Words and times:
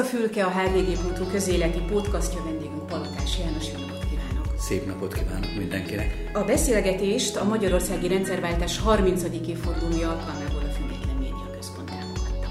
a 0.00 0.04
Fülke, 0.04 0.44
a 0.44 0.50
hvg.hu 0.50 1.30
közéleti 1.30 1.78
podcastja 1.78 2.44
vendégünk 2.44 2.86
Palotás 2.86 3.38
János. 3.38 3.66
Jó 3.72 3.78
napot 3.78 4.04
kívánok! 4.10 4.58
Szép 4.58 4.86
napot 4.86 5.14
kívánok 5.14 5.54
mindenkinek! 5.58 6.30
A 6.32 6.44
beszélgetést 6.44 7.36
a 7.36 7.44
Magyarországi 7.44 8.08
Rendszerváltás 8.08 8.78
30. 8.78 9.22
évfordulója 9.48 10.10
alkalmából 10.10 10.62
a 10.68 10.72
Független 10.72 11.16
Média 11.16 11.50
Központ 11.56 11.90
támogatta. 11.90 12.48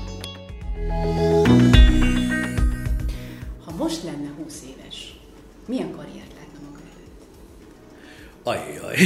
Ha 3.66 3.71
most 3.78 4.04
lenne 4.04 4.29
20 4.43 4.64
éves, 4.78 5.20
milyen 5.68 5.92
karriert 5.92 6.34
látna 6.36 6.60
maga 6.66 6.79
előtt? 6.96 7.25
Ajjaj, 8.43 8.97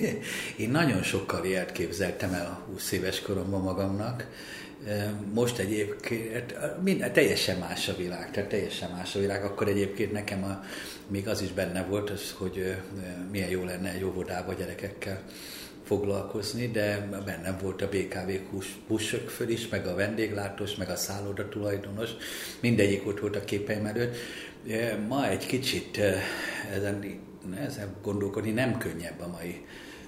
én 0.64 0.70
nagyon 0.70 1.02
sok 1.02 1.26
karriert 1.26 1.72
képzeltem 1.72 2.32
el 2.32 2.46
a 2.46 2.70
20 2.70 2.92
éves 2.92 3.22
koromban 3.22 3.60
magamnak. 3.60 4.26
Most 5.32 5.58
egyébként 5.58 6.54
minden, 6.82 7.12
teljesen 7.12 7.58
más 7.58 7.88
a 7.88 7.96
világ, 7.96 8.30
tehát 8.30 8.48
teljesen 8.48 8.90
más 8.90 9.14
a 9.14 9.18
világ. 9.18 9.44
Akkor 9.44 9.68
egyébként 9.68 10.12
nekem 10.12 10.44
a, 10.44 10.64
még 11.06 11.28
az 11.28 11.42
is 11.42 11.52
benne 11.52 11.84
volt, 11.84 12.10
az, 12.10 12.34
hogy 12.38 12.76
milyen 13.30 13.48
jó 13.48 13.64
lenne 13.64 13.92
egy 13.92 14.04
óvodába 14.04 14.52
gyerekekkel 14.52 15.22
foglalkozni, 15.84 16.68
de 16.68 17.08
bennem 17.24 17.58
volt 17.62 17.82
a 17.82 17.88
BKV 17.88 18.56
pussök 18.86 19.28
föl 19.28 19.48
is, 19.48 19.68
meg 19.68 19.86
a 19.86 19.94
vendéglátós, 19.94 20.74
meg 20.74 20.90
a 20.90 20.96
szálloda 20.96 21.48
tulajdonos, 21.48 22.10
mindegyik 22.60 23.06
ott 23.06 23.20
volt 23.20 23.36
a 23.36 23.44
képeim 23.44 23.86
előtt. 23.86 24.16
Ma 25.08 25.28
egy 25.28 25.46
kicsit 25.46 25.98
ezen 26.72 27.20
nehezebb 27.50 27.94
gondolkodni, 28.02 28.50
nem 28.50 28.78
könnyebb 28.78 29.20
a 29.20 29.28
mai 29.28 29.64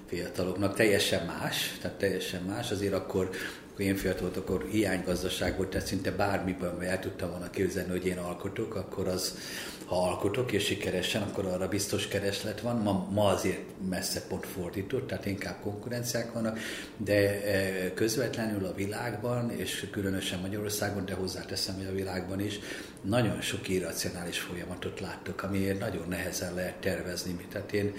fiataloknak, 0.07 0.75
teljesen 0.75 1.27
más, 1.27 1.77
tehát 1.81 1.99
teljesen 1.99 2.43
más, 2.43 2.71
azért 2.71 2.93
akkor 2.93 3.31
akkor 3.75 3.87
én 3.87 3.97
fiatal 3.97 4.21
volt, 4.21 4.37
akkor 4.37 4.67
hiánygazdaság 4.71 5.57
volt, 5.57 5.69
tehát 5.69 5.87
szinte 5.87 6.11
bármiben 6.11 6.83
el 6.83 7.01
tudtam 7.01 7.31
volna 7.31 7.51
képzelni, 7.51 7.91
hogy 7.91 8.07
én 8.07 8.19
alkotok, 8.19 8.75
akkor 8.75 9.09
az, 9.09 9.39
ha 9.85 10.09
alkotok 10.09 10.53
és 10.53 10.65
sikeresen, 10.65 11.23
akkor 11.23 11.47
arra 11.47 11.69
biztos 11.69 12.09
kereslet 12.09 12.61
van. 12.61 12.77
Ma, 12.77 13.09
ma 13.13 13.27
azért 13.27 13.61
messze 13.89 14.27
pont 14.29 14.47
fordított, 14.47 15.07
tehát 15.07 15.27
inkább 15.27 15.61
konkurenciák 15.63 16.33
vannak, 16.33 16.59
de 16.97 17.43
e, 17.45 17.95
közvetlenül 17.95 18.65
a 18.65 18.75
világban, 18.75 19.51
és 19.51 19.87
különösen 19.91 20.41
Magyarországon, 20.41 21.05
de 21.05 21.15
hozzáteszem, 21.15 21.75
hogy 21.75 21.87
a 21.87 21.95
világban 21.95 22.41
is, 22.41 22.59
nagyon 23.01 23.41
sok 23.41 23.69
irracionális 23.69 24.39
folyamatot 24.39 25.01
láttok, 25.01 25.43
amiért 25.43 25.79
nagyon 25.79 26.09
nehezen 26.09 26.55
lehet 26.55 26.81
tervezni. 26.81 27.47
Tehát 27.53 27.73
én 27.73 27.95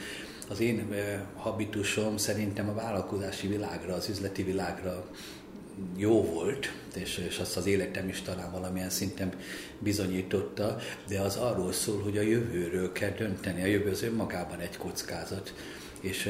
az 0.50 0.60
én 0.60 0.88
e, 0.92 1.26
habitusom 1.36 2.18
szerintem 2.18 2.70
a 2.70 2.74
vállalkozási 2.74 3.48
világra, 3.48 3.94
az 3.94 4.10
üzleti 4.10 4.44
világra 4.44 5.06
jó 5.96 6.24
volt, 6.24 6.72
és, 6.96 7.18
és 7.28 7.38
azt 7.38 7.58
az 7.58 7.66
életem 7.66 8.08
is 8.10 8.22
talán 8.22 8.52
valamilyen 8.52 8.90
szinten 8.90 9.34
bizonyította, 9.80 10.78
de 11.08 11.20
az 11.20 11.36
arról 11.36 11.72
szól, 11.72 12.02
hogy 12.02 12.18
a 12.18 12.22
jövőről 12.22 12.92
kell 12.92 13.12
dönteni. 13.12 13.62
A 13.62 13.66
jövő 13.66 13.90
az 13.90 14.04
önmagában 14.04 14.60
egy 14.60 14.78
kockázat 14.78 15.54
és 16.06 16.30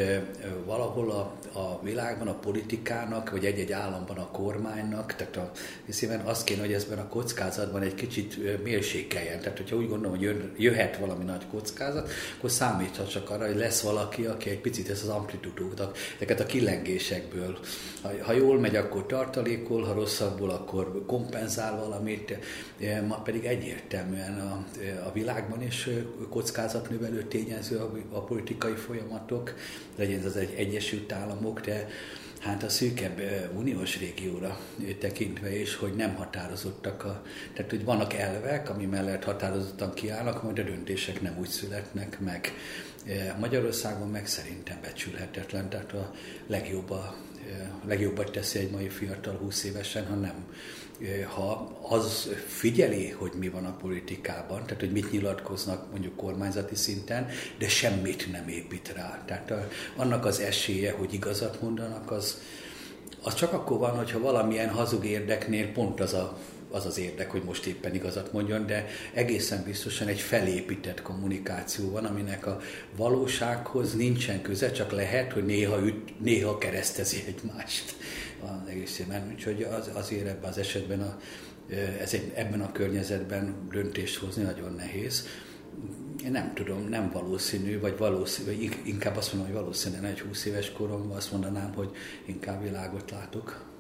valahol 0.66 1.12
a, 1.12 1.34
a 1.60 1.80
világban 1.84 2.28
a 2.28 2.34
politikának, 2.34 3.30
vagy 3.30 3.46
egy-egy 3.46 3.72
államban 3.72 4.18
a 4.18 4.28
kormánynak, 4.32 5.16
tehát 5.16 5.38
a, 5.38 5.52
hiszen 5.86 6.20
az 6.20 6.44
kéne, 6.44 6.62
hogy 6.62 6.74
ezben 6.74 6.98
a 6.98 7.08
kockázatban 7.08 7.82
egy 7.82 7.96
kicsit 7.96 8.64
mérsékeljen. 8.64 9.40
Tehát, 9.40 9.58
hogyha 9.58 9.76
úgy 9.76 9.88
gondolom, 9.88 10.18
hogy 10.18 10.54
jöhet 10.58 10.98
valami 10.98 11.24
nagy 11.24 11.44
kockázat, 11.52 12.10
akkor 12.38 12.52
számíthat 12.52 13.10
csak 13.10 13.30
arra, 13.30 13.46
hogy 13.46 13.56
lesz 13.56 13.82
valaki, 13.82 14.26
aki 14.26 14.50
egy 14.50 14.60
picit 14.60 14.90
ezt 14.90 15.04
az 15.04 15.10
amplitudókat, 15.10 15.98
ezeket 16.16 16.40
a 16.40 16.46
kilengésekből, 16.46 17.58
ha, 18.02 18.12
ha 18.22 18.34
jól 18.34 18.60
megy, 18.60 18.76
akkor 18.76 19.06
tartalékol, 19.06 19.84
ha 19.84 19.94
rosszabbul, 19.94 20.50
akkor 20.50 21.04
kompenzál 21.06 21.80
valamit, 21.80 22.38
ma 23.08 23.16
pedig 23.16 23.46
egyértelműen 23.46 24.40
a, 24.40 24.66
a 25.08 25.12
világban 25.12 25.62
is 25.62 25.90
kockázatnövelő 26.30 27.24
tényező 27.24 27.78
a, 27.78 27.92
a 28.12 28.24
politikai 28.24 28.76
folyamatok, 28.76 29.54
legyen 29.96 30.24
az 30.24 30.38
egy 30.38 30.54
Egyesült 30.58 31.12
Államok, 31.12 31.62
de 31.62 31.88
hát 32.40 32.64
a 32.64 32.70
szűkebb 32.70 33.22
uniós 33.56 34.00
régióra 34.00 34.60
tekintve 35.00 35.60
is, 35.60 35.76
hogy 35.76 35.94
nem 35.94 36.16
határozottak 36.16 37.04
a, 37.04 37.24
tehát 37.54 37.72
hogy 37.72 37.84
vannak 37.84 38.14
elvek, 38.14 38.70
ami 38.70 38.86
mellett 38.86 39.24
határozottan 39.24 39.94
kiállnak, 39.94 40.44
majd 40.44 40.60
a 40.60 40.64
döntések 40.64 41.22
nem 41.22 41.38
úgy 41.40 41.48
születnek 41.48 42.20
meg. 42.20 42.54
Magyarországon 43.40 44.10
meg 44.10 44.28
szerintem 44.28 44.78
becsülhetetlen, 44.82 45.70
tehát 45.70 45.94
a 45.94 46.12
legjobb 46.48 46.90
a, 46.90 47.16
legjobbat 47.86 48.32
teszi 48.32 48.60
egy 48.60 48.72
mai 48.72 48.90
fiatal 48.90 49.36
20 49.36 49.64
évesen, 49.64 50.06
ha 50.06 50.16
nem 50.16 50.46
ha 51.36 51.78
az 51.90 52.30
figyeli, 52.48 53.10
hogy 53.10 53.32
mi 53.38 53.50
van 53.50 53.66
a 53.66 53.76
politikában, 53.76 54.66
tehát 54.66 54.80
hogy 54.80 54.92
mit 54.92 55.12
nyilatkoznak 55.12 55.92
mondjuk 55.92 56.16
kormányzati 56.16 56.76
szinten, 56.76 57.28
de 57.58 57.68
semmit 57.70 58.32
nem 58.32 58.48
épít 58.48 58.94
rá. 58.96 59.24
Tehát 59.26 59.52
a, 59.52 59.68
annak 59.96 60.26
az 60.26 60.40
esélye, 60.40 60.92
hogy 60.92 61.14
igazat 61.14 61.62
mondanak, 61.62 62.12
az, 62.12 62.42
az 63.24 63.34
csak 63.34 63.54
akkor 63.54 63.78
van, 63.78 63.96
hogyha 63.98 64.20
valamilyen 64.20 64.70
hazug 64.70 65.06
érdeknél 65.06 65.72
pont 65.72 66.00
az 66.00 66.14
a 66.14 66.38
az 66.76 66.86
az 66.86 66.98
érdek, 66.98 67.32
hogy 67.32 67.44
most 67.44 67.66
éppen 67.66 67.96
igazat 67.96 68.34
mondjon, 68.34 68.66
de 68.66 68.88
egészen 69.14 69.64
biztosan 69.64 70.08
egy 70.08 70.20
felépített 70.20 71.02
kommunikáció 71.02 71.92
van, 71.92 72.06
aminek 72.06 72.46
a 72.46 72.60
valósághoz 72.96 73.96
nincsen 73.96 74.42
köze, 74.42 74.72
csak 74.72 74.92
lehet, 74.92 75.34
hogy 75.34 75.46
néha, 75.46 75.86
üt, 75.86 76.20
néha 76.22 76.58
keresztezi 76.58 77.24
egymást 77.28 77.96
az 78.42 78.70
egészében. 78.70 79.32
Úgyhogy 79.34 79.64
az, 79.64 79.90
azért 79.94 80.28
ebben 80.28 80.50
az 80.50 80.58
esetben 80.58 81.02
a, 81.02 81.20
ez 82.02 82.14
egy, 82.14 82.32
ebben 82.36 82.62
a 82.62 82.72
környezetben 82.72 83.56
döntést 83.72 84.18
hozni 84.18 84.44
nagyon 84.44 84.74
nehéz. 84.74 85.28
Én 86.26 86.32
nem 86.32 86.54
tudom, 86.54 86.90
nem 86.90 87.12
valószínű, 87.12 87.80
vagy 87.80 87.98
valószínű, 87.98 88.48
vagy 88.48 88.80
inkább 88.84 89.18
azt 89.18 89.34
mondom, 89.34 89.52
hogy 89.52 89.62
valószínűleg 89.62 90.12
egy 90.12 90.22
20 90.22 90.46
éves 90.46 90.72
koromban 90.72 91.18
azt 91.18 91.32
mondanám, 91.32 91.74
hogy 91.74 91.90
inkább 92.26 92.64
világot 92.64 93.12
látok. 93.12 93.75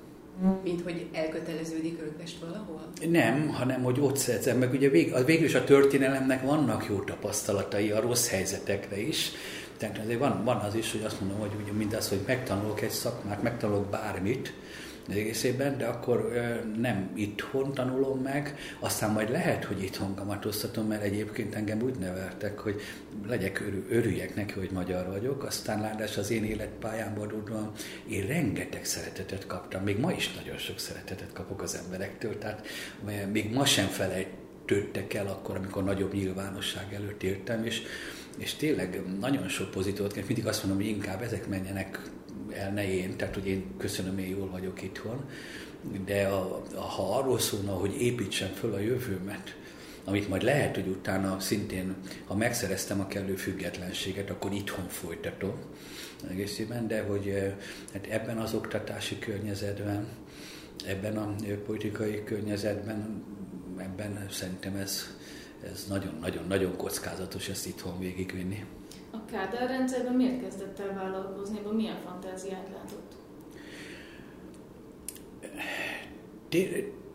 Mint 0.63 0.81
hogy 0.81 1.05
elköteleződik 1.13 1.99
Örökpest 2.01 2.39
valahol? 2.39 2.81
Nem, 3.09 3.49
hanem 3.49 3.83
hogy 3.83 3.99
ott 3.99 4.17
szerzem 4.17 4.57
meg. 4.57 4.73
Ugye 4.73 4.89
vég, 4.89 5.13
végül 5.25 5.45
is 5.45 5.55
a 5.55 5.63
történelemnek 5.63 6.43
vannak 6.43 6.85
jó 6.89 6.99
tapasztalatai 6.99 7.91
a 7.91 8.01
rossz 8.01 8.29
helyzetekre 8.29 8.99
is. 8.99 9.31
Tehát 9.77 9.97
azért 9.97 10.19
van, 10.19 10.43
van 10.43 10.57
az 10.57 10.75
is, 10.75 10.91
hogy 10.91 11.03
azt 11.03 11.19
mondom, 11.19 11.39
hogy 11.39 11.51
ugye 11.63 11.71
mindaz, 11.71 12.09
hogy 12.09 12.19
megtanulok 12.27 12.81
egy 12.81 12.89
szakmát, 12.89 13.41
megtanulok 13.41 13.85
bármit, 13.85 14.53
egészében, 15.09 15.77
de 15.77 15.85
akkor 15.85 16.31
nem 16.77 17.11
itthon 17.15 17.73
tanulom 17.73 18.19
meg, 18.19 18.55
aztán 18.79 19.11
majd 19.11 19.29
lehet, 19.29 19.63
hogy 19.63 19.83
itthon 19.83 20.15
kamatoztatom, 20.15 20.87
mert 20.87 21.03
egyébként 21.03 21.55
engem 21.55 21.81
úgy 21.81 21.95
neveltek, 21.95 22.59
hogy 22.59 22.81
legyek, 23.27 23.63
örüljek 23.89 24.35
neki, 24.35 24.53
hogy 24.53 24.69
magyar 24.71 25.07
vagyok, 25.07 25.43
aztán 25.43 25.81
látás 25.81 26.17
az 26.17 26.31
én 26.31 26.43
életpályámban 26.43 27.27
tudom, 27.27 27.71
én 28.09 28.27
rengeteg 28.27 28.85
szeretetet 28.85 29.47
kaptam, 29.47 29.83
még 29.83 29.99
ma 29.99 30.11
is 30.11 30.33
nagyon 30.33 30.57
sok 30.57 30.79
szeretetet 30.79 31.33
kapok 31.33 31.61
az 31.61 31.81
emberektől, 31.85 32.37
tehát 32.37 32.67
még 33.31 33.53
ma 33.53 33.65
sem 33.65 33.87
felejtődtek 33.87 35.13
el 35.13 35.27
akkor, 35.27 35.55
amikor 35.55 35.83
nagyobb 35.83 36.13
nyilvánosság 36.13 36.93
előtt 36.93 37.23
éltem, 37.23 37.65
és 37.65 37.81
és 38.37 38.53
tényleg 38.53 39.01
nagyon 39.19 39.47
sok 39.47 39.71
pozitívot, 39.71 40.15
mindig 40.15 40.47
azt 40.47 40.63
mondom, 40.63 40.81
hogy 40.81 40.91
inkább 40.91 41.21
ezek 41.21 41.47
menjenek 41.47 41.99
el 42.53 42.71
ne 42.71 42.91
én, 42.91 43.15
tehát 43.17 43.33
hogy 43.33 43.47
én 43.47 43.63
köszönöm, 43.77 44.17
én 44.17 44.29
jól 44.29 44.49
vagyok 44.49 44.81
itthon, 44.81 45.25
de 46.05 46.27
a, 46.27 46.63
a, 46.75 46.79
ha 46.79 47.17
arról 47.17 47.39
szólna, 47.39 47.71
hogy 47.71 48.01
építsem 48.01 48.49
föl 48.49 48.73
a 48.73 48.79
jövőmet, 48.79 49.55
amit 50.03 50.29
majd 50.29 50.43
lehet, 50.43 50.75
hogy 50.75 50.87
utána 50.87 51.39
szintén, 51.39 51.95
ha 52.25 52.35
megszereztem 52.35 52.99
a 52.99 53.07
kellő 53.07 53.35
függetlenséget, 53.35 54.29
akkor 54.29 54.51
itthon 54.51 54.87
folytatom 54.87 55.53
egészében, 56.29 56.87
de 56.87 57.01
hogy 57.01 57.27
eh, 57.27 57.53
hát 57.93 58.07
ebben 58.07 58.37
az 58.37 58.53
oktatási 58.53 59.19
környezetben, 59.19 60.07
ebben 60.85 61.17
a 61.17 61.35
politikai 61.65 62.23
környezetben, 62.23 63.23
ebben 63.77 64.27
szerintem 64.31 64.75
ez, 64.75 65.03
ez 65.71 65.85
nagyon-nagyon-nagyon 65.89 66.75
kockázatos 66.77 67.49
ezt 67.49 67.67
itthon 67.67 67.99
végigvinni. 67.99 68.65
A 69.15 69.25
Kádár 69.31 69.67
rendszerben 69.69 70.13
miért 70.13 70.41
kezdett 70.41 70.79
el 70.79 70.93
vállalkozni, 70.93 71.59
vagy 71.63 71.73
milyen 71.73 71.99
fantáziát 72.05 72.67
látott? 72.73 73.13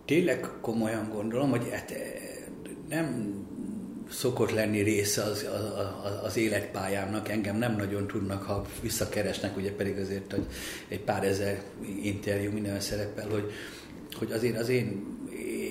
Tényleg 0.05 0.49
komolyan 0.61 1.09
gondolom, 1.13 1.51
hogy 1.51 1.71
hát 1.71 1.91
eh, 1.91 1.99
nem 2.89 3.35
szokott 4.11 4.51
lenni 4.51 4.81
része 4.81 5.23
az, 5.23 5.47
az, 6.05 6.25
az 6.25 6.37
életpályámnak, 6.37 7.29
engem 7.29 7.57
nem 7.57 7.77
nagyon 7.77 8.07
tudnak, 8.07 8.43
ha 8.43 8.65
visszakeresnek, 8.83 9.57
ugye 9.57 9.73
pedig 9.73 9.99
azért, 9.99 10.33
hogy 10.33 10.47
egy 10.89 11.01
pár 11.01 11.25
ezer 11.25 11.63
interjú 12.03 12.53
minden 12.53 12.81
szerepel, 12.81 13.29
hogy, 13.29 13.53
hogy 14.19 14.33
azért 14.33 14.59
az 14.59 14.69
én 14.69 15.19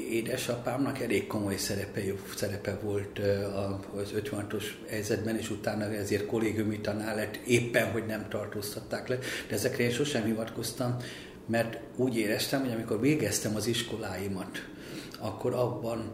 édesapámnak 0.09 0.99
elég 0.99 1.27
komoly 1.27 1.57
szerepe, 1.57 2.01
szerepe 2.35 2.79
volt 2.83 3.19
az 3.95 4.13
56-os 4.15 4.63
helyzetben, 4.89 5.37
és 5.37 5.49
utána 5.49 5.93
ezért 5.93 6.25
kollégiumi 6.25 6.79
tanár 6.79 7.15
lett, 7.15 7.35
éppen, 7.35 7.91
hogy 7.91 8.05
nem 8.05 8.25
tartóztatták 8.29 9.07
le. 9.07 9.17
De 9.47 9.55
ezekre 9.55 9.83
én 9.83 9.91
sosem 9.91 10.23
hivatkoztam, 10.23 10.97
mert 11.45 11.79
úgy 11.95 12.17
éreztem, 12.17 12.61
hogy 12.61 12.71
amikor 12.71 12.99
végeztem 12.99 13.55
az 13.55 13.67
iskoláimat, 13.67 14.67
akkor 15.19 15.53
abban 15.53 16.11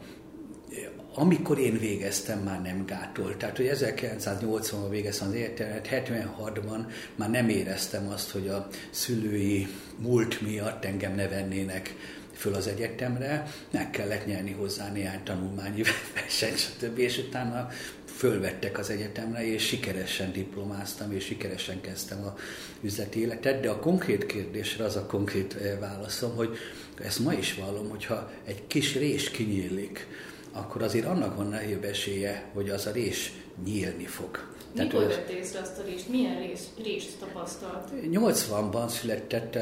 amikor 1.17 1.59
én 1.59 1.79
végeztem, 1.79 2.39
már 2.39 2.61
nem 2.61 2.85
gátolt. 2.85 3.37
Tehát, 3.37 3.57
hogy 3.57 3.71
1980-ban 3.73 4.89
végeztem 4.89 5.27
az 5.27 5.33
egyetemet, 5.33 5.87
76-ban 5.91 6.85
már 7.15 7.29
nem 7.29 7.49
éreztem 7.49 8.07
azt, 8.07 8.31
hogy 8.31 8.47
a 8.47 8.67
szülői 8.89 9.67
múlt 9.97 10.41
miatt 10.41 10.85
engem 10.85 11.15
ne 11.15 11.27
vennének 11.27 11.95
föl 12.35 12.53
az 12.53 12.67
egyetemre, 12.67 13.47
meg 13.71 13.89
kellett 13.89 14.25
nyerni 14.25 14.51
hozzá 14.51 14.91
néhány 14.91 15.23
tanulmányi 15.23 15.81
versenyt, 16.15 16.57
stb. 16.57 16.97
És 16.97 17.17
utána 17.17 17.69
fölvettek 18.15 18.77
az 18.77 18.89
egyetemre, 18.89 19.45
és 19.45 19.65
sikeresen 19.65 20.31
diplomáztam, 20.31 21.11
és 21.11 21.25
sikeresen 21.25 21.81
kezdtem 21.81 22.23
a 22.23 22.35
üzleti 22.81 23.19
életet, 23.19 23.61
de 23.61 23.69
a 23.69 23.79
konkrét 23.79 24.25
kérdésre 24.25 24.83
az 24.83 24.95
a 24.95 25.05
konkrét 25.05 25.53
eh, 25.53 25.77
válaszom, 25.79 26.35
hogy 26.35 26.57
ezt 27.03 27.19
ma 27.19 27.33
is 27.33 27.53
vallom, 27.53 27.89
hogyha 27.89 28.31
egy 28.45 28.67
kis 28.67 28.95
rés 28.95 29.29
kinyílik, 29.29 30.07
akkor 30.51 30.81
azért 30.81 31.05
annak 31.05 31.35
van 31.35 31.47
nagyobb 31.47 31.83
esélye, 31.83 32.49
hogy 32.53 32.69
az 32.69 32.85
a 32.85 32.91
rés 32.91 33.31
nyílni 33.63 34.05
fog. 34.05 34.54
Mikor 34.75 35.07
vett 35.07 35.29
észre 35.29 35.59
azt 35.59 35.77
a 35.79 35.83
rést? 35.85 36.09
Milyen 36.09 36.39
rés, 36.39 36.59
részt 36.83 37.19
tapasztalt? 37.19 37.89
80-ban 38.11 38.87
született, 38.87 39.57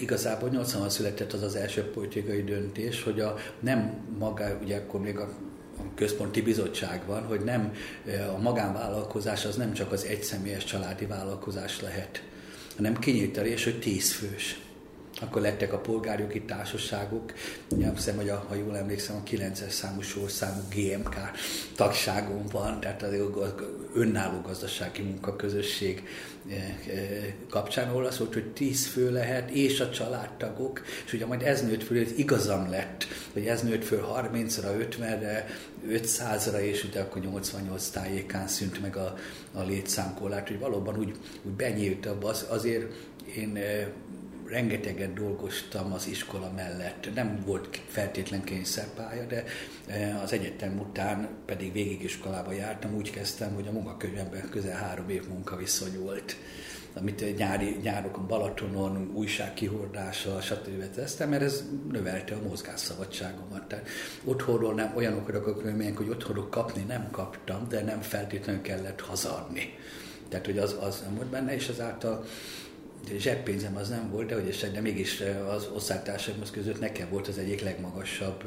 igazából 0.00 0.50
80-ban 0.52 0.88
született 0.88 1.32
az 1.32 1.42
az 1.42 1.54
első 1.54 1.82
politikai 1.82 2.44
döntés, 2.44 3.02
hogy 3.02 3.20
a 3.20 3.36
nem 3.60 4.06
maga, 4.18 4.58
ugye 4.62 4.76
akkor 4.76 5.00
még 5.00 5.18
a 5.18 5.28
központi 5.94 6.42
bizottság 6.42 7.06
van, 7.06 7.22
hogy 7.22 7.40
nem 7.40 7.72
a 8.36 8.38
magánvállalkozás 8.40 9.44
az 9.44 9.56
nem 9.56 9.72
csak 9.72 9.92
az 9.92 10.04
egyszemélyes 10.04 10.64
családi 10.64 11.06
vállalkozás 11.06 11.80
lehet, 11.80 12.22
hanem 12.76 12.98
kinyílt 12.98 13.36
a 13.36 13.42
rés, 13.42 13.64
hogy 13.64 13.78
tíz 13.78 14.12
fős 14.12 14.58
akkor 15.20 15.42
lettek 15.42 15.72
a 15.72 15.78
polgárjogi 15.78 16.42
társaságok, 16.42 17.32
hiszem, 17.94 18.16
hogy 18.16 18.28
a, 18.28 18.44
ha 18.48 18.54
jól 18.54 18.76
emlékszem, 18.76 19.16
a 19.16 19.28
9-es 19.28 19.68
számú 19.68 20.00
sorszámú 20.00 20.60
GMK 20.74 21.14
tagságon 21.76 22.46
van, 22.52 22.80
tehát 22.80 23.02
az 23.02 23.14
önálló 23.94 24.40
gazdasági 24.40 25.02
munkaközösség 25.02 26.08
eh, 26.48 26.56
eh, 26.56 27.34
kapcsán, 27.50 27.88
ahol 27.88 28.04
az 28.04 28.18
volt, 28.18 28.32
hogy 28.32 28.46
10 28.46 28.86
fő 28.86 29.12
lehet, 29.12 29.50
és 29.50 29.80
a 29.80 29.90
családtagok, 29.90 30.84
és 31.06 31.12
ugye 31.12 31.26
majd 31.26 31.42
ez 31.42 31.62
nőtt 31.62 31.82
föl, 31.82 31.96
igazam 32.16 32.70
lett, 32.70 33.06
hogy 33.32 33.46
ez 33.46 33.62
nőtt 33.62 33.84
föl 33.84 34.06
30-ra, 34.14 34.88
50-re, 34.98 35.46
500-ra, 35.88 36.58
és 36.58 36.84
ugye 36.84 37.00
akkor 37.00 37.22
88 37.22 37.88
tájékán 37.88 38.48
szűnt 38.48 38.80
meg 38.80 38.96
a, 38.96 39.14
a 39.52 39.62
létszámkorlát, 39.62 40.48
hogy 40.48 40.58
valóban 40.58 40.98
úgy, 40.98 41.14
úgy 41.42 41.52
benyílt 41.52 42.06
az, 42.06 42.46
azért 42.48 42.92
én 43.36 43.56
eh, 43.56 43.86
rengeteget 44.48 45.12
dolgoztam 45.12 45.92
az 45.92 46.06
iskola 46.06 46.50
mellett. 46.56 47.14
Nem 47.14 47.42
volt 47.46 47.80
feltétlen 47.86 48.44
kényszerpálya, 48.44 49.24
de 49.24 49.44
e, 49.86 50.20
az 50.22 50.32
egyetem 50.32 50.78
után 50.78 51.28
pedig 51.46 51.72
végigiskolába 51.72 52.52
jártam. 52.52 52.94
Úgy 52.94 53.10
kezdtem, 53.10 53.54
hogy 53.54 53.66
a 53.66 53.72
munkakönyvemben 53.72 54.48
közel 54.50 54.76
három 54.76 55.08
év 55.08 55.28
munkaviszony 55.28 55.98
volt 55.98 56.36
amit 56.98 57.36
nyári, 57.36 57.76
nyárokon 57.82 58.26
Balatonon, 58.26 59.10
újságkihordással, 59.14 60.40
stb. 60.40 60.90
tesztem, 60.94 61.28
mert 61.28 61.42
ez 61.42 61.64
növelte 61.92 62.34
a 62.34 62.48
mozgásszabadságomat. 62.48 63.68
Tehát 63.68 63.88
otthonról 64.24 64.74
nem, 64.74 64.92
olyanok 64.96 65.28
a 65.28 65.54
körülmények, 65.54 65.96
hogy 65.96 66.08
otthonról 66.08 66.48
kapni 66.48 66.82
nem 66.82 67.10
kaptam, 67.10 67.68
de 67.68 67.82
nem 67.82 68.00
feltétlenül 68.00 68.62
kellett 68.62 69.00
hazadni. 69.00 69.74
Tehát, 70.28 70.46
hogy 70.46 70.58
az, 70.58 70.76
az 70.80 71.00
nem 71.00 71.14
volt 71.14 71.28
benne, 71.28 71.54
és 71.54 71.68
azáltal 71.68 72.24
zseppénzem 73.18 73.76
az 73.76 73.88
nem 73.88 74.10
volt, 74.10 74.28
de 74.28 74.34
hogy 74.34 74.48
esetleg 74.48 74.82
mégis 74.82 75.22
az 75.48 75.68
osztálytársaim 75.74 76.36
között 76.52 76.80
nekem 76.80 77.08
volt 77.10 77.28
az 77.28 77.38
egyik 77.38 77.62
legmagasabb 77.62 78.44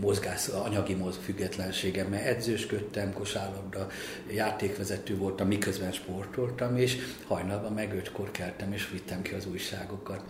mozgás, 0.00 0.48
anyagi 0.48 0.94
mozg 0.94 1.20
függetlenségem, 1.20 2.06
mert 2.06 2.26
edzősködtem, 2.26 3.12
kosárlabda, 3.12 3.86
játékvezető 4.30 5.16
voltam, 5.16 5.46
miközben 5.46 5.92
sportoltam, 5.92 6.76
és 6.76 6.96
hajnalban 7.26 7.72
meg 7.72 7.94
ötkor 7.94 8.30
keltem, 8.30 8.72
és 8.72 8.90
vittem 8.90 9.22
ki 9.22 9.34
az 9.34 9.46
újságokat. 9.46 10.22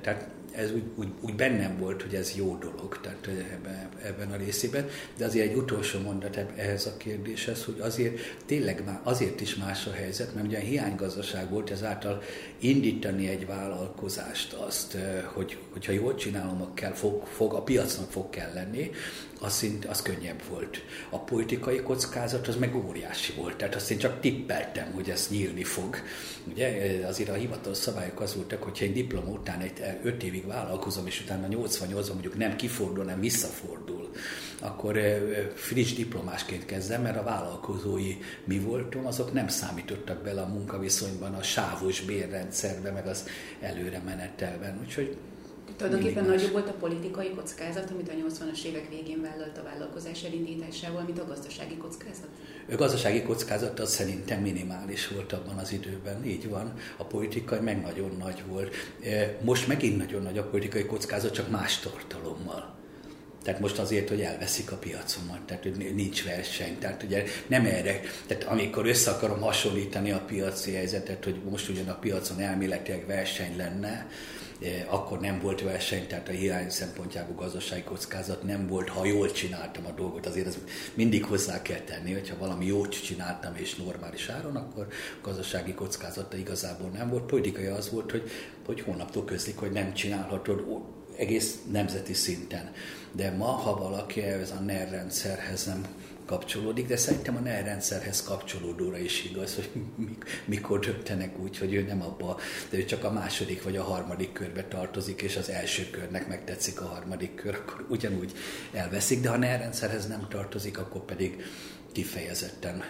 Tehát 0.00 0.28
ez 0.56 0.72
úgy, 0.72 0.82
úgy, 0.94 1.08
úgy 1.20 1.34
bennem 1.34 1.78
volt, 1.78 2.02
hogy 2.02 2.14
ez 2.14 2.34
jó 2.36 2.56
dolog, 2.56 3.00
tehát 3.00 3.26
ebben, 3.26 3.88
ebben 4.02 4.32
a 4.32 4.36
részében, 4.36 4.88
de 5.16 5.24
azért 5.24 5.48
egy 5.48 5.56
utolsó 5.56 6.00
mondat 6.00 6.36
ehhez 6.56 6.86
a 6.86 6.96
kérdéshez, 6.96 7.64
hogy 7.64 7.80
azért 7.80 8.18
tényleg 8.46 8.84
már 8.84 9.00
azért 9.02 9.40
is 9.40 9.54
más 9.54 9.86
a 9.86 9.92
helyzet, 9.92 10.34
mert 10.34 10.46
ugye 10.46 10.58
hiánygazdaság 10.58 11.50
volt, 11.50 11.70
ezáltal 11.70 12.22
indítani 12.58 13.28
egy 13.28 13.46
vállalkozást 13.46 14.52
azt, 14.52 14.96
hogy, 15.24 15.58
hogyha 15.72 15.92
jól 15.92 16.14
csinálom, 16.14 16.74
kell, 16.74 16.92
fog, 16.92 17.26
fog, 17.26 17.52
a 17.52 17.62
piacnak 17.62 18.10
fog 18.10 18.30
kell 18.30 18.52
lenni, 18.64 18.90
az, 19.40 19.52
szint, 19.52 19.84
az 19.84 20.02
könnyebb 20.02 20.42
volt. 20.48 20.82
A 21.10 21.18
politikai 21.18 21.80
kockázat 21.80 22.48
az 22.48 22.56
meg 22.56 22.74
óriási 22.74 23.32
volt, 23.32 23.56
tehát 23.56 23.74
azt 23.74 23.90
én 23.90 23.98
csak 23.98 24.20
tippeltem, 24.20 24.92
hogy 24.92 25.10
ez 25.10 25.28
nyílni 25.30 25.64
fog. 25.64 25.96
Ugye 26.44 27.00
azért 27.06 27.28
a 27.28 27.34
hivatalos 27.34 27.76
szabályok 27.76 28.20
az 28.20 28.34
voltak, 28.34 28.62
hogyha 28.62 28.84
egy 28.84 28.92
diploma 28.92 29.30
után 29.30 29.60
egy 29.60 29.82
5 30.02 30.22
évig 30.22 30.46
vállalkozom, 30.46 31.06
és 31.06 31.20
utána 31.20 31.46
88 31.46 32.08
mondjuk 32.08 32.36
nem 32.36 32.56
kifordul, 32.56 33.04
nem 33.04 33.20
visszafordul, 33.20 34.10
akkor 34.60 34.98
friss 35.54 35.92
diplomásként 35.92 36.66
kezdem, 36.66 37.02
mert 37.02 37.16
a 37.16 37.22
vállalkozói 37.22 38.16
mi 38.44 38.58
voltunk, 38.58 39.06
azok 39.06 39.32
nem 39.32 39.48
számítottak 39.48 40.22
bele 40.22 40.40
a 40.40 40.46
munkaviszonyban, 40.48 41.34
a 41.34 41.42
sávos 41.42 42.00
bérrendszerbe, 42.00 42.90
meg 42.90 43.06
az 43.06 43.28
előre 43.60 44.02
menetelben. 44.04 44.78
Úgyhogy 44.82 45.16
Tulajdonképpen 45.76 46.24
nagyobb 46.24 46.52
volt 46.52 46.68
a 46.68 46.72
politikai 46.72 47.30
kockázat, 47.30 47.90
amit 47.90 48.08
a 48.08 48.12
80-as 48.12 48.64
évek 48.64 48.88
végén 48.88 49.22
vállalt 49.22 49.58
a 49.58 49.62
vállalkozás 49.62 50.22
elindításával, 50.22 51.02
mint 51.02 51.18
a 51.18 51.26
gazdasági 51.26 51.76
kockázat? 51.76 52.28
A 52.72 52.74
gazdasági 52.74 53.22
kockázat 53.22 53.80
az 53.80 53.92
szerintem 53.92 54.40
minimális 54.40 55.08
volt 55.08 55.32
abban 55.32 55.58
az 55.58 55.72
időben, 55.72 56.24
így 56.24 56.48
van. 56.48 56.72
A 56.96 57.04
politikai 57.04 57.60
meg 57.60 57.82
nagyon 57.82 58.16
nagy 58.18 58.42
volt. 58.46 58.74
E, 59.02 59.36
most 59.42 59.66
megint 59.66 59.96
nagyon 59.96 60.22
nagy 60.22 60.38
a 60.38 60.48
politikai 60.48 60.84
kockázat, 60.84 61.32
csak 61.32 61.50
más 61.50 61.78
tartalommal. 61.78 62.74
Tehát 63.44 63.60
most 63.60 63.78
azért, 63.78 64.08
hogy 64.08 64.20
elveszik 64.20 64.72
a 64.72 64.76
piacomat, 64.76 65.40
tehát 65.46 65.62
hogy 65.62 65.92
nincs 65.94 66.24
verseny. 66.24 66.78
Tehát 66.78 67.02
ugye 67.02 67.24
nem 67.46 67.64
erre, 67.64 68.00
tehát 68.26 68.44
amikor 68.44 68.86
össze 68.86 69.10
akarom 69.10 69.40
hasonlítani 69.40 70.10
a 70.10 70.20
piaci 70.26 70.72
helyzetet, 70.72 71.24
hogy 71.24 71.40
most 71.50 71.68
ugyan 71.68 71.88
a 71.88 71.98
piacon 71.98 72.40
elméletileg 72.40 73.06
verseny 73.06 73.56
lenne, 73.56 74.06
akkor 74.86 75.20
nem 75.20 75.40
volt 75.40 75.62
verseny, 75.62 76.06
tehát 76.06 76.28
a 76.28 76.32
hiány 76.32 76.70
szempontjából 76.70 77.34
gazdasági 77.34 77.82
kockázat 77.82 78.42
nem 78.42 78.66
volt, 78.66 78.88
ha 78.88 79.04
jól 79.04 79.32
csináltam 79.32 79.86
a 79.86 79.90
dolgot. 79.90 80.26
Azért 80.26 80.46
ez 80.46 80.58
mindig 80.94 81.24
hozzá 81.24 81.62
kell 81.62 81.80
tenni, 81.80 82.12
hogyha 82.12 82.38
valami 82.38 82.66
jót 82.66 83.02
csináltam 83.02 83.54
és 83.56 83.74
normális 83.74 84.28
áron, 84.28 84.56
akkor 84.56 84.86
gazdasági 85.22 85.74
kockázata 85.74 86.36
igazából 86.36 86.88
nem 86.88 87.08
volt. 87.10 87.24
Politikai 87.24 87.66
az 87.66 87.90
volt, 87.90 88.10
hogy, 88.10 88.30
hogy 88.66 88.80
hónaptól 88.80 89.24
közlik, 89.24 89.56
hogy 89.56 89.72
nem 89.72 89.94
csinálhatod 89.94 90.64
egész 91.16 91.58
nemzeti 91.70 92.14
szinten. 92.14 92.72
De 93.12 93.30
ma, 93.30 93.46
ha 93.46 93.76
valaki 93.76 94.20
ez 94.20 94.50
a 94.50 94.60
NER 94.60 94.90
rendszerhez 94.90 95.66
nem 95.66 95.86
kapcsolódik, 96.26 96.86
de 96.86 96.96
szerintem 96.96 97.36
a 97.36 97.40
NER 97.40 97.64
rendszerhez 97.64 98.22
kapcsolódóra 98.22 98.98
is 98.98 99.24
igaz, 99.24 99.54
hogy 99.54 99.70
mikor 100.44 100.78
döntenek 100.78 101.38
úgy, 101.38 101.58
hogy 101.58 101.74
ő 101.74 101.82
nem 101.82 102.02
abba, 102.02 102.38
de 102.70 102.78
ő 102.78 102.84
csak 102.84 103.04
a 103.04 103.12
második 103.12 103.62
vagy 103.62 103.76
a 103.76 103.82
harmadik 103.82 104.32
körbe 104.32 104.64
tartozik, 104.64 105.22
és 105.22 105.36
az 105.36 105.48
első 105.48 105.90
körnek 105.90 106.28
megtetszik 106.28 106.80
a 106.80 106.86
harmadik 106.86 107.34
kör, 107.34 107.54
akkor 107.54 107.86
ugyanúgy 107.88 108.32
elveszik, 108.72 109.20
de 109.20 109.28
ha 109.28 109.36
NER 109.36 109.58
rendszerhez 109.58 110.06
nem 110.06 110.26
tartozik, 110.28 110.78
akkor 110.78 111.04
pedig 111.04 111.44
kifejezetten 111.92 112.82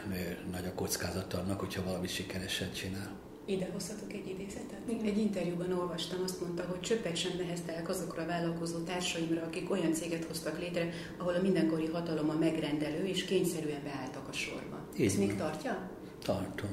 nagy 0.52 0.66
a 0.66 0.74
kockázat 0.74 1.34
annak, 1.34 1.60
hogyha 1.60 1.84
valami 1.84 2.06
sikeresen 2.06 2.72
csinál. 2.72 3.23
Ide 3.46 3.68
hozhatok 3.72 4.12
egy 4.12 4.28
idézetet? 4.28 4.80
Igen. 4.88 5.04
Egy 5.04 5.18
interjúban 5.18 5.72
olvastam, 5.72 6.18
azt 6.24 6.40
mondta, 6.40 6.64
hogy 6.68 6.80
csöppet 6.80 7.16
sem 7.16 7.32
neheztelek 7.38 7.88
azokra 7.88 8.22
a 8.22 8.26
vállalkozó 8.26 8.78
társaimra, 8.78 9.42
akik 9.42 9.70
olyan 9.70 9.92
céget 9.92 10.24
hoztak 10.24 10.58
létre, 10.58 10.88
ahol 11.18 11.34
a 11.34 11.42
mindenkori 11.42 11.86
hatalom 11.86 12.30
a 12.30 12.38
megrendelő, 12.38 13.04
és 13.04 13.24
kényszerűen 13.24 13.82
beálltak 13.84 14.28
a 14.28 14.32
sorba. 14.32 14.86
Így 14.98 15.06
Ezt 15.06 15.18
még 15.18 15.36
tartja? 15.36 15.90
Tartom, 16.22 16.70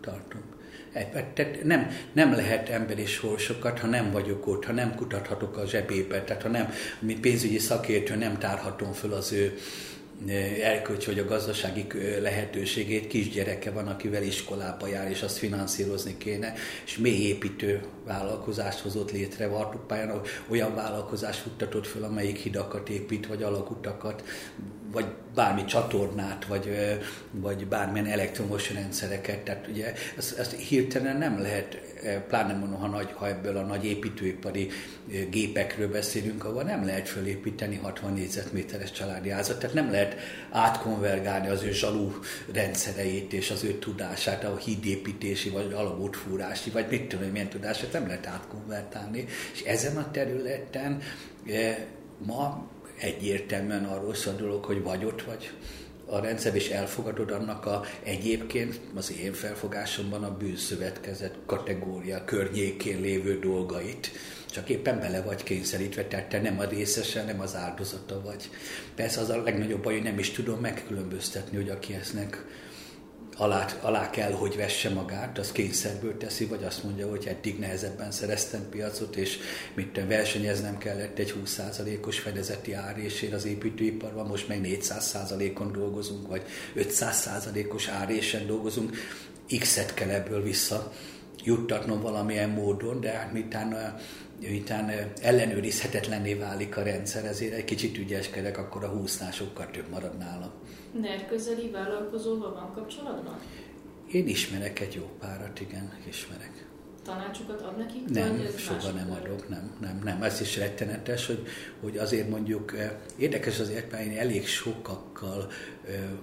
tartom. 0.00 0.40
Tehát 1.34 1.62
nem, 1.62 1.90
nem 2.12 2.32
lehet 2.32 2.68
emberi 2.68 3.06
sorsokat, 3.06 3.78
ha 3.78 3.86
nem 3.86 4.10
vagyok 4.10 4.46
ott, 4.46 4.64
ha 4.64 4.72
nem 4.72 4.94
kutathatok 4.94 5.56
a 5.56 5.66
zsebébe, 5.66 6.22
tehát 6.22 6.42
ha 6.42 6.48
nem, 6.48 6.72
mint 6.98 7.20
pénzügyi 7.20 7.58
szakértő 7.58 8.16
nem 8.16 8.38
tárhatom 8.38 8.92
föl 8.92 9.12
az 9.12 9.32
ő 9.32 9.58
elköltsi, 10.62 11.06
hogy 11.06 11.18
a 11.18 11.24
gazdasági 11.24 11.86
lehetőségét, 12.20 13.06
kisgyereke 13.06 13.70
van, 13.70 13.88
akivel 13.88 14.22
iskolába 14.22 14.86
jár, 14.86 15.10
és 15.10 15.22
azt 15.22 15.38
finanszírozni 15.38 16.16
kéne, 16.18 16.52
és 16.84 16.98
mély 16.98 17.26
építő 17.26 17.80
vállalkozást 18.04 18.80
hozott 18.80 19.12
létre 19.12 19.46
Vartupályán, 19.46 20.20
olyan 20.48 20.74
vállalkozást 20.74 21.40
futtatott 21.40 21.86
föl, 21.86 22.04
amelyik 22.04 22.36
hidakat 22.36 22.88
épít, 22.88 23.26
vagy 23.26 23.42
alakutakat, 23.42 24.22
vagy 24.92 25.06
bármi 25.34 25.64
csatornát, 25.64 26.46
vagy, 26.46 26.98
vagy 27.30 27.66
bármilyen 27.66 28.06
elektromos 28.06 28.72
rendszereket. 28.72 29.38
Tehát 29.38 29.66
ugye 29.68 29.92
ezt, 30.16 30.38
ezt 30.38 30.52
hirtelen 30.52 31.16
nem 31.16 31.40
lehet, 31.40 31.80
pláne 32.28 32.52
mondom, 32.52 32.80
ha, 32.80 32.86
nagy, 32.86 33.12
ha 33.12 33.28
ebből 33.28 33.56
a 33.56 33.62
nagy 33.62 33.84
építőipari 33.84 34.70
gépekről 35.30 35.90
beszélünk, 35.90 36.44
ahol 36.44 36.62
nem 36.62 36.84
lehet 36.84 37.08
fölépíteni 37.08 37.76
60 37.76 38.12
négyzetméteres 38.12 38.92
családi 38.92 39.28
házat, 39.30 39.58
tehát 39.58 39.74
nem 39.74 39.90
lehet 39.90 40.16
átkonvergálni 40.50 41.48
az 41.48 41.62
ő 41.62 41.72
zsalú 41.72 42.12
rendszereit 42.52 43.32
és 43.32 43.50
az 43.50 43.64
ő 43.64 43.72
tudását, 43.72 44.44
a 44.44 44.56
hídépítési, 44.56 45.50
vagy 45.50 45.72
alagútfúrási, 45.72 46.70
vagy 46.70 46.86
mit 46.90 47.08
tudom, 47.08 47.30
milyen 47.30 47.48
tudását 47.48 47.92
nem 47.92 48.06
lehet 48.06 48.26
átkonvertálni. 48.26 49.24
És 49.52 49.60
ezen 49.62 49.96
a 49.96 50.10
területen 50.10 51.00
ma 52.26 52.70
egyértelműen 53.02 53.84
arról 53.84 54.14
szól 54.14 54.34
a 54.34 54.36
dolog, 54.36 54.64
hogy 54.64 54.82
vagy 54.82 55.04
ott 55.04 55.22
vagy 55.22 55.50
a 56.06 56.20
rendszer, 56.20 56.54
és 56.54 56.68
elfogadod 56.68 57.30
annak 57.30 57.66
a 57.66 57.84
egyébként 58.02 58.80
az 58.94 59.12
én 59.22 59.32
felfogásomban 59.32 60.24
a 60.24 60.36
bűnszövetkezet 60.36 61.34
kategória 61.46 62.24
környékén 62.24 63.00
lévő 63.00 63.38
dolgait. 63.38 64.10
Csak 64.50 64.68
éppen 64.68 65.00
bele 65.00 65.22
vagy 65.22 65.42
kényszerítve, 65.42 66.04
tehát 66.04 66.28
te 66.28 66.40
nem 66.40 66.58
a 66.58 66.64
részese, 66.64 67.24
nem 67.24 67.40
az 67.40 67.54
áldozata 67.54 68.22
vagy. 68.24 68.50
Persze 68.94 69.20
az 69.20 69.30
a 69.30 69.42
legnagyobb 69.42 69.82
baj, 69.82 69.94
hogy 69.94 70.02
nem 70.02 70.18
is 70.18 70.30
tudom 70.30 70.60
megkülönböztetni, 70.60 71.56
hogy 71.56 71.68
aki 71.68 71.94
eznek 71.94 72.44
alá, 73.36 73.66
alá 73.80 74.10
kell, 74.10 74.32
hogy 74.32 74.56
vesse 74.56 74.90
magát, 74.90 75.38
az 75.38 75.52
kényszerből 75.52 76.16
teszi, 76.16 76.44
vagy 76.44 76.64
azt 76.64 76.84
mondja, 76.84 77.08
hogy 77.08 77.26
eddig 77.26 77.58
nehezebben 77.58 78.10
szereztem 78.10 78.68
piacot, 78.70 79.16
és 79.16 79.38
mit 79.74 80.00
versenyeznem 80.08 80.78
kellett 80.78 81.18
egy 81.18 81.34
20%-os 81.44 82.18
fedezeti 82.18 82.72
árésért 82.72 83.32
az 83.32 83.44
építőiparban, 83.44 84.26
most 84.26 84.48
meg 84.48 84.60
400%-on 84.62 85.72
dolgozunk, 85.72 86.28
vagy 86.28 86.42
500%-os 86.76 87.88
árésen 87.88 88.46
dolgozunk, 88.46 88.96
X-et 89.58 89.94
kell 89.94 90.10
ebből 90.10 90.42
vissza 90.42 90.92
juttatnom 91.44 92.00
valamilyen 92.00 92.50
módon, 92.50 93.00
de 93.00 93.10
hát 93.10 93.32
mitán, 93.32 93.96
mitán 94.50 94.90
ellenőrizhetetlenné 95.20 96.34
válik 96.34 96.76
a 96.76 96.82
rendszer, 96.82 97.24
ezért 97.24 97.52
egy 97.52 97.64
kicsit 97.64 97.98
ügyeskedek, 97.98 98.58
akkor 98.58 98.84
a 98.84 98.92
20-nál 98.92 99.32
sokkal 99.32 99.70
több 99.70 99.88
marad 99.90 100.18
nálam. 100.18 100.50
NER 101.00 101.26
közeli 101.26 101.70
vállalkozóval 101.70 102.52
van 102.52 102.72
kapcsolatban? 102.74 103.38
Én 104.12 104.28
ismerek 104.28 104.80
egy 104.80 104.94
jó 104.94 105.10
párat, 105.20 105.60
igen, 105.60 105.92
ismerek. 106.08 106.66
Tanácsokat 107.04 107.60
ad 107.60 107.76
nekik? 107.76 108.08
Nem, 108.08 108.46
soha 108.56 108.90
nem 108.90 109.10
adok, 109.10 109.48
nem, 109.48 109.76
nem, 109.80 110.00
nem. 110.04 110.22
Ez 110.22 110.40
is 110.40 110.56
rettenetes, 110.56 111.26
hogy, 111.26 111.42
hogy 111.80 111.98
azért 111.98 112.28
mondjuk, 112.28 112.74
érdekes 113.16 113.60
azért, 113.60 113.90
mert 113.90 114.04
én 114.04 114.18
elég 114.18 114.46
sokakkal 114.46 115.50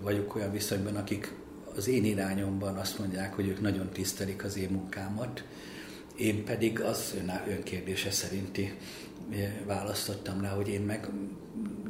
vagyok 0.02 0.36
olyan 0.36 0.52
viszonyban, 0.52 0.96
akik 0.96 1.34
az 1.76 1.88
én 1.88 2.06
irányomban 2.06 2.76
azt 2.76 3.00
mondják, 3.00 3.34
hogy 3.34 3.48
ők 3.48 3.62
nagyon 3.62 3.90
tisztelik 3.90 4.44
az 4.44 4.58
én 4.58 4.70
munkámat, 4.70 5.44
én 6.20 6.44
pedig 6.44 6.82
az 6.82 7.16
önkérdése 7.48 8.12
szerinti 8.12 8.74
eh, 9.32 9.54
választottam 9.66 10.42
rá, 10.42 10.50
hogy 10.50 10.68
én 10.68 10.82
meg 10.82 11.08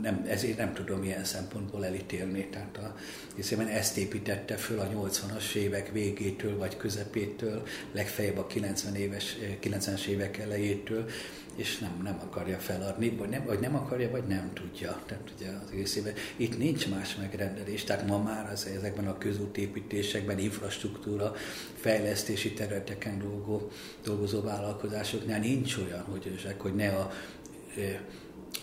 nem, 0.02 0.26
ezért 0.28 0.58
nem 0.58 0.74
tudom 0.74 1.04
ilyen 1.04 1.24
szempontból 1.24 1.86
elítélni. 1.86 2.48
Tehát 2.50 2.78
a, 2.78 2.96
hiszen 3.36 3.68
ezt 3.68 3.98
építette 3.98 4.56
föl 4.56 4.80
a 4.80 4.88
80-as 4.88 5.54
évek 5.54 5.92
végétől 5.92 6.58
vagy 6.58 6.78
közepétől, 6.78 7.64
legfeljebb 7.92 8.38
a 8.38 8.48
90 8.48 8.96
éves, 8.96 9.38
90-es 9.62 10.06
évek 10.06 10.38
elejétől, 10.38 11.10
és 11.56 11.78
nem, 11.78 12.00
nem 12.04 12.20
akarja 12.24 12.58
feladni, 12.58 13.10
vagy 13.10 13.30
nem, 13.30 13.46
vagy 13.46 13.60
nem 13.60 13.76
akarja, 13.76 14.10
vagy 14.10 14.24
nem 14.28 14.52
tudja. 14.54 15.02
Tehát 15.06 15.32
ugye 15.38 15.50
az 15.50 15.70
részében 15.72 16.14
itt 16.36 16.58
nincs 16.58 16.90
más 16.90 17.16
megrendelés, 17.16 17.84
tehát 17.84 18.08
ma 18.08 18.18
már 18.18 18.52
az, 18.52 18.66
ezekben 18.66 19.08
a 19.08 19.18
közútépítésekben, 19.18 20.40
infrastruktúra, 20.40 21.36
fejlesztési 21.76 22.54
területeken 22.54 23.20
dolgozó, 23.20 23.68
dolgozó 24.04 24.42
vállalkozásoknál 24.42 25.40
nincs 25.40 25.78
olyan, 25.78 26.02
hogy, 26.02 26.56
hogy 26.58 26.76
ne 26.76 26.90
a 26.90 27.12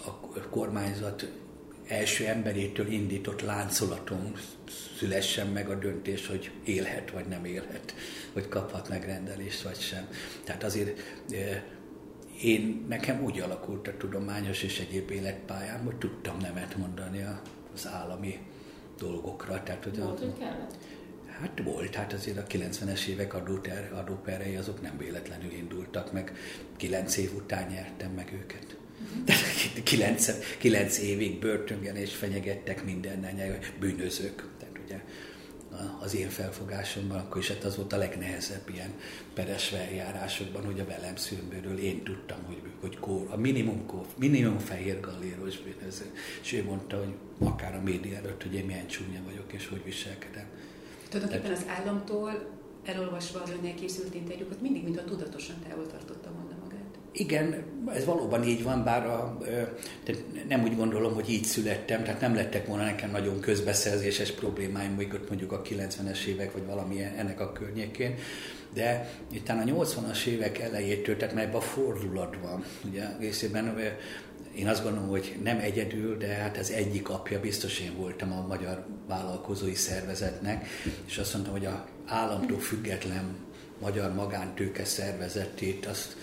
a 0.05 0.49
kormányzat 0.51 1.29
első 1.87 2.27
emberétől 2.27 2.87
indított 2.87 3.41
láncolaton 3.41 4.33
szülessen 4.99 5.47
meg 5.47 5.69
a 5.69 5.75
döntés, 5.75 6.27
hogy 6.27 6.51
élhet 6.65 7.11
vagy 7.11 7.27
nem 7.27 7.45
élhet, 7.45 7.95
hogy 8.33 8.49
kaphat 8.49 8.89
megrendelést 8.89 9.63
vagy 9.63 9.81
sem. 9.81 10.09
Tehát 10.45 10.65
azért 10.65 11.01
én, 12.43 12.85
nekem 12.89 13.23
úgy 13.23 13.41
alakult 13.41 13.89
a 13.89 13.97
tudományos 13.97 14.63
és 14.63 14.79
egyéb 14.79 15.11
életpályám, 15.11 15.85
hogy 15.85 15.97
tudtam 15.97 16.37
nemet 16.39 16.77
mondani 16.77 17.25
az 17.75 17.87
állami 17.87 18.39
dolgokra. 18.99 19.63
Tehát, 19.63 19.85
hogy 19.85 19.99
volt, 19.99 20.19
hogy 20.19 20.39
kellett? 20.39 20.75
Hát 21.41 21.61
volt, 21.65 21.95
hát 21.95 22.13
azért 22.13 22.39
a 22.39 22.43
90-es 22.43 23.07
évek 23.07 23.35
adóter, 23.35 23.93
adóperei 23.93 24.55
azok 24.55 24.83
nem 24.83 24.99
véletlenül 24.99 25.53
indultak 25.53 26.13
meg. 26.13 26.33
Kilenc 26.77 27.17
év 27.17 27.35
után 27.35 27.71
nyertem 27.71 28.11
meg 28.11 28.33
őket. 28.33 28.77
Kilenc, 29.83 30.33
kilenc 30.59 30.99
évig 30.99 31.39
börtöngen 31.39 31.97
és 31.97 32.15
fenyegettek 32.15 32.85
minden 32.85 33.27
bűnözők. 33.79 34.45
Az 35.99 36.15
én 36.15 36.29
felfogásomban 36.29 37.19
akkor 37.19 37.41
is 37.41 37.49
hát 37.49 37.65
az 37.65 37.77
volt 37.77 37.93
a 37.93 37.97
legnehezebb 37.97 38.69
ilyen 38.69 38.95
peres 39.35 39.73
eljárásokban, 39.73 40.65
hogy 40.65 40.81
a 40.81 40.85
velem 40.85 41.17
szűnbőről 41.17 41.79
én 41.79 42.03
tudtam, 42.03 42.39
hogy, 42.47 42.61
hogy 42.81 42.99
kór, 42.99 43.27
a 43.31 43.37
minimum, 43.37 43.87
kór, 43.87 44.07
minimum 44.17 44.59
fehér 44.59 45.01
galléros 45.01 45.59
bűnöző. 45.59 46.05
És 46.43 46.53
ő 46.53 46.65
mondta, 46.65 46.99
hogy 46.99 47.15
akár 47.39 47.75
a 47.75 47.83
média 47.83 48.17
előtt, 48.17 48.43
hogy 48.43 48.55
én 48.55 48.65
milyen 48.65 48.87
csúnya 48.87 49.21
vagyok, 49.25 49.53
és 49.53 49.69
hogy 49.69 49.85
viselkedem. 49.85 50.47
Tulajdonképpen 51.09 51.53
az 51.53 51.65
államtól 51.69 52.55
elolvasva 52.85 53.43
az 53.43 53.51
önnél 53.51 53.75
készült 53.75 54.15
interjúkat 54.15 54.61
mindig, 54.61 54.83
mintha 54.83 55.05
tudatosan 55.05 55.57
távol 55.69 55.87
tartotta 55.87 56.31
volna 56.33 56.56
igen, 57.17 57.65
ez 57.95 58.05
valóban 58.05 58.45
így 58.45 58.63
van, 58.63 58.85
bár 58.85 59.07
a, 59.07 59.39
nem 60.49 60.63
úgy 60.63 60.77
gondolom, 60.77 61.15
hogy 61.15 61.31
így 61.31 61.45
születtem, 61.45 62.05
tehát 62.05 62.21
nem 62.21 62.35
lettek 62.35 62.67
volna 62.67 62.85
nekem 62.85 63.11
nagyon 63.11 63.41
közbeszerzéses 63.41 64.31
problémáim, 64.31 64.93
mondjuk, 64.93 65.29
mondjuk 65.29 65.53
a 65.53 65.63
90-es 65.63 66.25
évek, 66.25 66.53
vagy 66.53 66.67
valami 66.67 67.03
ennek 67.17 67.41
a 67.41 67.53
környékén, 67.53 68.15
de 68.75 69.11
itt 69.33 69.49
a 69.49 69.53
80-as 69.53 70.25
évek 70.25 70.59
elejétől, 70.59 71.17
tehát 71.17 71.35
melyben 71.35 71.57
a 71.57 71.61
fordulat 71.61 72.37
van, 72.43 72.65
ugye 72.85 73.05
részében 73.19 73.79
én 74.57 74.69
azt 74.69 74.83
gondolom, 74.83 75.09
hogy 75.09 75.37
nem 75.43 75.59
egyedül, 75.59 76.17
de 76.17 76.27
hát 76.27 76.57
az 76.57 76.71
egyik 76.71 77.09
apja 77.09 77.41
biztos 77.41 77.81
én 77.81 77.97
voltam 77.97 78.33
a 78.33 78.47
Magyar 78.47 78.87
Vállalkozói 79.09 79.75
Szervezetnek, 79.75 80.67
és 81.07 81.19
azt 81.19 81.33
mondtam, 81.33 81.55
hogy 81.55 81.67
a 81.67 81.87
államtól 82.07 82.59
független 82.59 83.37
magyar 83.81 84.15
magántőke 84.15 84.85
szervezetét 84.85 85.87
azt 85.87 86.17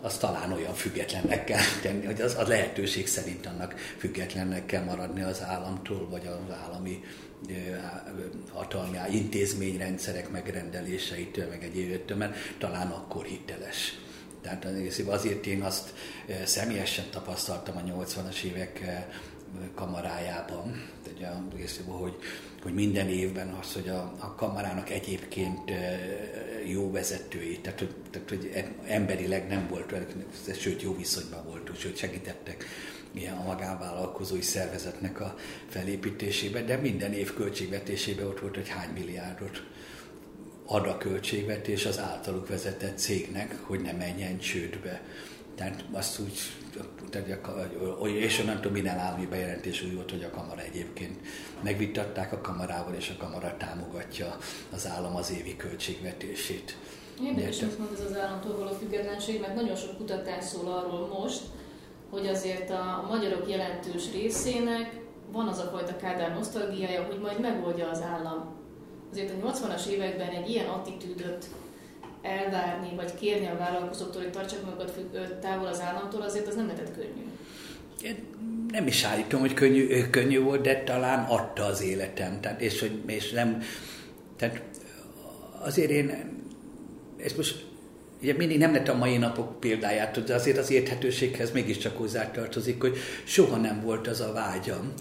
az 0.00 0.18
talán 0.18 0.52
olyan 0.52 0.74
függetlennek 0.74 1.44
kell 1.44 1.62
tenni, 1.82 2.04
hogy 2.04 2.20
az 2.20 2.34
a 2.34 2.46
lehetőség 2.46 3.06
szerint 3.06 3.46
annak 3.46 3.74
függetlennek 3.98 4.66
kell 4.66 4.84
maradni 4.84 5.22
az 5.22 5.42
államtól, 5.42 6.08
vagy 6.08 6.26
az 6.26 6.54
állami 6.66 7.04
hatalmi 8.52 8.98
intézményrendszerek 9.10 10.30
megrendeléseitől, 10.30 11.48
meg 11.48 11.64
egyébtől, 11.64 12.16
mert 12.16 12.36
talán 12.58 12.90
akkor 12.90 13.24
hiteles. 13.24 13.98
Tehát 14.42 14.66
azért 15.06 15.46
én 15.46 15.62
azt 15.62 15.94
személyesen 16.44 17.04
tapasztaltam 17.10 17.76
a 17.76 17.80
80-as 17.80 18.42
évek 18.42 18.80
kamarájában, 19.74 20.90
hogy, 21.86 22.16
hogy 22.62 22.74
minden 22.74 23.08
évben 23.08 23.48
az, 23.48 23.72
hogy 23.72 23.88
a, 23.88 24.14
a 24.18 24.34
kamarának 24.34 24.90
egyébként 24.90 25.70
jó 26.66 26.90
vezetői, 26.90 27.58
tehát, 27.58 27.86
tehát 28.10 28.28
hogy 28.28 28.64
emberileg 28.86 29.48
nem 29.48 29.68
volt, 29.68 29.94
sőt 30.58 30.82
jó 30.82 30.96
viszonyban 30.96 31.44
voltunk, 31.44 31.78
sőt 31.78 31.96
segítettek 31.96 32.64
ilyen 33.14 33.36
a 33.36 33.42
magánvállalkozói 33.42 34.42
szervezetnek 34.42 35.20
a 35.20 35.34
felépítésébe, 35.68 36.62
de 36.62 36.76
minden 36.76 37.12
év 37.12 37.34
költségvetésében 37.34 38.26
ott 38.26 38.40
volt, 38.40 38.54
hogy 38.54 38.68
hány 38.68 38.90
milliárdot 38.92 39.62
ad 40.66 40.86
a 40.86 40.98
költségvetés 40.98 41.86
az 41.86 41.98
általuk 41.98 42.48
vezetett 42.48 42.98
cégnek, 42.98 43.58
hogy 43.60 43.80
ne 43.80 43.92
menjen 43.92 44.38
csődbe. 44.38 45.02
Tehát 45.54 45.84
azt 45.90 46.18
úgy, 46.18 46.38
és 48.04 48.38
onnantól 48.38 48.72
minden 48.72 48.98
állami 48.98 49.26
bejelentés 49.26 49.82
úgy 49.82 49.94
volt, 49.94 50.10
hogy 50.10 50.22
a 50.22 50.30
kamara 50.30 50.60
egyébként 50.60 51.18
megvitatták 51.62 52.32
a 52.32 52.40
kamarával, 52.40 52.94
és 52.94 53.14
a 53.18 53.24
kamara 53.24 53.56
támogatja 53.56 54.36
az 54.72 54.86
állam 54.86 55.16
az 55.16 55.32
évi 55.38 55.56
költségvetését. 55.56 56.76
Érdekes, 57.22 57.62
amit 57.62 57.78
mond 57.78 57.90
ez 57.92 58.04
az 58.10 58.16
államtól 58.16 58.56
való 58.56 58.70
függetlenség, 58.78 59.40
mert 59.40 59.54
nagyon 59.54 59.76
sok 59.76 59.96
kutatás 59.96 60.44
szól 60.44 60.72
arról 60.72 61.06
most, 61.20 61.40
hogy 62.10 62.26
azért 62.26 62.70
a 62.70 63.06
magyarok 63.10 63.50
jelentős 63.50 64.12
részének 64.12 65.00
van 65.32 65.48
az 65.48 65.58
a 65.58 65.62
fajta 65.62 65.96
kádár 65.96 66.34
nosztalgiája, 66.34 67.02
hogy 67.02 67.18
majd 67.20 67.40
megoldja 67.40 67.90
az 67.90 68.00
állam. 68.00 68.54
Azért 69.10 69.30
a 69.30 69.46
80-as 69.46 69.86
években 69.86 70.28
egy 70.28 70.48
ilyen 70.48 70.66
attitűdöt 70.66 71.46
elvárni, 72.22 72.94
vagy 72.96 73.14
kérni 73.14 73.46
a 73.46 73.56
vállalkozóktól, 73.58 74.22
hogy 74.22 74.30
tartsák 74.30 74.64
magukat 74.64 74.92
távol 75.40 75.66
az 75.66 75.80
államtól, 75.80 76.22
azért 76.22 76.46
az 76.46 76.54
nem 76.54 76.66
lehetett 76.66 76.94
könnyű. 76.94 78.16
nem 78.70 78.86
is 78.86 79.04
állítom, 79.04 79.40
hogy 79.40 79.54
könnyű, 79.54 80.10
könnyű 80.10 80.40
volt, 80.40 80.60
de 80.60 80.82
talán 80.82 81.24
adta 81.24 81.64
az 81.64 81.82
életem. 81.82 82.40
Tehát, 82.40 82.60
és, 82.60 82.80
hogy, 82.80 83.02
és 83.06 83.30
nem, 83.30 83.62
tehát 84.36 84.62
azért 85.60 85.90
én, 85.90 86.30
ezt 87.24 87.36
most 87.36 87.64
ugye 88.22 88.34
mindig 88.36 88.58
nem 88.58 88.72
lett 88.72 88.88
a 88.88 88.96
mai 88.96 89.16
napok 89.16 89.60
példáját, 89.60 90.24
de 90.24 90.34
azért 90.34 90.58
az 90.58 90.70
érthetőséghez 90.70 91.52
mégiscsak 91.52 91.96
hozzátartozik, 91.96 92.80
hogy 92.80 92.96
soha 93.24 93.56
nem 93.56 93.80
volt 93.80 94.06
az 94.06 94.20
a 94.20 94.32
vágyam, 94.32 94.92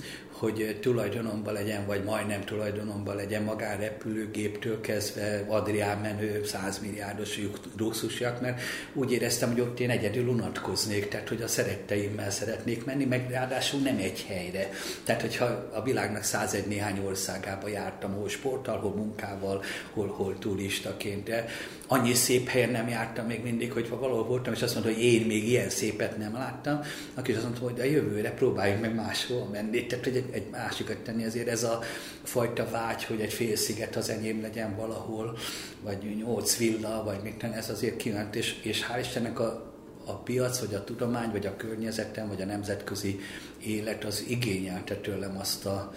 hogy 0.41 0.77
tulajdonomban 0.81 1.53
legyen, 1.53 1.85
vagy 1.85 2.03
majdnem 2.03 2.43
tulajdonomban 2.43 3.15
legyen 3.15 3.43
magánrepülőgéptől 3.43 4.81
kezdve 4.81 5.45
Adrián 5.47 5.97
menő 5.97 6.43
100 6.45 6.79
milliárdos 6.79 7.39
luxusjak, 7.77 8.41
mert 8.41 8.61
úgy 8.93 9.11
éreztem, 9.11 9.51
hogy 9.51 9.61
ott 9.61 9.79
én 9.79 9.89
egyedül 9.89 10.27
unatkoznék, 10.27 11.07
tehát 11.07 11.29
hogy 11.29 11.41
a 11.41 11.47
szeretteimmel 11.47 12.31
szeretnék 12.31 12.85
menni, 12.85 13.05
meg 13.05 13.29
ráadásul 13.29 13.79
nem 13.79 13.97
egy 13.97 14.25
helyre. 14.27 14.69
Tehát, 15.03 15.21
hogyha 15.21 15.45
a 15.73 15.83
világnak 15.83 16.23
101 16.23 16.67
néhány 16.67 16.99
országába 17.05 17.67
jártam, 17.67 18.13
hol 18.13 18.29
sporttal, 18.29 18.79
hol 18.79 18.95
munkával, 18.95 19.63
hol, 19.93 20.07
hol 20.07 20.37
turistaként, 20.39 21.23
de 21.23 21.45
annyi 21.87 22.13
szép 22.13 22.47
helyen 22.47 22.69
nem 22.69 22.87
jártam 22.87 23.25
még 23.25 23.43
mindig, 23.43 23.71
hogy 23.71 23.89
valahol 23.89 24.23
voltam, 24.25 24.53
és 24.53 24.61
azt 24.61 24.73
mondta, 24.73 24.93
hogy 24.93 25.03
én 25.03 25.25
még 25.25 25.47
ilyen 25.47 25.69
szépet 25.69 26.17
nem 26.17 26.33
láttam, 26.33 26.79
aki 27.13 27.31
azt 27.31 27.43
mondta, 27.43 27.63
hogy 27.63 27.79
a 27.79 27.83
jövőre 27.83 28.31
próbáljunk 28.31 28.81
meg 28.81 28.95
máshol 28.95 29.49
menni. 29.51 29.85
Tehát, 29.85 30.03
hogy 30.03 30.15
egy, 30.15 30.30
egy 30.31 30.49
másikat 30.49 30.97
tenni, 30.97 31.25
azért 31.25 31.47
ez 31.47 31.63
a 31.63 31.79
fajta 32.23 32.69
vágy, 32.69 33.03
hogy 33.03 33.21
egy 33.21 33.33
félsziget 33.33 33.95
az 33.95 34.09
enyém 34.09 34.41
legyen 34.41 34.75
valahol, 34.75 35.37
vagy 35.81 36.15
nyolc 36.15 36.57
villa, 36.57 37.03
vagy 37.03 37.19
mit 37.23 37.43
ez 37.43 37.69
azért 37.69 37.97
kívánt, 37.97 38.35
és, 38.35 38.59
és 38.63 38.85
hál' 38.91 38.99
Istennek 38.99 39.39
a, 39.39 39.73
a 40.05 40.13
piac, 40.13 40.59
vagy 40.59 40.73
a 40.73 40.83
tudomány, 40.83 41.31
vagy 41.31 41.45
a 41.45 41.55
környezetem, 41.55 42.27
vagy 42.27 42.41
a 42.41 42.45
nemzetközi 42.45 43.19
élet 43.63 44.03
az 44.03 44.25
igényelte 44.27 44.95
tőlem 44.95 45.37
azt 45.37 45.65
a, 45.65 45.93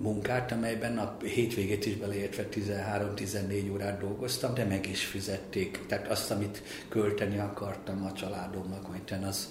munkát, 0.00 0.52
amelyben 0.52 0.98
a 0.98 1.16
hétvégét 1.22 1.86
is 1.86 1.96
beleértve 1.96 2.48
13-14 2.52 3.72
órát 3.72 4.00
dolgoztam, 4.00 4.54
de 4.54 4.64
meg 4.64 4.86
is 4.86 5.04
fizették. 5.04 5.80
Tehát 5.86 6.08
azt, 6.08 6.30
amit 6.30 6.62
költeni 6.88 7.38
akartam 7.38 8.04
a 8.04 8.12
családomnak, 8.12 8.88
majd 8.88 9.24
az, 9.24 9.48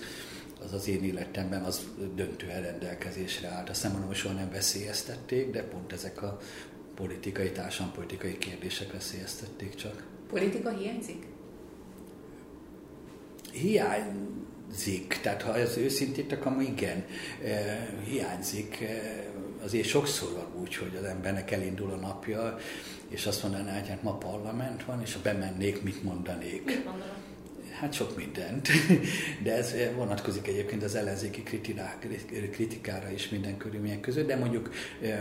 az 0.69 0.75
az 0.75 0.87
én 0.87 1.03
életemben 1.03 1.63
az 1.63 1.87
döntően 2.15 2.61
rendelkezésre 2.61 3.47
állt. 3.47 3.69
Azt 3.69 3.83
nem 3.83 3.91
mondom, 3.91 4.09
hogy 4.09 4.17
soha 4.17 4.33
nem 4.33 4.49
veszélyeztették, 4.49 5.51
de 5.51 5.63
pont 5.63 5.93
ezek 5.93 6.21
a 6.21 6.37
politikai, 6.95 7.51
társadalompolitikai 7.51 8.37
kérdések 8.37 8.91
veszélyeztették 8.91 9.75
csak. 9.75 10.03
Politika 10.27 10.69
hiányzik? 10.69 11.25
Hiányzik, 13.51 15.19
tehát 15.21 15.41
ha 15.41 15.57
ez 15.57 15.77
őszintét, 15.77 16.31
akkor 16.31 16.61
igen, 16.61 17.05
eh, 17.43 17.87
hiányzik. 18.05 18.81
Eh, 18.81 19.23
azért 19.63 19.87
sokszor 19.87 20.31
van 20.33 20.61
úgy, 20.61 20.75
hogy 20.75 20.95
az 20.95 21.03
embernek 21.03 21.51
elindul 21.51 21.91
a 21.91 21.95
napja, 21.95 22.57
és 23.07 23.25
azt 23.25 23.43
mondaná, 23.43 23.79
hogy 23.79 23.89
hát 23.89 24.03
ma 24.03 24.17
parlament 24.17 24.85
van, 24.85 25.01
és 25.01 25.13
ha 25.13 25.19
bemennék, 25.23 25.83
mit 25.83 26.03
mondanék? 26.03 26.65
Mit 26.65 26.85
mondanak? 26.85 27.17
Hát 27.79 27.93
sok 27.93 28.17
mindent, 28.17 28.67
de 29.43 29.55
ez 29.55 29.73
vonatkozik 29.95 30.47
egyébként 30.47 30.83
az 30.83 30.95
ellenzéki 30.95 31.43
kritikára 32.51 33.11
is 33.11 33.29
minden 33.29 33.57
körülmények 33.57 33.99
között, 33.99 34.27
de 34.27 34.35
mondjuk 34.35 34.69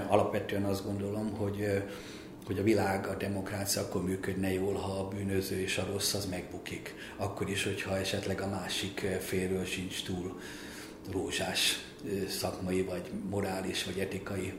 alapvetően 0.08 0.64
azt 0.64 0.84
gondolom, 0.84 1.30
hogy 1.36 1.82
hogy 2.46 2.58
a 2.58 2.62
világ, 2.62 3.06
a 3.06 3.16
demokrácia 3.16 3.82
akkor 3.82 4.04
működne 4.04 4.52
jól, 4.52 4.74
ha 4.74 4.92
a 4.92 5.08
bűnöző 5.08 5.60
és 5.60 5.78
a 5.78 5.86
rossz 5.92 6.14
az 6.14 6.26
megbukik. 6.26 6.94
Akkor 7.16 7.50
is, 7.50 7.64
hogyha 7.64 7.98
esetleg 7.98 8.40
a 8.40 8.48
másik 8.48 8.98
félről 9.20 9.64
sincs 9.64 10.04
túl 10.04 10.40
rózsás 11.12 11.78
szakmai, 12.28 12.82
vagy 12.82 13.10
morális, 13.30 13.84
vagy 13.84 13.98
etikai 13.98 14.52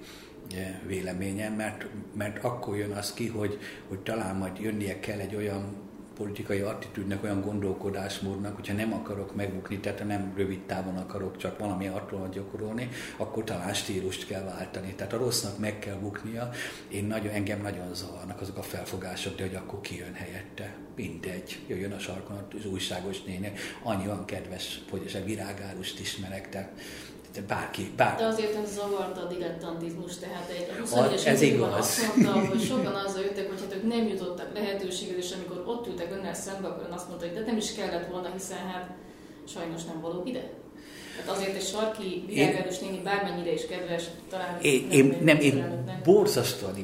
véleményem, 0.88 1.54
mert, 1.54 1.86
mert 2.14 2.44
akkor 2.44 2.78
jön 2.78 2.92
az 2.92 3.14
ki, 3.14 3.28
hogy, 3.28 3.60
hogy 3.88 4.00
talán 4.00 4.36
majd 4.36 4.60
jönnie 4.60 5.00
kell 5.00 5.20
egy 5.20 5.36
olyan 5.36 5.89
politikai 6.20 6.60
attitűdnek, 6.60 7.24
olyan 7.24 7.42
gondolkodásmódnak, 7.42 8.56
hogyha 8.56 8.74
nem 8.74 8.94
akarok 8.94 9.36
megbukni, 9.36 9.80
tehát 9.80 10.08
nem 10.08 10.34
rövid 10.36 10.62
távon 10.62 10.98
akarok 10.98 11.38
csak 11.38 11.60
valami 11.60 11.88
arról 11.88 12.30
gyakorolni, 12.30 12.90
akkor 13.18 13.44
talán 13.44 13.74
stílust 13.74 14.28
kell 14.28 14.44
váltani. 14.44 14.94
Tehát 14.96 15.14
a 15.14 15.18
rossznak 15.18 15.58
meg 15.58 15.80
kell 15.80 15.96
buknia. 15.96 16.50
Én 16.88 17.06
nagyon, 17.06 17.34
engem 17.34 17.62
nagyon 17.62 17.94
zavarnak 17.94 18.42
azok 18.42 18.58
a 18.58 18.62
felfogások, 18.62 19.36
de 19.36 19.44
hogy 19.44 19.56
akkor 19.56 19.82
ki 19.82 19.98
jön 19.98 20.14
helyette. 20.14 20.76
Mindegy. 20.96 21.60
Jöjjön 21.68 21.92
a 21.92 22.00
sarkon 22.00 22.48
az 22.58 22.66
újságos 22.66 23.24
néni. 23.24 23.52
Annyi 23.84 24.06
van 24.06 24.26
kedves, 24.26 24.82
hogy 24.90 25.12
a 25.22 25.26
virágárust 25.26 26.00
ismerek, 26.00 26.50
tehát 26.50 26.80
bárki, 27.48 27.92
bárki. 27.96 28.22
De 28.22 28.28
azért 28.28 28.56
ez 28.64 28.74
zavarta 28.74 29.22
a 29.22 29.26
dilettantizmus, 29.26 30.18
tehát 30.18 30.50
egy 30.50 30.68
21-es 30.86 31.26
ez 31.26 31.42
igaz. 31.42 31.78
azt 31.78 32.16
mondta, 32.16 32.48
hogy 32.48 32.62
sokan 32.62 32.96
azzal 32.96 33.22
jöttek, 33.22 33.50
hogy 33.50 33.60
hát 33.60 33.76
ők 33.76 33.88
nem 33.88 34.08
jutottak 34.08 34.54
lehetőséget, 34.54 35.18
és 35.18 35.32
amikor 35.32 35.64
ott 35.74 35.88
ültek 35.88 36.12
önnel 36.12 36.34
szembe, 36.34 36.68
akkor 36.68 36.86
ön 36.86 36.92
azt 36.92 37.08
mondta, 37.08 37.26
hogy 37.26 37.36
de 37.36 37.42
nem 37.46 37.58
is 37.58 37.74
kellett 37.74 38.12
volna, 38.12 38.30
hiszen 38.34 38.58
hát 38.58 38.90
sajnos 39.48 39.84
nem 39.84 40.02
való 40.02 40.24
ide. 40.26 40.50
Hát 41.18 41.36
azért 41.38 41.56
egy 41.56 41.66
sarki 41.66 42.24
virágárus 42.28 42.80
néni 42.80 43.02
bármennyire 43.04 43.54
is 43.54 43.66
kedves, 43.66 44.04
talán 44.30 44.62
én, 44.62 44.88
nem, 44.90 45.00
én, 45.00 45.20
nem, 45.24 45.40
én 45.40 46.02
borzasztóan 46.04 46.78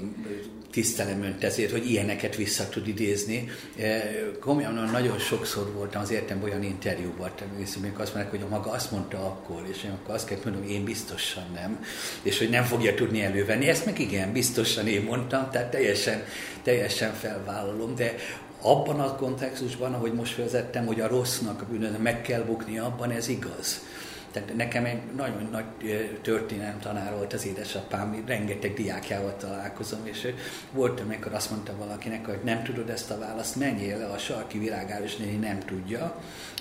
tisztelem 0.75 1.23
önt 1.23 1.43
ezért, 1.43 1.71
hogy 1.71 1.89
ilyeneket 1.89 2.35
vissza 2.35 2.69
tud 2.69 2.87
idézni. 2.87 3.49
E, 3.79 4.01
komolyan 4.39 4.89
nagyon 4.91 5.19
sokszor 5.19 5.71
voltam 5.73 6.01
az 6.01 6.11
értem 6.11 6.43
olyan 6.43 6.63
interjúban, 6.63 7.31
amikor 7.77 8.01
azt 8.01 8.13
mondják, 8.13 8.29
hogy 8.29 8.41
a 8.41 8.47
maga 8.47 8.71
azt 8.71 8.91
mondta 8.91 9.17
akkor, 9.17 9.63
és 9.71 9.83
én 9.83 9.91
akkor 9.91 10.15
azt 10.15 10.27
kell 10.27 10.37
mondom, 10.43 10.63
én 10.63 10.83
biztosan 10.83 11.43
nem, 11.53 11.85
és 12.21 12.37
hogy 12.37 12.49
nem 12.49 12.63
fogja 12.63 12.93
tudni 12.93 13.21
elővenni. 13.21 13.67
Ezt 13.67 13.85
meg 13.85 13.99
igen, 13.99 14.31
biztosan 14.31 14.87
én 14.87 15.01
mondtam, 15.01 15.49
tehát 15.51 15.71
teljesen, 15.71 16.23
teljesen 16.63 17.13
felvállalom, 17.13 17.95
de 17.95 18.15
abban 18.61 18.99
a 18.99 19.15
kontextusban, 19.15 19.93
ahogy 19.93 20.13
most 20.13 20.35
vezettem, 20.35 20.85
hogy 20.85 21.01
a 21.01 21.07
rossznak 21.07 21.61
a 21.61 21.65
bűnöző 21.71 21.97
meg 21.97 22.21
kell 22.21 22.41
bukni, 22.41 22.79
abban 22.79 23.11
ez 23.11 23.27
igaz 23.27 23.81
tehát 24.35 24.55
nekem 24.55 24.85
egy 24.85 25.01
nagyon 25.15 25.49
nagy 25.51 25.65
történelem 26.21 26.79
tanár 26.79 27.15
volt 27.15 27.33
az 27.33 27.45
édesapám, 27.45 28.23
rengeteg 28.25 28.73
diákjával 28.73 29.35
találkozom, 29.37 29.99
és 30.03 30.27
volt, 30.71 30.99
amikor 30.99 31.33
azt 31.33 31.51
mondta 31.51 31.75
valakinek, 31.77 32.25
hogy 32.25 32.39
nem 32.43 32.63
tudod 32.63 32.89
ezt 32.89 33.11
a 33.11 33.19
választ, 33.19 33.55
menjél 33.55 33.97
le 33.97 34.05
a 34.05 34.17
sarki 34.17 34.59
világáros 34.59 35.15
néni 35.15 35.35
nem 35.35 35.59
tudja, 35.59 36.15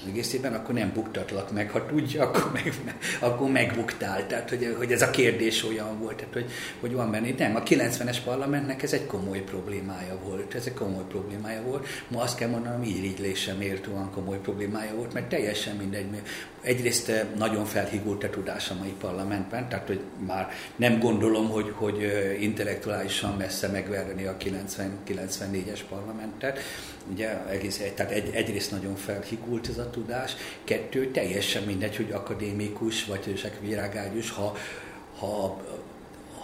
egészében 0.09 0.55
akkor 0.55 0.75
nem 0.75 0.93
buktatlak 0.95 1.53
meg, 1.53 1.71
ha 1.71 1.87
tudja, 1.87 2.23
akkor, 2.23 2.53
meg, 2.53 2.73
akkor 3.21 3.51
megbuktál. 3.51 4.27
Tehát, 4.27 4.49
hogy, 4.49 4.75
hogy 4.79 4.93
ez 4.93 5.03
a 5.03 5.11
kérdés 5.11 5.65
olyan 5.65 5.99
volt, 5.99 6.17
tehát, 6.17 6.33
hogy, 6.33 6.51
hogy 6.81 6.93
van 6.93 7.11
benne. 7.11 7.29
Nem, 7.39 7.57
a 7.57 7.63
90-es 7.63 8.17
parlamentnek 8.25 8.83
ez 8.83 8.93
egy 8.93 9.07
komoly 9.07 9.41
problémája 9.41 10.19
volt, 10.25 10.55
ez 10.55 10.67
egy 10.67 10.75
komoly 10.75 11.05
problémája 11.09 11.63
volt. 11.63 11.87
Ma 12.09 12.21
azt 12.21 12.37
kell 12.37 12.49
mondanom, 12.49 12.83
írigylésem 12.83 13.57
méltóan 13.57 14.11
komoly 14.11 14.39
problémája 14.39 14.95
volt, 14.95 15.13
mert 15.13 15.29
teljesen 15.29 15.77
mindegy. 15.77 16.07
Egyrészt 16.61 17.27
nagyon 17.37 17.64
nagyon 17.65 17.83
felhigult 17.83 18.25
a 18.25 18.31
tudás 18.31 18.71
a 18.71 18.75
mai 18.75 18.95
parlamentben, 19.01 19.69
tehát 19.69 19.87
hogy 19.87 20.01
már 20.27 20.53
nem 20.77 20.99
gondolom, 20.99 21.49
hogy, 21.49 21.73
hogy 21.75 22.03
intellektuálisan 22.41 23.37
messze 23.37 23.69
megverni 23.69 24.25
a 24.25 24.37
90-94-es 24.37 25.81
parlamentet. 25.89 26.59
Ugye 27.13 27.47
egész, 27.49 27.81
tehát 27.95 28.13
egy, 28.13 28.35
egyrészt 28.35 28.71
nagyon 28.71 28.97
felhigult 28.97 29.69
ez 29.69 29.79
a 29.79 29.91
tudás, 29.91 30.37
kettő, 30.65 31.11
teljesen 31.11 31.63
mindegy, 31.63 31.97
hogy 31.97 32.11
akadémikus 32.13 33.05
vagy 33.05 33.29
ősek 33.29 33.61
virágágyus, 33.61 34.31
ha, 34.31 34.57
ha, 35.19 35.61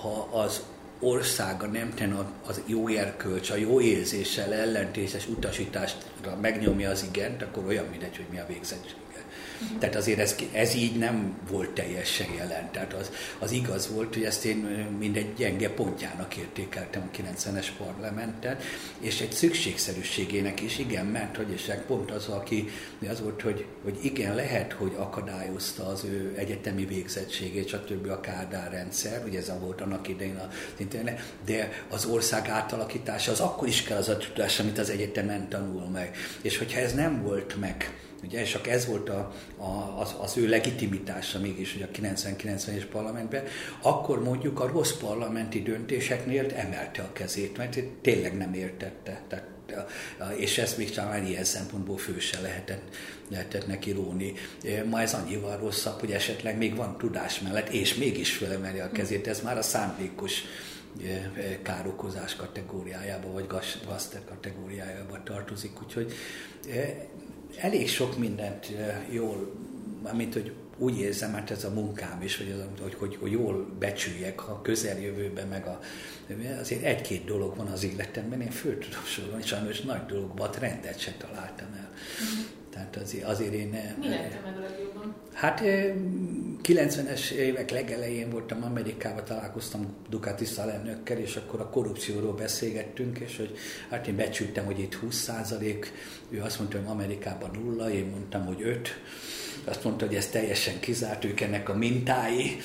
ha 0.01 0.29
az 0.33 0.63
országa 1.01 1.67
nem 1.67 1.95
ten 1.95 2.27
az 2.47 2.61
jó 2.67 2.89
erkölcs, 2.89 3.51
a 3.51 3.57
jó 3.57 3.81
érzéssel 3.81 4.53
ellentétes 4.53 5.29
utasításra 5.29 6.37
megnyomja 6.41 6.91
az 6.91 7.07
igent, 7.13 7.43
akkor 7.43 7.65
olyan 7.67 7.87
mindegy, 7.91 8.17
hogy 8.17 8.27
mi 8.31 8.39
a 8.39 8.47
végzettség. 8.47 9.00
Tehát 9.79 9.97
azért 9.97 10.19
ez, 10.19 10.37
ez 10.53 10.75
így 10.75 10.99
nem 10.99 11.39
volt 11.51 11.71
teljesen 11.71 12.33
jelen. 12.37 12.71
Tehát 12.71 12.93
az, 12.93 13.11
az 13.39 13.51
igaz 13.51 13.91
volt, 13.93 14.15
hogy 14.15 14.25
ezt 14.25 14.45
én 14.45 14.57
mindegy 14.99 15.35
gyenge 15.35 15.71
pontjának 15.71 16.37
értékeltem 16.37 17.11
a 17.13 17.17
90-es 17.17 17.67
parlamentet, 17.79 18.63
és 19.01 19.21
egy 19.21 19.33
szükségszerűségének 19.33 20.61
is, 20.61 20.79
igen, 20.79 21.07
mert 21.07 21.37
hogy 21.37 21.51
és 21.51 21.73
pont 21.87 22.11
az, 22.11 22.27
aki 22.27 22.69
az 23.09 23.21
volt, 23.21 23.43
hogy, 23.43 23.67
hogy 23.83 23.99
igen, 24.03 24.35
lehet, 24.35 24.73
hogy 24.73 24.93
akadályozta 24.97 25.87
az 25.87 26.05
ő 26.05 26.35
egyetemi 26.37 26.85
végzettségét, 26.85 27.69
stb. 27.69 28.11
a 28.11 28.21
Kádár 28.21 28.71
rendszer, 28.71 29.25
ugye 29.27 29.39
ez 29.39 29.53
volt 29.61 29.81
annak 29.81 30.09
idején 30.09 30.37
a 30.37 30.49
internet, 30.77 31.35
de 31.45 31.85
az 31.89 32.05
ország 32.05 32.49
átalakítása 32.49 33.33
az 33.33 33.41
akkor 33.41 33.69
is 33.69 33.83
kell 33.83 33.99
az 33.99 34.09
a 34.09 34.17
tudás, 34.17 34.61
amit 34.61 34.79
az 34.79 34.91
egyetemen 34.91 35.49
tanul 35.49 35.89
meg. 35.89 36.17
És 36.43 36.59
hogyha 36.59 36.81
ez 36.81 36.95
nem 36.95 37.23
volt 37.23 37.61
meg, 37.61 37.93
Ugye, 38.23 38.41
és 38.41 38.55
ez 38.55 38.87
volt 38.87 39.09
a, 39.09 39.35
a, 39.57 40.01
az, 40.01 40.15
az 40.21 40.37
ő 40.37 40.49
legitimitása 40.49 41.41
mégis 41.41 41.73
hogy 41.73 41.83
a 41.83 41.99
90-90-es 41.99 42.85
parlamentben, 42.91 43.45
akkor 43.83 44.23
mondjuk 44.23 44.61
a 44.61 44.67
rossz 44.67 44.93
parlamenti 44.93 45.63
döntéseknél 45.63 46.47
emelte 46.55 47.03
a 47.03 47.13
kezét, 47.13 47.57
mert 47.57 47.83
tényleg 48.01 48.37
nem 48.37 48.55
értette. 48.55 49.23
Tehát 49.29 49.49
és 50.37 50.59
ezt 50.59 50.77
még 50.77 50.91
talán 50.91 51.27
ilyen 51.27 51.45
szempontból 51.45 51.99
fő 51.99 52.19
se 52.19 52.41
lehetett, 52.41 52.83
lehetett 53.29 53.67
neki 53.67 53.91
róni. 53.91 54.33
Ma 54.89 55.01
ez 55.01 55.15
annyival 55.15 55.57
rosszabb, 55.57 56.01
hogy 56.01 56.13
esetleg 56.13 56.57
még 56.57 56.77
van 56.77 56.99
tudás 56.99 57.41
mellett, 57.41 57.69
és 57.69 57.95
mégis 57.95 58.33
fölemeli 58.33 58.79
a 58.79 58.91
kezét, 58.91 59.27
ez 59.27 59.41
már 59.41 59.59
a 59.59 59.63
szándékos 59.63 60.43
károkozás 61.63 62.37
kategóriájába, 62.37 63.33
vagy 63.33 63.47
gazter 63.87 64.21
kategóriájába 64.25 65.23
tartozik, 65.23 65.83
úgyhogy 65.83 66.13
elég 67.57 67.89
sok 67.89 68.19
mindent 68.19 68.73
jól, 69.11 69.53
mint 70.13 70.33
hogy 70.33 70.53
úgy 70.81 70.99
érzem, 70.99 71.31
mert 71.31 71.51
ez 71.51 71.65
a 71.65 71.71
munkám 71.71 72.23
is, 72.23 72.37
hogy, 72.37 72.51
az, 72.51 72.83
hogy, 72.83 72.95
hogy, 72.95 73.17
hogy 73.21 73.31
jól 73.31 73.67
becsüljek 73.79 74.49
a 74.49 74.61
közeljövőben, 74.63 75.49
meg 75.49 75.67
a, 75.67 75.81
azért 76.61 76.83
egy-két 76.83 77.25
dolog 77.25 77.57
van 77.57 77.67
az 77.67 77.85
életemben, 77.85 78.41
én 78.41 78.51
föl 78.51 78.79
tudom 78.79 79.05
sorolni, 79.05 79.43
sajnos 79.43 79.81
nagy 79.81 80.07
dologban 80.07 80.51
rendet 80.59 80.99
se 81.01 81.15
találtam 81.19 81.69
el. 81.77 81.91
Mm. 81.91 82.50
Tehát 82.81 82.97
azért, 83.07 83.25
azért 83.25 83.53
én... 83.53 83.97
Mi 84.01 84.09
lett 84.09 84.43
meg 84.45 84.57
a 84.57 84.61
legjobban? 84.61 85.15
Hát 85.33 85.61
90-es 86.63 87.31
évek 87.31 87.71
legelején 87.71 88.31
voltam 88.31 88.65
Amerikában, 88.65 89.25
találkoztam 89.25 89.87
Ducati 90.09 90.45
szalennökkel, 90.45 91.19
és 91.19 91.37
akkor 91.37 91.61
a 91.61 91.69
korrupcióról 91.69 92.35
beszélgettünk, 92.35 93.19
és 93.19 93.37
hogy 93.37 93.57
hát 93.91 94.07
én 94.07 94.17
becsültem, 94.17 94.65
hogy 94.65 94.79
itt 94.79 94.95
20 94.95 95.15
százalék, 95.15 95.93
ő 96.31 96.41
azt 96.41 96.59
mondta, 96.59 96.79
hogy 96.79 96.87
Amerikában 96.87 97.51
nulla, 97.63 97.91
én 97.91 98.07
mondtam, 98.07 98.47
hogy 98.47 98.63
5, 98.63 98.89
azt 99.65 99.85
mondta, 99.85 100.07
hogy 100.07 100.15
ez 100.15 100.27
teljesen 100.27 100.81
kizárt, 100.81 101.25
ők 101.25 101.41
ennek 101.41 101.69
a 101.69 101.77
mintái, 101.77 102.57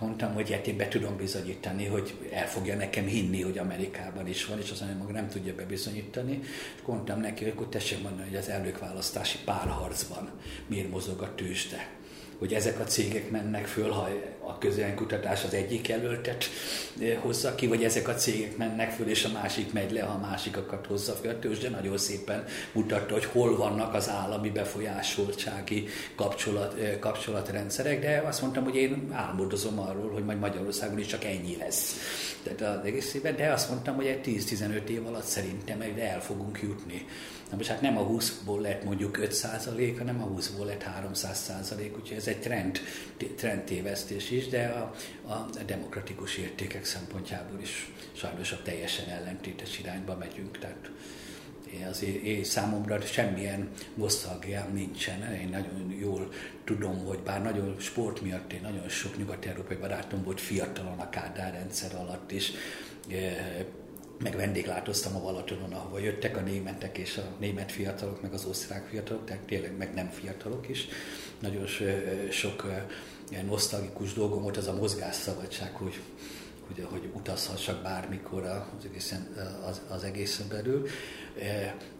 mondtam, 0.00 0.34
hogy 0.34 0.52
hát 0.52 0.66
én 0.66 0.76
be 0.76 0.88
tudom 0.88 1.16
bizonyítani, 1.16 1.86
hogy 1.86 2.28
el 2.32 2.48
fogja 2.48 2.76
nekem 2.76 3.06
hinni, 3.06 3.42
hogy 3.42 3.58
Amerikában 3.58 4.26
is 4.28 4.44
van, 4.44 4.58
és 4.58 4.70
aztán 4.70 4.96
maga 4.96 5.12
nem 5.12 5.28
tudja 5.28 5.54
bebizonyítani. 5.54 6.38
És 6.42 6.82
mondtam 6.86 7.20
neki, 7.20 7.44
hogy 7.44 7.52
akkor 7.52 7.68
tessék 7.68 8.02
mondani, 8.02 8.28
hogy 8.28 8.38
az 8.38 8.48
előválasztási 8.48 9.38
párharcban 9.44 10.30
miért 10.66 10.90
mozog 10.90 11.22
a 11.22 11.34
tőzsde 11.34 11.96
hogy 12.38 12.54
ezek 12.54 12.80
a 12.80 12.84
cégek 12.84 13.30
mennek 13.30 13.66
föl, 13.66 13.90
ha 13.90 14.08
a 14.48 14.94
kutatás 14.94 15.44
az 15.44 15.54
egyik 15.54 15.88
jelöltet 15.88 16.44
eh, 17.00 17.18
hozza 17.20 17.54
ki, 17.54 17.66
vagy 17.66 17.84
ezek 17.84 18.08
a 18.08 18.14
cégek 18.14 18.56
mennek 18.56 18.90
föl, 18.90 19.08
és 19.08 19.24
a 19.24 19.32
másik 19.32 19.72
megy 19.72 19.92
le, 19.92 20.02
ha 20.02 20.12
a 20.12 20.26
másikakat 20.26 20.86
hozza 20.86 21.12
föl. 21.12 21.38
De 21.38 21.68
nagyon 21.68 21.98
szépen 21.98 22.44
mutatta, 22.72 23.12
hogy 23.12 23.24
hol 23.24 23.56
vannak 23.56 23.94
az 23.94 24.08
állami 24.08 24.50
befolyásoltsági 24.50 25.88
kapcsolat, 26.14 26.80
eh, 26.80 26.96
kapcsolatrendszerek, 27.00 28.00
de 28.00 28.22
azt 28.26 28.40
mondtam, 28.40 28.64
hogy 28.64 28.76
én 28.76 29.10
álmodozom 29.12 29.78
arról, 29.78 30.10
hogy 30.10 30.24
majd 30.24 30.38
Magyarországon 30.38 30.98
is 30.98 31.06
csak 31.06 31.24
ennyi 31.24 31.56
lesz. 31.56 31.96
Tehát 32.42 32.78
az 32.78 32.86
egész 32.86 33.14
évben, 33.14 33.36
de 33.36 33.52
azt 33.52 33.70
mondtam, 33.70 33.94
hogy 33.94 34.06
egy 34.06 34.20
10-15 34.20 34.88
év 34.88 35.06
alatt 35.06 35.24
szerintem 35.24 35.80
el 35.98 36.20
fogunk 36.20 36.60
jutni 36.62 37.06
Na 37.50 37.56
most 37.56 37.68
hát 37.68 37.80
nem 37.80 37.98
a 37.98 38.06
20-ból 38.06 38.60
lett 38.60 38.84
mondjuk 38.84 39.18
5 39.18 39.32
százalék, 39.32 39.98
hanem 39.98 40.22
a 40.22 40.38
20-ból 40.38 40.64
lett 40.64 40.82
300 40.82 41.38
százalék, 41.38 41.96
úgyhogy 41.96 42.16
ez 42.16 42.26
egy 42.26 42.40
trend, 42.40 42.80
trendtévesztés 43.36 44.30
is, 44.38 44.48
de 44.48 44.66
a, 44.66 44.94
a 45.32 45.62
demokratikus 45.66 46.36
értékek 46.36 46.84
szempontjából 46.84 47.60
is 47.60 47.92
sajnos 48.12 48.52
a 48.52 48.62
teljesen 48.62 49.08
ellentétes 49.08 49.78
irányba 49.78 50.16
megyünk. 50.16 50.58
Tehát 50.58 50.90
azért 51.90 52.22
én 52.22 52.44
számomra 52.44 53.00
semmilyen 53.00 53.68
nosztalgiám 53.94 54.72
nincsen. 54.72 55.32
Én 55.32 55.48
nagyon 55.48 55.96
jól 56.00 56.28
tudom, 56.64 57.04
hogy 57.04 57.18
bár 57.18 57.42
nagyon 57.42 57.76
sport 57.78 58.20
miatt 58.20 58.52
én 58.52 58.60
nagyon 58.62 58.88
sok 58.88 59.16
nyugat-európai 59.16 59.76
barátom 59.76 60.22
volt 60.22 60.40
fiatalon 60.40 60.98
a 60.98 61.08
Kádár 61.08 61.52
rendszer 61.52 61.94
alatt 61.94 62.32
is, 62.32 62.52
eh, 63.10 63.64
meg 64.18 64.36
vendéglátoztam 64.36 65.16
a 65.16 65.20
Balatonon, 65.20 65.72
ahova 65.72 65.98
jöttek 65.98 66.36
a 66.36 66.40
németek 66.40 66.98
és 66.98 67.16
a 67.16 67.36
német 67.38 67.72
fiatalok, 67.72 68.22
meg 68.22 68.32
az 68.32 68.44
osztrák 68.44 68.86
fiatalok, 68.88 69.24
tehát 69.24 69.42
tényleg 69.42 69.76
meg 69.76 69.94
nem 69.94 70.08
fiatalok 70.10 70.68
is. 70.68 70.86
Nagyon 71.38 71.66
sok 72.30 72.66
ilyen 73.30 73.44
nosztalgikus 73.44 74.12
dolgom 74.12 74.42
volt 74.42 74.56
az 74.56 74.66
a 74.66 74.74
mozgásszabadság, 74.74 75.74
hogy, 75.74 76.00
hogy, 76.66 76.86
hogy 76.90 77.10
utazhassak 77.14 77.82
bármikor 77.82 78.44
az 78.44 78.84
egészen, 78.84 79.26
az, 79.66 79.80
az 79.88 80.04
egészen 80.04 80.48
belül. 80.48 80.86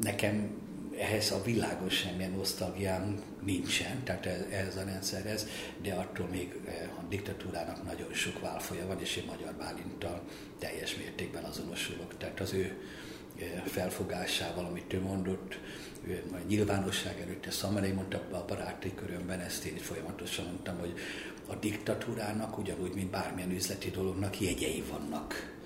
Nekem 0.01 0.67
ehhez 0.99 1.31
a 1.31 1.43
világon 1.43 1.89
semmilyen 1.89 2.31
nosztalgiám 2.31 3.23
nincsen, 3.45 4.05
tehát 4.05 4.27
ez 4.51 4.77
a 4.77 4.85
rendszerhez, 4.85 5.47
de 5.83 5.95
attól 5.95 6.27
még 6.27 6.55
a 6.99 7.03
diktatúrának 7.09 7.85
nagyon 7.85 8.13
sok 8.13 8.41
válfoja 8.41 8.87
van, 8.87 9.01
és 9.01 9.17
én 9.17 9.25
Magyar 9.27 9.53
Bálinttal 9.53 10.23
teljes 10.59 10.97
mértékben 10.97 11.45
azonosulok. 11.45 12.17
Tehát 12.19 12.41
az 12.41 12.53
ő 12.53 12.77
felfogásával, 13.65 14.65
amit 14.65 14.93
ő 14.93 15.01
mondott, 15.01 15.59
a 16.33 16.37
nyilvánosság 16.49 17.21
előtt, 17.21 17.47
ezt 17.47 17.57
Szamelé 17.57 17.93
mondta 17.93 18.23
a 18.31 18.45
baráti 18.49 18.95
körömben, 18.95 19.41
ezt 19.41 19.65
én 19.65 19.77
folyamatosan 19.77 20.45
mondtam, 20.45 20.79
hogy 20.79 20.95
a 21.47 21.55
diktatúrának 21.55 22.59
ugyanúgy, 22.59 22.95
mint 22.95 23.11
bármilyen 23.11 23.51
üzleti 23.51 23.91
dolognak 23.91 24.41
jegyei 24.41 24.85
vannak 24.91 25.58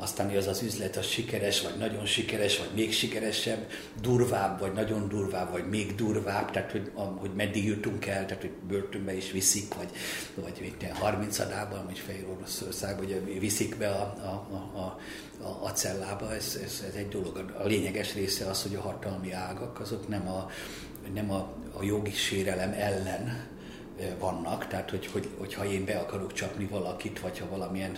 aztán 0.00 0.36
az 0.36 0.46
az 0.46 0.62
üzlet 0.62 0.96
az 0.96 1.06
sikeres, 1.06 1.62
vagy 1.62 1.76
nagyon 1.78 2.06
sikeres, 2.06 2.58
vagy 2.58 2.70
még 2.74 2.92
sikeresebb, 2.92 3.70
durvább, 4.00 4.60
vagy 4.60 4.72
nagyon 4.72 5.08
durvább, 5.08 5.50
vagy 5.50 5.68
még 5.68 5.94
durvább, 5.94 6.50
tehát 6.50 6.70
hogy, 6.70 6.90
hogy 6.94 7.30
meddig 7.34 7.64
jutunk 7.64 8.06
el, 8.06 8.26
tehát 8.26 8.42
hogy 8.42 8.52
börtönbe 8.68 9.16
is 9.16 9.30
viszik, 9.30 9.74
vagy, 9.74 9.90
vagy 10.34 10.58
mint 10.60 10.92
30 10.92 11.38
adában, 11.38 11.84
vagy 11.84 11.98
Fehér 11.98 12.26
Oroszország, 12.36 12.98
vagy 12.98 13.38
viszik 13.40 13.76
be 13.76 13.88
a, 13.88 14.02
a, 14.02 14.46
a, 14.76 14.98
a, 15.42 15.64
a 15.64 15.68
cellába, 15.68 16.34
ez, 16.34 16.58
ez, 16.64 16.84
ez, 16.88 16.94
egy 16.94 17.08
dolog. 17.08 17.54
A 17.58 17.66
lényeges 17.66 18.14
része 18.14 18.46
az, 18.46 18.62
hogy 18.62 18.74
a 18.74 18.80
hatalmi 18.80 19.32
ágak 19.32 19.80
azok 19.80 20.08
nem 20.08 20.28
a, 20.28 20.50
nem 21.14 21.30
a, 21.30 21.52
a 21.72 21.82
jogi 21.82 22.12
sérelem 22.12 22.72
ellen, 22.72 23.46
vannak, 24.18 24.66
tehát 24.66 24.90
hogy, 24.90 25.06
hogy, 25.06 25.28
hogyha 25.38 25.64
én 25.64 25.84
be 25.84 25.98
akarok 25.98 26.32
csapni 26.32 26.64
valakit, 26.64 27.20
vagy 27.20 27.38
ha 27.38 27.48
valamilyen 27.48 27.96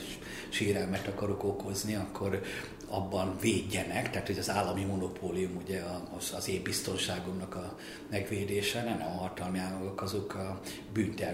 sérelmet 0.49 1.07
akarok 1.07 1.45
okozni, 1.45 1.95
akkor 1.95 2.41
abban 2.89 3.37
védjenek, 3.41 4.11
tehát 4.11 4.27
hogy 4.27 4.39
az 4.39 4.51
állami 4.51 4.85
monopólium 4.85 5.57
ugye 5.57 5.83
az, 6.17 6.33
az 6.37 6.49
én 6.49 6.63
biztonságomnak 6.63 7.55
a 7.55 7.77
megvédése, 8.11 8.85
nem 8.85 9.01
a 9.01 9.21
hatalmi 9.21 9.59
államok, 9.59 10.03
azok 10.03 10.35
a 10.35 10.61
bűnt 10.93 11.25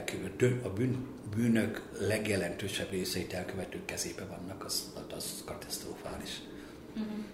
a 0.64 0.68
bűn, 0.74 1.06
bűnök 1.36 1.88
legjelentősebb 2.00 2.90
részeit 2.90 3.32
elkövetők 3.32 3.84
kezébe 3.84 4.24
vannak, 4.24 4.64
az, 4.64 4.92
az 5.16 5.42
katasztrofális. 5.44 6.40
Uh-huh. 6.96 7.24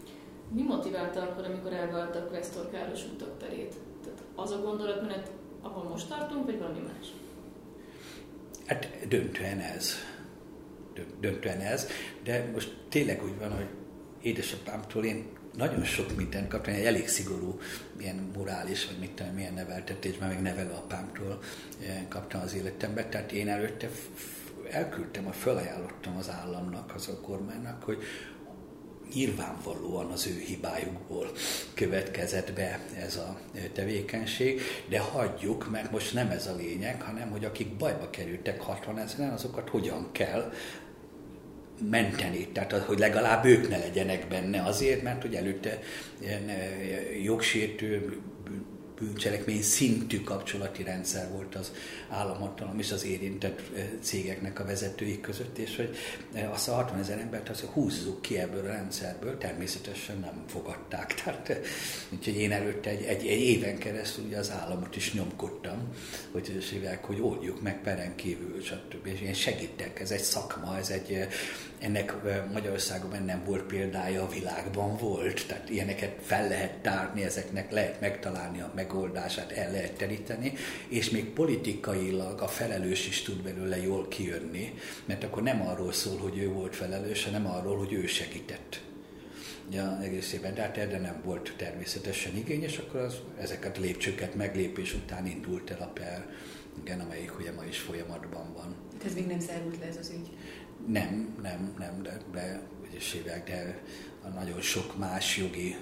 Mi 0.55 0.63
motiválta 0.63 1.23
akkor, 1.23 1.45
amikor 1.45 1.73
elválta 1.73 2.19
a 2.19 2.27
Questor 2.27 2.71
Káros 2.71 3.05
utak 3.05 3.39
terét? 3.39 3.75
Tehát 4.05 4.23
az 4.35 4.51
a 4.51 4.61
gondolatmenet, 4.61 5.31
ahol 5.63 5.85
most 5.85 6.09
tartunk, 6.09 6.45
vagy 6.45 6.59
valami 6.59 6.81
más? 6.81 7.07
Hát 8.67 9.09
döntően 9.09 9.59
ez. 9.59 9.95
Döntően 11.21 11.61
ez. 11.61 11.87
De 12.25 12.51
most 12.53 12.77
tényleg 12.89 13.23
úgy 13.23 13.39
van, 13.39 13.57
hogy 13.57 13.69
édesapámtól 14.23 15.05
én 15.05 15.27
nagyon 15.57 15.85
sok 15.85 16.17
mindent 16.17 16.49
kaptam, 16.49 16.75
egy 16.75 16.85
elég 16.85 17.09
szigorú, 17.09 17.59
ilyen 17.99 18.31
morális, 18.37 18.87
vagy 18.87 18.99
mit 18.99 19.11
tudom, 19.11 19.33
milyen 19.33 19.55
neveltetésben, 19.55 20.29
meg 20.29 20.43
nevelő 20.43 20.71
apámtól 20.71 21.39
eh, 21.87 22.03
kaptam 22.09 22.41
az 22.41 22.55
életemben. 22.55 23.11
Tehát 23.11 23.33
én 23.33 23.49
előtte 23.49 23.89
elküldtem, 24.71 25.31
felajánlottam 25.31 26.17
az 26.17 26.31
államnak, 26.31 26.95
az 26.95 27.09
a 27.09 27.21
kormánynak, 27.21 27.83
hogy 27.83 28.03
nyilvánvalóan 29.15 30.11
az 30.11 30.27
ő 30.27 30.43
hibájukból 30.47 31.31
következett 31.75 32.53
be 32.53 32.81
ez 32.97 33.17
a 33.17 33.41
tevékenység, 33.73 34.61
de 34.89 35.01
hagyjuk, 35.01 35.71
mert 35.71 35.91
most 35.91 36.15
nem 36.15 36.31
ez 36.31 36.47
a 36.47 36.57
lényeg, 36.57 37.03
hanem 37.03 37.31
hogy 37.31 37.45
akik 37.45 37.77
bajba 37.77 38.11
kerültek 38.11 38.61
60 38.61 38.99
ezeren, 38.99 39.33
azokat 39.33 39.69
hogyan 39.69 40.09
kell 40.13 40.53
menteni, 41.91 42.49
tehát 42.49 42.73
hogy 42.73 42.99
legalább 42.99 43.45
ők 43.45 43.69
ne 43.69 43.79
legyenek 43.79 44.29
benne 44.29 44.63
azért, 44.63 45.03
mert 45.03 45.23
hogy 45.23 45.35
előtte 45.35 45.79
jogsértő 47.23 48.21
bűncselekmény 49.03 49.63
szintű 49.63 50.21
kapcsolati 50.21 50.83
rendszer 50.83 51.31
volt 51.31 51.55
az 51.55 51.73
államhatalom 52.09 52.79
és 52.79 52.93
az 52.93 53.05
érintett 53.05 53.61
cégeknek 54.01 54.61
a 54.61 54.65
vezetői 54.65 55.21
között, 55.21 55.59
és 55.59 55.77
hogy 55.77 55.97
azt 56.53 56.69
a 56.69 56.75
60 56.75 56.99
ezer 56.99 57.19
embert 57.19 57.49
azt 57.49 57.61
húzzuk 57.61 58.23
ki 58.23 58.39
ebből 58.39 58.65
a 58.65 58.73
rendszerből, 58.73 59.39
természetesen 59.39 60.19
nem 60.19 60.45
fogadták. 60.47 61.15
Tehát, 61.23 61.59
úgyhogy 62.11 62.37
én 62.37 62.53
előtte 62.53 62.91
egy, 62.91 63.03
egy, 63.03 63.27
egy 63.27 63.41
éven 63.41 63.79
keresztül 63.79 64.25
ugye 64.25 64.39
az 64.39 64.51
államot 64.51 64.97
is 64.97 65.13
nyomkodtam, 65.13 65.95
hogy 66.33 66.49
hívják, 66.71 67.05
hogy 67.05 67.21
oldjuk 67.21 67.63
meg 67.63 67.81
peren 67.81 68.15
kívül, 68.15 68.63
stb. 68.63 69.07
És 69.07 69.21
én 69.21 69.35
segítek, 69.35 70.01
ez 70.01 70.11
egy 70.11 70.23
szakma, 70.23 70.79
ez 70.79 70.91
egy, 70.91 71.27
ennek 71.79 72.15
Magyarországon 72.53 73.23
nem 73.23 73.45
volt 73.45 73.63
példája, 73.63 74.23
a 74.23 74.29
világban 74.29 74.97
volt, 74.97 75.47
tehát 75.47 75.71
ilyeneket 75.71 76.21
fel 76.23 76.49
lehet 76.49 76.75
tárni, 76.75 77.25
ezeknek 77.25 77.73
lehet 77.73 78.01
megtalálni 78.01 78.61
a 78.61 78.73
megoldását, 78.93 79.53
el 79.53 79.71
lehet 79.71 79.93
teríteni, 79.93 80.53
és 80.89 81.11
még 81.11 81.25
politikailag 81.25 82.41
a 82.41 82.49
felelős 82.49 83.07
is 83.07 83.23
tud 83.23 83.43
belőle 83.43 83.83
jól 83.83 84.09
kijönni, 84.09 84.75
mert 85.05 85.25
akkor 85.25 85.43
nem 85.43 85.67
arról 85.67 85.93
szól, 85.93 86.19
hogy 86.19 86.39
ő 86.39 86.49
volt 86.49 86.77
felelős, 86.77 87.25
hanem 87.25 87.47
arról, 87.47 87.77
hogy 87.77 87.93
ő 87.93 88.07
segített 88.07 88.81
ja, 89.71 89.99
egész 90.03 90.33
évben, 90.33 90.55
de 90.55 90.61
hát 90.61 90.77
erre 90.77 90.99
nem 90.99 91.21
volt 91.25 91.55
természetesen 91.57 92.37
igény, 92.37 92.63
és 92.63 92.79
akkor 92.79 93.01
az, 93.01 93.15
ezeket 93.39 93.79
lépcsőket 93.79 94.35
meglépés 94.35 94.95
után 94.95 95.27
indult 95.27 95.71
el 95.71 95.81
a 95.81 95.91
per, 95.95 96.27
igen, 96.81 97.01
amelyik 97.01 97.39
ugye 97.39 97.53
ma 97.53 97.65
is 97.65 97.79
folyamatban 97.79 98.53
van. 98.55 98.75
Hát 98.93 99.05
ez 99.05 99.15
még 99.15 99.27
nem 99.27 99.41
zárult 99.41 99.79
le 99.79 99.87
ez 99.87 99.97
az 99.97 100.13
ügy? 100.15 100.31
Nem, 100.87 101.39
nem, 101.43 101.75
nem, 101.79 102.03
de, 102.03 102.21
de 102.33 102.63
de 103.45 103.81
a 104.23 104.29
nagyon 104.29 104.61
sok 104.61 104.99
más 104.99 105.37
jogi 105.37 105.77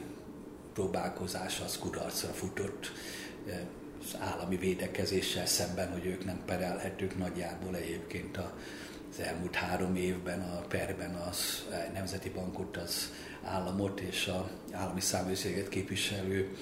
próbálkozás 0.72 1.60
az 1.60 1.78
kudarcra 1.78 2.32
futott 2.32 2.92
az 4.02 4.16
állami 4.18 4.56
védekezéssel 4.56 5.46
szemben, 5.46 5.92
hogy 5.92 6.06
ők 6.06 6.24
nem 6.24 6.42
perelhetők 6.46 7.18
nagyjából 7.18 7.76
egyébként 7.76 8.36
az 8.36 9.20
elmúlt 9.20 9.54
három 9.54 9.96
évben 9.96 10.40
a 10.40 10.60
perben 10.68 11.14
az 11.14 11.64
Nemzeti 11.92 12.30
Bankot, 12.30 12.76
az 12.76 13.12
államot 13.44 14.00
és 14.00 14.26
a 14.26 14.50
állami 14.72 15.00
számvőszéget 15.00 15.68
képviselő 15.68 16.56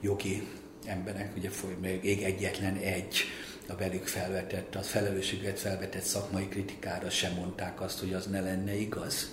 jogi 0.00 0.48
emberek, 0.86 1.36
ugye 1.36 1.50
még 1.80 2.22
egyetlen 2.22 2.76
egy 2.76 3.24
a 3.68 3.74
velük 3.74 4.06
felvetett, 4.06 4.74
az 4.74 4.88
felelősséget 4.88 5.58
felvetett 5.58 6.02
szakmai 6.02 6.48
kritikára 6.48 7.10
sem 7.10 7.34
mondták 7.34 7.80
azt, 7.80 8.00
hogy 8.00 8.12
az 8.12 8.26
ne 8.26 8.40
lenne 8.40 8.74
igaz 8.74 9.30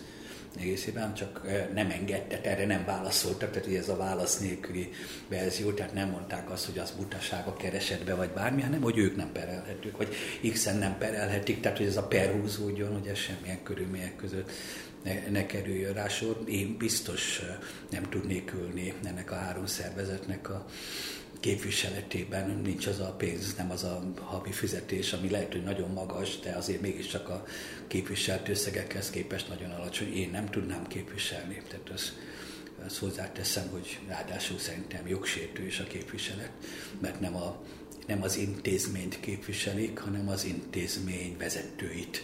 egészében, 0.59 1.13
csak 1.13 1.41
nem 1.73 1.89
engedtek, 1.89 2.45
erre 2.45 2.65
nem 2.65 2.85
válaszoltak, 2.85 3.51
tehát 3.51 3.77
ez 3.77 3.89
a 3.89 3.97
válasz 3.97 4.39
nélküli 4.39 4.89
verzió, 5.27 5.71
tehát 5.71 5.93
nem 5.93 6.09
mondták 6.09 6.51
azt, 6.51 6.65
hogy 6.65 6.79
az 6.79 6.91
butaság 6.91 7.47
a 7.47 7.55
keresetbe, 7.55 8.15
vagy 8.15 8.29
bármi, 8.29 8.61
hanem 8.61 8.81
hogy 8.81 8.97
ők 8.97 9.15
nem 9.15 9.31
perelhetők, 9.31 9.97
vagy 9.97 10.15
X-en 10.51 10.77
nem 10.77 10.97
perelhetik, 10.97 11.59
tehát 11.61 11.77
hogy 11.77 11.87
ez 11.87 11.97
a 11.97 12.07
per 12.07 12.31
húzódjon, 12.31 12.93
hogy 12.99 13.07
ez 13.07 13.17
semmilyen 13.17 13.63
körülmények 13.63 14.15
között 14.15 14.51
ne, 15.03 15.29
ne 15.29 15.45
kerüljön 15.45 15.93
rá 15.93 16.07
sor. 16.07 16.43
Én 16.47 16.77
biztos 16.77 17.41
nem 17.89 18.09
tudnék 18.09 18.53
ülni 18.53 18.93
ennek 19.03 19.31
a 19.31 19.35
három 19.35 19.65
szervezetnek 19.65 20.49
a 20.49 20.65
képviseletében 21.41 22.59
nincs 22.63 22.87
az 22.87 22.99
a 22.99 23.15
pénz, 23.17 23.55
nem 23.55 23.71
az 23.71 23.83
a 23.83 24.03
havi 24.19 24.51
fizetés, 24.51 25.13
ami 25.13 25.29
lehet, 25.29 25.51
hogy 25.51 25.63
nagyon 25.63 25.89
magas, 25.89 26.39
de 26.39 26.51
azért 26.51 26.81
mégiscsak 26.81 27.29
a 27.29 27.45
képviselt 27.87 28.49
összegekhez 28.49 29.09
képest 29.09 29.49
nagyon 29.49 29.69
alacsony. 29.69 30.15
Én 30.15 30.29
nem 30.29 30.45
tudnám 30.45 30.87
képviselni. 30.87 31.61
Tehát 31.67 31.89
az, 31.89 32.13
azt 32.85 32.97
hozzáteszem, 32.97 33.69
hogy 33.69 33.99
ráadásul 34.07 34.59
szerintem 34.59 35.07
jogsértő 35.07 35.65
is 35.65 35.79
a 35.79 35.83
képviselet, 35.83 36.51
mert 36.99 37.19
nem, 37.19 37.35
a, 37.35 37.61
nem 38.07 38.23
az 38.23 38.37
intézményt 38.37 39.19
képviselik, 39.19 39.99
hanem 39.99 40.27
az 40.27 40.45
intézmény 40.45 41.37
vezetőit 41.37 42.23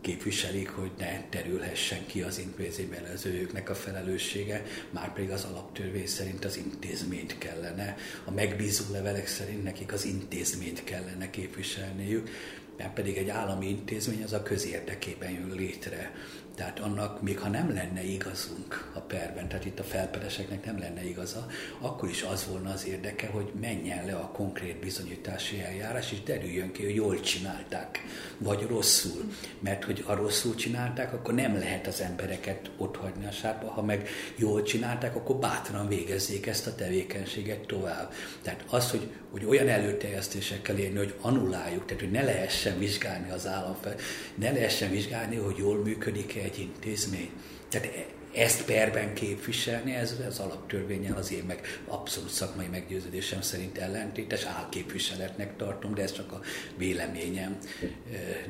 képviselik, 0.00 0.68
hogy 0.68 0.90
ne 0.98 1.22
terülhessen 1.28 2.06
ki 2.06 2.22
az 2.22 2.38
intézményben 2.38 3.04
az 3.14 3.26
őknek 3.26 3.70
a 3.70 3.74
felelőssége, 3.74 4.64
már 4.90 5.12
pedig 5.12 5.30
az 5.30 5.44
alaptörvény 5.44 6.06
szerint 6.06 6.44
az 6.44 6.56
intézményt 6.56 7.38
kellene, 7.38 7.96
a 8.24 8.30
megbízó 8.30 8.84
levelek 8.92 9.26
szerint 9.26 9.62
nekik 9.62 9.92
az 9.92 10.04
intézményt 10.04 10.84
kellene 10.84 11.30
képviselniük, 11.30 12.30
mert 12.76 12.94
pedig 12.94 13.16
egy 13.16 13.28
állami 13.28 13.68
intézmény 13.68 14.22
az 14.22 14.32
a 14.32 14.42
közérdekében 14.42 15.30
jön 15.30 15.52
létre. 15.56 16.14
Tehát 16.58 16.78
annak, 16.78 17.22
még 17.22 17.38
ha 17.38 17.48
nem 17.48 17.74
lenne 17.74 18.04
igazunk 18.04 18.90
a 18.94 19.00
perben, 19.00 19.48
tehát 19.48 19.64
itt 19.64 19.78
a 19.78 19.82
felpereseknek 19.82 20.64
nem 20.64 20.78
lenne 20.78 21.08
igaza, 21.08 21.46
akkor 21.80 22.08
is 22.08 22.22
az 22.22 22.46
volna 22.50 22.70
az 22.70 22.86
érdeke, 22.86 23.26
hogy 23.26 23.52
menjen 23.60 24.06
le 24.06 24.14
a 24.14 24.28
konkrét 24.28 24.80
bizonyítási 24.80 25.60
eljárás, 25.60 26.12
és 26.12 26.22
derüljön 26.22 26.72
ki, 26.72 26.84
hogy 26.84 26.94
jól 26.94 27.20
csinálták, 27.20 28.04
vagy 28.38 28.66
rosszul. 28.68 29.32
Mert 29.60 29.84
hogy 29.84 30.02
ha 30.06 30.14
rosszul 30.14 30.54
csinálták, 30.54 31.12
akkor 31.12 31.34
nem 31.34 31.58
lehet 31.58 31.86
az 31.86 32.00
embereket 32.00 32.70
otthagyni 32.76 33.26
a 33.26 33.30
sárba, 33.30 33.70
ha 33.70 33.82
meg 33.82 34.08
jól 34.36 34.62
csinálták, 34.62 35.16
akkor 35.16 35.36
bátran 35.36 35.88
végezzék 35.88 36.46
ezt 36.46 36.66
a 36.66 36.74
tevékenységet 36.74 37.66
tovább. 37.66 38.12
Tehát 38.42 38.64
az, 38.68 38.90
hogy, 38.90 39.10
hogy 39.30 39.44
olyan 39.44 39.68
előterjesztésekkel 39.68 40.78
érni, 40.78 40.98
hogy 40.98 41.14
anuláljuk, 41.20 41.86
tehát 41.86 42.02
hogy 42.02 42.10
ne 42.10 42.22
lehessen 42.22 42.78
vizsgálni 42.78 43.30
az 43.30 43.46
állam 43.46 43.76
fel, 43.80 43.94
ne 44.34 44.50
lehessen 44.50 44.90
vizsgálni, 44.90 45.36
hogy 45.36 45.56
jól 45.56 45.76
működik-e 45.76 46.40
egy 46.42 46.58
intézmény. 46.58 47.30
Tehát 47.68 47.88
ezt 48.34 48.64
perben 48.64 49.14
képviselni, 49.14 49.94
ez 49.94 50.14
az 50.28 50.38
alaptörvényen 50.38 51.12
az 51.12 51.32
én 51.32 51.44
meg 51.44 51.80
abszolút 51.86 52.30
szakmai 52.30 52.66
meggyőződésem 52.66 53.40
szerint 53.40 53.78
ellentétes, 53.78 54.44
álképviseletnek 54.44 55.56
tartom, 55.56 55.94
de 55.94 56.02
ez 56.02 56.12
csak 56.12 56.32
a 56.32 56.40
véleményem. 56.76 57.58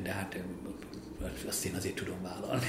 De 0.03 0.11
hát 0.11 0.39
azt 1.47 1.65
én 1.65 1.75
azért 1.75 1.95
tudom 1.95 2.21
vállalni. 2.21 2.67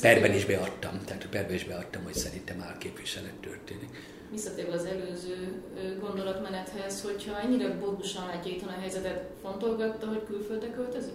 Perben 0.00 0.34
is 0.34 0.44
beadtam, 0.44 1.00
tehát 1.04 1.26
perben 1.26 1.54
is 1.54 1.64
beadtam, 1.64 2.04
hogy 2.04 2.14
szerintem 2.14 2.60
álképviselet 2.60 3.34
történik. 3.34 4.14
Visszatérve 4.30 4.72
az 4.72 4.84
előző 4.84 5.62
gondolatmenethez, 6.00 7.02
hogyha 7.02 7.40
ennyire 7.40 7.68
borúsan 7.68 8.26
látja 8.26 8.52
itthon 8.52 8.68
a 8.68 8.80
helyzetet, 8.80 9.30
fontolgatta, 9.42 10.06
hogy 10.06 10.22
külföldre 10.26 10.70
költözik? 10.70 11.14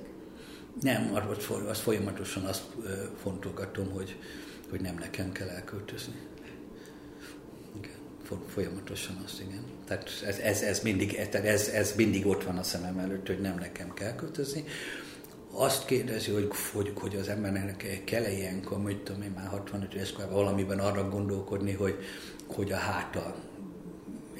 Nem, 0.82 1.14
azt 1.68 1.82
folyamatosan 1.82 2.46
azt 2.46 2.64
fontolgatom, 3.22 3.90
hogy, 3.92 4.16
hogy 4.70 4.82
nem 4.82 4.96
nekem 4.96 5.32
kell 5.32 5.48
elköltözni. 5.48 6.14
Igen, 7.78 7.96
folyamatosan 8.48 9.22
azt, 9.26 9.42
igen. 9.42 9.64
Tehát 9.88 10.10
ez, 10.26 10.38
ez, 10.38 10.62
ez, 10.62 10.82
mindig, 10.82 11.14
ez, 11.32 11.68
ez 11.68 11.96
mindig 11.96 12.28
ott 12.28 12.44
van 12.44 12.58
a 12.58 12.64
szemem 12.64 12.98
előtt, 12.98 13.28
hogy 13.28 13.40
nem 13.40 13.58
nekem 13.60 13.94
kell 13.94 14.16
költözni. 14.16 14.64
Azt 15.54 15.86
kérdezi, 15.86 16.32
hogy, 16.32 16.50
hogy, 16.74 16.92
hogy 17.00 17.16
az 17.16 17.28
embernek 17.28 18.02
kell 18.06 18.24
-e 18.24 18.32
ilyenkor, 18.32 18.82
hogy 18.82 19.04
tudom 19.04 19.22
én 19.22 19.32
már 19.36 19.48
65 19.48 19.94
éves 19.94 20.12
korában 20.12 20.36
valamiben 20.36 20.80
arra 20.80 21.10
gondolkodni, 21.10 21.72
hogy, 21.74 21.96
hogy 22.48 22.72
a 22.72 22.76
háta 22.76 23.36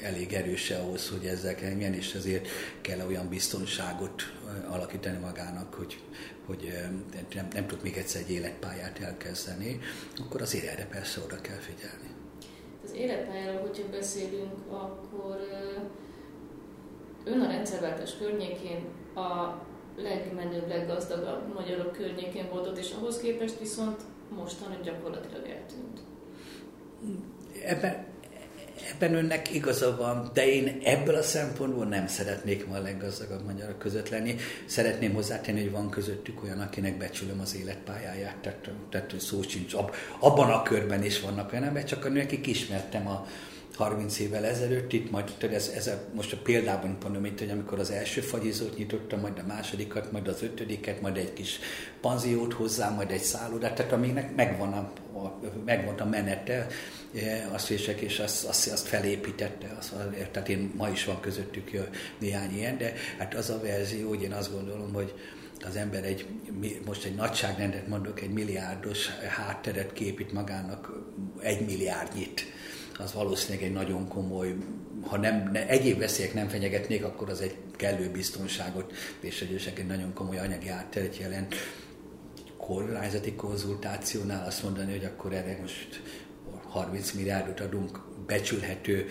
elég 0.02 0.32
erős 0.32 0.70
ahhoz, 0.70 1.08
hogy 1.08 1.26
ezzel 1.26 1.54
kelljen, 1.54 1.94
és 1.94 2.14
ezért 2.14 2.48
kell 2.80 3.06
olyan 3.06 3.28
biztonságot 3.28 4.22
alakítani 4.68 5.18
magának, 5.18 5.74
hogy, 5.74 6.00
hogy 6.46 6.72
nem, 7.34 7.48
nem 7.52 7.66
tud 7.66 7.82
még 7.82 7.96
egyszer 7.96 8.20
egy 8.20 8.30
életpályát 8.30 8.98
elkezdeni, 8.98 9.80
akkor 10.24 10.42
azért 10.42 10.66
erre 10.66 10.86
persze 10.86 11.20
oda 11.24 11.40
kell 11.40 11.58
figyelni. 11.58 12.10
Az 12.84 12.92
életpályáról, 12.94 13.60
hogyha 13.60 13.88
beszélünk, 13.90 14.52
akkor 14.68 15.38
ön 17.24 17.40
a 17.40 17.46
rendszerváltás 17.46 18.16
környékén 18.18 18.84
a 19.14 19.60
legmenőbb, 19.96 20.68
leggazdagabb 20.68 21.54
magyarok 21.54 21.92
környékén 21.92 22.48
volt 22.50 22.66
ott, 22.66 22.78
és 22.78 22.90
ahhoz 23.00 23.18
képest 23.18 23.58
viszont 23.58 24.00
mostan 24.36 24.78
gyakorlatilag 24.82 25.46
eltűnt. 25.46 26.00
Ebben 27.64 28.10
ebben 28.90 29.14
önnek 29.14 29.54
igaza 29.54 29.96
van, 29.96 30.30
de 30.32 30.46
én 30.46 30.80
ebből 30.84 31.14
a 31.14 31.22
szempontból 31.22 31.84
nem 31.84 32.06
szeretnék 32.06 32.66
ma 32.66 32.76
a 32.76 32.80
leggazdagabb 32.80 33.44
magyarok 33.44 33.78
között 33.78 34.08
lenni. 34.08 34.36
Szeretném 34.66 35.14
hozzátenni, 35.14 35.60
hogy 35.60 35.70
van 35.70 35.90
közöttük 35.90 36.42
olyan, 36.42 36.60
akinek 36.60 36.98
becsülöm 36.98 37.40
az 37.40 37.56
életpályáját, 37.56 38.36
tehát, 38.36 38.70
tehát 38.90 39.14
szó 39.18 39.42
sincs. 39.42 39.74
Ab, 39.74 39.94
abban 40.18 40.50
a 40.50 40.62
körben 40.62 41.04
is 41.04 41.20
vannak 41.20 41.52
olyan 41.52 41.64
emberek, 41.64 41.88
csak 41.88 42.04
akik 42.04 42.46
ismertem 42.46 43.08
a, 43.08 43.26
30 43.76 44.18
évvel 44.18 44.44
ezelőtt, 44.44 44.92
itt 44.92 45.10
majd 45.10 45.32
ez, 45.40 45.68
ez 45.76 45.86
a, 45.86 46.04
most 46.14 46.32
a 46.32 46.36
példában 46.36 46.96
mondom 47.02 47.24
itt, 47.24 47.38
hogy 47.38 47.50
amikor 47.50 47.78
az 47.78 47.90
első 47.90 48.20
fagyizót 48.20 48.76
nyitottam, 48.76 49.20
majd 49.20 49.38
a 49.38 49.46
másodikat, 49.46 50.12
majd 50.12 50.28
az 50.28 50.42
ötödiket, 50.42 51.00
majd 51.00 51.16
egy 51.16 51.32
kis 51.32 51.58
panziót 52.00 52.52
hozzá, 52.52 52.90
majd 52.90 53.10
egy 53.10 53.22
szállodát, 53.22 53.74
tehát 53.74 53.92
aminek 53.92 54.34
megvan 54.34 54.72
a, 54.72 54.92
a, 55.18 55.40
megvan 55.64 55.94
a 55.98 56.04
menete, 56.04 56.66
e, 57.14 57.48
azt 57.52 57.66
vések, 57.66 58.00
és 58.00 58.18
azt, 58.18 58.44
azt, 58.44 58.72
azt 58.72 58.86
felépítette, 58.86 59.74
azt, 59.78 59.94
tehát 60.30 60.48
én 60.48 60.72
ma 60.76 60.88
is 60.88 61.04
van 61.04 61.20
közöttük 61.20 61.70
néhány 62.18 62.56
ilyen, 62.56 62.78
de 62.78 62.92
hát 63.18 63.34
az 63.34 63.50
a 63.50 63.60
verzió, 63.60 64.08
hogy 64.08 64.22
én 64.22 64.32
azt 64.32 64.52
gondolom, 64.52 64.92
hogy 64.92 65.14
az 65.64 65.76
ember 65.76 66.04
egy, 66.04 66.26
most 66.84 67.04
egy 67.04 67.14
nagyságrendet 67.14 67.86
mondok, 67.86 68.20
egy 68.20 68.32
milliárdos 68.32 69.08
hátteret 69.28 69.92
képít 69.92 70.32
magának 70.32 70.92
egy 71.40 71.66
milliárdnyit 71.66 72.44
az 72.98 73.12
valószínűleg 73.12 73.64
egy 73.64 73.72
nagyon 73.72 74.08
komoly, 74.08 74.54
ha 75.06 75.16
nem, 75.16 75.50
ne, 75.52 75.68
egyéb 75.68 75.98
veszélyek 75.98 76.34
nem 76.34 76.48
fenyegetnék, 76.48 77.04
akkor 77.04 77.30
az 77.30 77.40
egy 77.40 77.56
kellő 77.76 78.10
biztonságot 78.10 78.92
és 79.20 79.40
egy 79.40 79.86
nagyon 79.86 80.12
komoly 80.12 80.38
anyagi 80.38 80.68
átteret 80.68 81.18
jelent. 81.18 81.54
Kormányzati 82.56 83.34
konzultációnál 83.34 84.46
azt 84.46 84.62
mondani, 84.62 84.90
hogy 84.90 85.04
akkor 85.04 85.32
erre 85.32 85.58
most 85.60 86.02
30 86.68 87.12
milliárdot 87.12 87.60
adunk, 87.60 88.00
becsülhető 88.26 89.06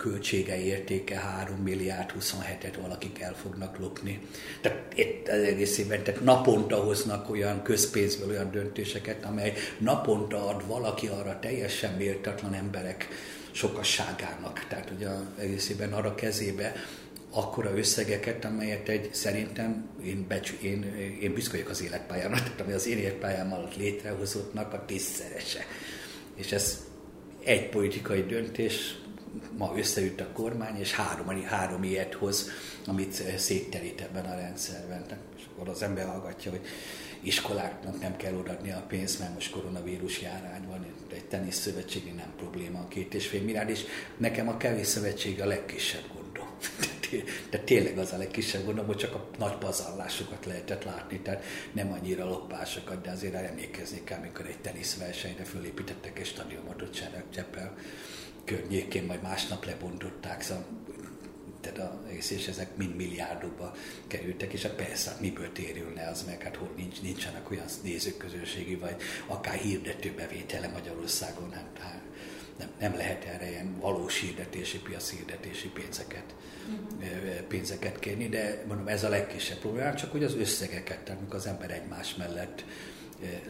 költsége 0.00 0.60
értéke 0.60 1.18
3 1.18 1.56
milliárd 1.56 2.12
27-et 2.20 2.78
valakik 2.80 3.20
el 3.20 3.34
fognak 3.34 3.78
lopni. 3.78 4.20
Tehát 4.60 4.92
itt 4.94 5.28
az 5.28 5.42
egész 5.42 5.78
évben, 5.78 6.02
tehát 6.02 6.20
naponta 6.20 6.76
hoznak 6.76 7.30
olyan 7.30 7.62
közpénzből 7.62 8.28
olyan 8.28 8.50
döntéseket, 8.50 9.24
amely 9.24 9.54
naponta 9.78 10.48
ad 10.48 10.66
valaki 10.66 11.06
arra 11.06 11.38
teljesen 11.40 11.94
méltatlan 11.94 12.54
emberek 12.54 13.08
sokasságának. 13.50 14.66
Tehát 14.68 14.90
ugye 14.96 15.08
az 15.08 15.22
egész 15.38 15.68
évben 15.68 15.92
arra 15.92 16.14
kezébe 16.14 16.72
akkora 17.30 17.76
összegeket, 17.76 18.44
amelyet 18.44 18.88
egy 18.88 19.08
szerintem 19.12 19.88
én, 20.04 20.24
becsü, 20.28 20.54
én, 20.62 20.94
én 21.20 21.34
büszke 21.34 21.52
vagyok 21.52 21.68
az 21.68 21.82
életpályámra, 21.82 22.36
tehát 22.36 22.60
ami 22.60 22.72
az 22.72 22.86
én 22.86 22.98
életpályám 22.98 23.52
alatt 23.52 23.76
létrehozottnak 23.76 24.72
a 24.72 24.84
tízszerese. 24.86 25.64
És 26.34 26.52
ez 26.52 26.84
egy 27.44 27.68
politikai 27.68 28.22
döntés, 28.22 28.98
ma 29.56 29.72
összeütt 29.76 30.20
a 30.20 30.32
kormány, 30.32 30.78
és 30.78 30.94
három, 30.94 31.42
három 31.44 31.82
ilyet 31.82 32.14
hoz, 32.14 32.50
amit 32.86 33.38
szétterít 33.38 34.00
ebben 34.00 34.24
a 34.24 34.34
rendszerben. 34.34 35.04
És 35.36 35.42
akkor 35.52 35.68
az 35.68 35.82
ember 35.82 36.06
hallgatja, 36.06 36.50
hogy 36.50 36.66
iskoláknak 37.20 38.00
nem 38.00 38.16
kell 38.16 38.34
odaadni 38.34 38.70
a 38.70 38.84
pénzt, 38.88 39.18
mert 39.18 39.34
most 39.34 39.50
koronavírus 39.50 40.20
járány 40.20 40.66
van, 40.66 40.86
egy 41.12 41.24
teniszszövetségi 41.24 42.10
nem 42.10 42.32
probléma 42.36 42.78
a 42.78 42.88
két 42.88 43.14
és 43.14 43.26
fél 43.26 43.42
milliárd, 43.42 43.70
és 43.70 43.84
nekem 44.16 44.48
a 44.48 44.56
kevés 44.56 44.86
szövetség 44.86 45.40
a 45.40 45.46
legkisebb 45.46 46.04
gondom. 46.14 46.48
De 47.50 47.58
tényleg 47.58 47.98
az 47.98 48.12
a 48.12 48.16
legkisebb 48.16 48.64
gondom, 48.64 48.86
hogy 48.86 48.96
csak 48.96 49.14
a 49.14 49.28
nagy 49.38 49.56
pazarlásokat 49.56 50.46
lehetett 50.46 50.84
látni, 50.84 51.20
tehát 51.20 51.44
nem 51.72 51.92
annyira 51.92 52.24
loppásokat, 52.24 53.00
de 53.02 53.10
azért 53.10 53.34
emlékezni 53.34 54.04
kell, 54.04 54.18
amikor 54.18 54.46
egy 54.46 54.58
teniszversenyre 54.58 55.44
fölépítettek 55.44 56.18
egy 56.18 56.26
stadionot 56.26 56.82
ott 56.82 57.00
Cseppel 57.30 57.74
környékén, 58.50 59.04
majd 59.04 59.22
másnap 59.22 59.64
lebontották, 59.64 60.42
szóval 60.42 60.64
tehát 61.60 61.78
a, 61.78 62.00
és 62.08 62.46
ezek 62.48 62.76
mind 62.76 62.96
milliárdokba 62.96 63.74
kerültek, 64.06 64.52
és 64.52 64.62
hát 64.62 64.72
persze, 64.72 65.10
hát 65.10 65.20
miből 65.20 65.52
térülne 65.52 66.08
az 66.08 66.24
meg, 66.26 66.42
hát 66.42 66.56
hol 66.56 66.70
nincs, 66.76 67.02
nincsenek 67.02 67.50
olyan 67.50 67.66
nézőközönségi, 67.82 68.74
vagy 68.74 68.96
akár 69.26 69.54
hirdető 69.54 70.12
bevétele 70.16 70.68
Magyarországon, 70.68 71.52
hát, 71.52 71.78
hát 71.78 72.00
nem, 72.58 72.68
nem 72.80 72.94
lehet 72.94 73.24
erre 73.24 73.50
ilyen 73.50 73.78
valós 73.80 74.20
hirdetési, 74.20 74.78
piaci 74.78 75.16
hirdetési 75.16 75.68
pénzeket, 75.68 76.34
uh-huh. 76.68 77.40
pénzeket 77.48 77.98
kérni, 77.98 78.28
de 78.28 78.64
mondom, 78.68 78.88
ez 78.88 79.04
a 79.04 79.08
legkisebb 79.08 79.58
probléma, 79.58 79.94
csak 79.94 80.10
hogy 80.10 80.24
az 80.24 80.34
összegeket, 80.34 80.98
tehát 80.98 81.20
amikor 81.20 81.36
az 81.36 81.46
ember 81.46 81.70
egymás 81.70 82.14
mellett 82.14 82.64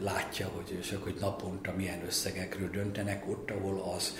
látja, 0.01 0.49
hogy, 0.49 0.77
és 0.81 0.97
hogy 1.03 1.17
naponta 1.21 1.73
milyen 1.77 2.05
összegekről 2.07 2.71
döntenek, 2.71 3.29
ott, 3.29 3.51
ahol 3.51 3.93
az 3.97 4.15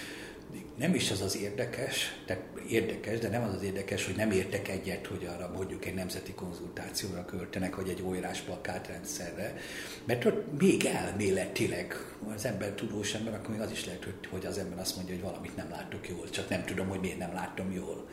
nem 0.77 0.95
is 0.95 1.11
az 1.11 1.21
az 1.21 1.37
érdekes, 1.37 2.21
tehát 2.27 2.43
érdekes, 2.69 3.19
de 3.19 3.29
nem 3.29 3.43
az 3.43 3.55
az 3.55 3.63
érdekes, 3.63 4.07
hogy 4.07 4.17
nem 4.17 4.31
értek 4.31 4.69
egyet, 4.69 5.07
hogy 5.07 5.27
arra 5.27 5.51
mondjuk 5.55 5.85
egy 5.85 5.95
nemzeti 5.95 6.33
konzultációra 6.33 7.25
költenek, 7.25 7.77
vagy 7.77 7.89
egy 7.89 8.03
olyrás 8.07 8.41
plakátrendszerre, 8.41 9.57
mert 10.05 10.25
ott 10.25 10.61
még 10.61 10.85
elméletileg 10.85 11.95
az 12.35 12.45
ember 12.45 12.71
tudós 12.71 13.15
ember, 13.15 13.35
akkor 13.35 13.51
még 13.51 13.61
az 13.61 13.71
is 13.71 13.85
lehet, 13.87 14.07
hogy 14.31 14.47
az 14.47 14.59
ember 14.59 14.79
azt 14.79 14.97
mondja, 14.97 15.15
hogy 15.15 15.25
valamit 15.25 15.57
nem 15.57 15.71
látok 15.71 16.09
jól, 16.09 16.31
csak 16.31 16.49
nem 16.49 16.65
tudom, 16.65 16.89
hogy 16.89 17.01
miért 17.01 17.19
nem 17.19 17.33
látom 17.33 17.73
jól. 17.73 18.09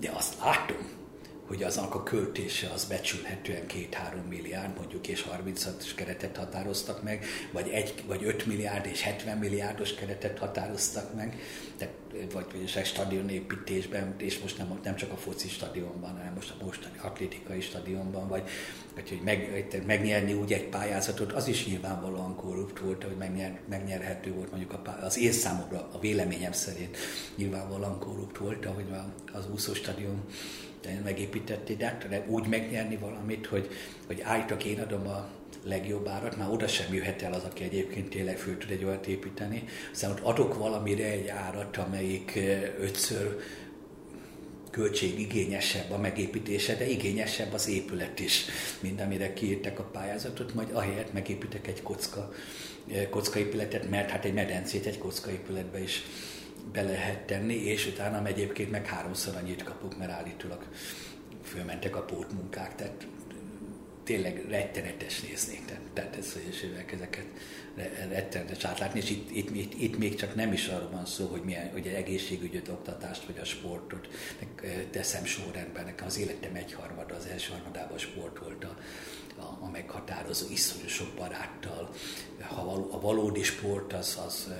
De 0.00 0.10
azt 0.10 0.38
látom, 0.38 0.99
hogy 1.50 1.62
aznak 1.62 1.94
a 1.94 2.02
költése 2.02 2.70
az 2.74 2.84
becsülhetően 2.84 3.62
2-3 3.68 4.28
milliárd, 4.28 4.76
mondjuk, 4.76 5.08
és 5.08 5.24
36-os 5.32 5.90
keretet 5.94 6.36
határoztak 6.36 7.02
meg, 7.02 7.24
vagy, 7.52 7.68
egy, 7.68 7.94
vagy 8.06 8.24
5 8.24 8.46
milliárd 8.46 8.86
és 8.86 9.02
70 9.02 9.38
milliárdos 9.38 9.94
keretet 9.94 10.38
határoztak 10.38 11.14
meg, 11.14 11.38
tehát, 11.76 11.94
vagy, 12.32 12.46
vagy 12.52 12.72
egy 12.74 12.84
stadionépítésben, 12.84 14.14
és 14.18 14.38
most 14.38 14.58
nem, 14.58 14.80
nem 14.84 14.96
csak 14.96 15.12
a 15.12 15.16
foci 15.16 15.48
stadionban, 15.48 16.10
hanem 16.10 16.32
most 16.34 16.54
a 16.60 16.64
mostani 16.64 16.98
atlétikai 17.02 17.60
stadionban, 17.60 18.28
vagy, 18.28 18.42
vagy 18.94 19.08
hogy 19.08 19.20
meg, 19.24 19.66
megnyerni 19.86 20.32
úgy 20.32 20.52
egy 20.52 20.68
pályázatot, 20.68 21.32
az 21.32 21.48
is 21.48 21.66
nyilvánvalóan 21.66 22.36
korrupt 22.36 22.78
volt, 22.78 23.04
hogy 23.04 23.16
megnyer, 23.16 23.60
megnyerhető 23.68 24.32
volt 24.32 24.50
mondjuk 24.50 24.72
a, 24.72 24.98
az 25.02 25.18
én 25.18 25.32
számomra, 25.32 25.88
a 25.92 25.98
véleményem 25.98 26.52
szerint 26.52 26.96
nyilvánvalóan 27.36 27.98
korrupt 27.98 28.38
volt, 28.38 28.66
ahogy 28.66 28.86
az 29.32 29.50
úszó 29.52 29.74
stadion 29.74 30.24
megépített 31.04 31.72
de 32.08 32.24
úgy 32.26 32.46
megnyerni 32.46 32.96
valamit, 32.96 33.46
hogy, 33.46 33.68
hogy 34.06 34.20
állítok, 34.20 34.64
én 34.64 34.80
adom 34.80 35.06
a 35.08 35.28
legjobb 35.64 36.08
árat, 36.08 36.36
már 36.36 36.50
oda 36.50 36.68
sem 36.68 36.94
jöhet 36.94 37.22
el 37.22 37.32
az, 37.32 37.42
aki 37.44 37.64
egyébként 37.64 38.08
tényleg 38.08 38.38
föl 38.38 38.58
tud 38.58 38.70
egy 38.70 38.84
olyat 38.84 39.06
építeni. 39.06 39.64
Aztán 39.92 40.10
ott 40.10 40.20
adok 40.20 40.58
valamire 40.58 41.04
egy 41.04 41.28
árat, 41.28 41.76
amelyik 41.76 42.38
ötször 42.80 43.40
költségigényesebb 44.70 45.90
a 45.90 45.98
megépítése, 45.98 46.74
de 46.74 46.88
igényesebb 46.88 47.52
az 47.52 47.68
épület 47.68 48.20
is, 48.20 48.44
mint 48.80 49.00
amire 49.00 49.32
kiírtak 49.32 49.78
a 49.78 49.82
pályázatot, 49.82 50.54
majd 50.54 50.68
ahelyett 50.72 51.12
megépítek 51.12 51.66
egy 51.66 51.82
kocka, 51.82 52.32
kockaépületet, 53.10 53.90
mert 53.90 54.10
hát 54.10 54.24
egy 54.24 54.34
medencét 54.34 54.86
egy 54.86 54.98
kockaépületbe 54.98 55.82
is 55.82 56.02
be 56.72 56.82
lehet 56.82 57.18
tenni, 57.18 57.54
és 57.54 57.86
utána 57.86 58.26
egyébként 58.26 58.70
meg 58.70 58.86
háromszor 58.86 59.36
annyit 59.36 59.62
kapok, 59.62 59.98
mert 59.98 60.10
állítólag 60.10 60.64
fölmentek 61.42 61.96
a 61.96 62.02
pótmunkák, 62.02 62.74
tehát 62.74 63.06
tényleg 64.04 64.44
rettenetes 64.48 65.20
nézni, 65.20 65.60
tehát, 65.94 66.16
ez, 66.16 66.32
hogy 66.32 66.72
ezeket 66.92 67.26
rettenetes 68.08 68.64
átlátni, 68.64 69.00
és 69.00 69.10
itt, 69.10 69.30
itt, 69.30 69.56
itt, 69.56 69.74
itt, 69.80 69.98
még 69.98 70.14
csak 70.14 70.34
nem 70.34 70.52
is 70.52 70.68
arról 70.68 70.90
van 70.90 71.06
szó, 71.06 71.26
hogy, 71.26 71.42
milyen, 71.42 71.70
hogy 71.72 71.86
egészségügyöt, 71.86 72.68
oktatást, 72.68 73.24
vagy 73.24 73.38
a 73.38 73.44
sportot 73.44 74.08
teszem 74.90 75.24
sorrendben. 75.24 75.84
Nekem 75.84 76.06
az 76.06 76.18
életem 76.18 76.54
egyharmada, 76.54 77.14
az 77.14 77.26
első 77.26 77.52
harmadában 77.52 77.98
sport 77.98 78.38
volt 78.38 78.64
a, 78.64 78.76
a, 79.40 79.58
a 79.60 79.70
meghatározó, 79.70 80.46
iszonyú 80.50 80.88
sok 80.88 81.08
baráttal. 81.16 81.90
Ha 82.40 82.64
való, 82.64 82.88
a 82.92 83.00
valódi 83.00 83.42
sport 83.42 83.92
az, 83.92 84.18
az 84.26 84.52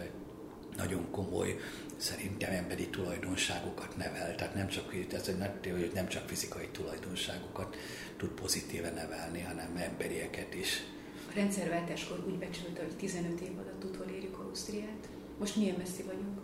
nagyon 0.77 1.11
komoly 1.11 1.57
szerintem 2.01 2.53
emberi 2.53 2.89
tulajdonságokat 2.89 3.97
nevel. 3.97 4.35
Tehát 4.35 4.55
nem 4.55 4.69
csak, 4.69 4.95
ez 5.13 5.27
hogy 5.27 5.91
nem 5.95 6.09
csak 6.09 6.29
fizikai 6.29 6.69
tulajdonságokat 6.73 7.77
tud 8.17 8.29
pozitíve 8.29 8.91
nevelni, 8.91 9.41
hanem 9.41 9.77
emberieket 9.77 10.55
is. 10.55 10.83
A 11.31 11.33
rendszerváltáskor 11.35 12.25
úgy 12.27 12.39
becsült, 12.39 12.79
hogy 12.79 12.97
15 12.97 13.41
év 13.41 13.59
alatt 13.59 13.85
utolérjük 13.85 14.39
Ausztriát. 14.39 15.09
Most 15.39 15.57
milyen 15.57 15.75
messzi 15.79 16.03
vagyunk? 16.03 16.41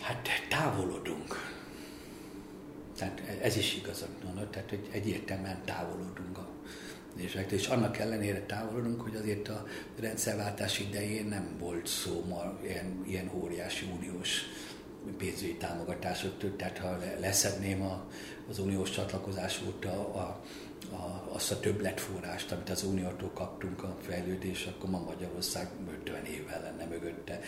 Hát 0.00 0.28
távolodunk. 0.48 1.56
Tehát 2.96 3.20
ez 3.42 3.56
is 3.56 3.76
igaz, 3.76 4.06
tehát 4.50 4.68
hogy 4.68 4.88
egyértelműen 4.90 5.64
távolodunk 5.64 6.38
a 6.38 6.47
és, 7.18 7.38
és 7.48 7.66
annak 7.66 7.98
ellenére 7.98 8.40
távolodunk, 8.40 9.00
hogy 9.00 9.14
azért 9.14 9.48
a 9.48 9.66
rendszerváltás 10.00 10.78
idején 10.78 11.26
nem 11.26 11.56
volt 11.58 11.86
szó 11.86 12.24
ma 12.28 12.58
ilyen, 12.64 13.04
ilyen 13.06 13.30
óriási 13.34 13.88
uniós 13.98 14.42
pénzügyi 15.16 15.54
támogatások, 15.54 16.56
tehát 16.56 16.78
ha 16.78 16.98
leszedném 17.20 17.82
a, 17.82 18.06
az 18.48 18.58
uniós 18.58 18.90
csatlakozás 18.90 19.60
óta 19.66 19.90
a, 19.90 20.42
a, 20.94 21.28
azt 21.32 21.50
a 21.50 21.60
többletforrást, 21.60 22.52
amit 22.52 22.70
az 22.70 22.82
uniótól 22.82 23.30
kaptunk 23.34 23.82
a 23.82 23.96
fejlődés, 24.00 24.66
akkor 24.66 24.90
ma 24.90 24.98
Magyarország 24.98 25.68
50 26.00 26.24
évvel 26.24 26.62
lenne 26.62 26.84
mögötte. 26.84 27.40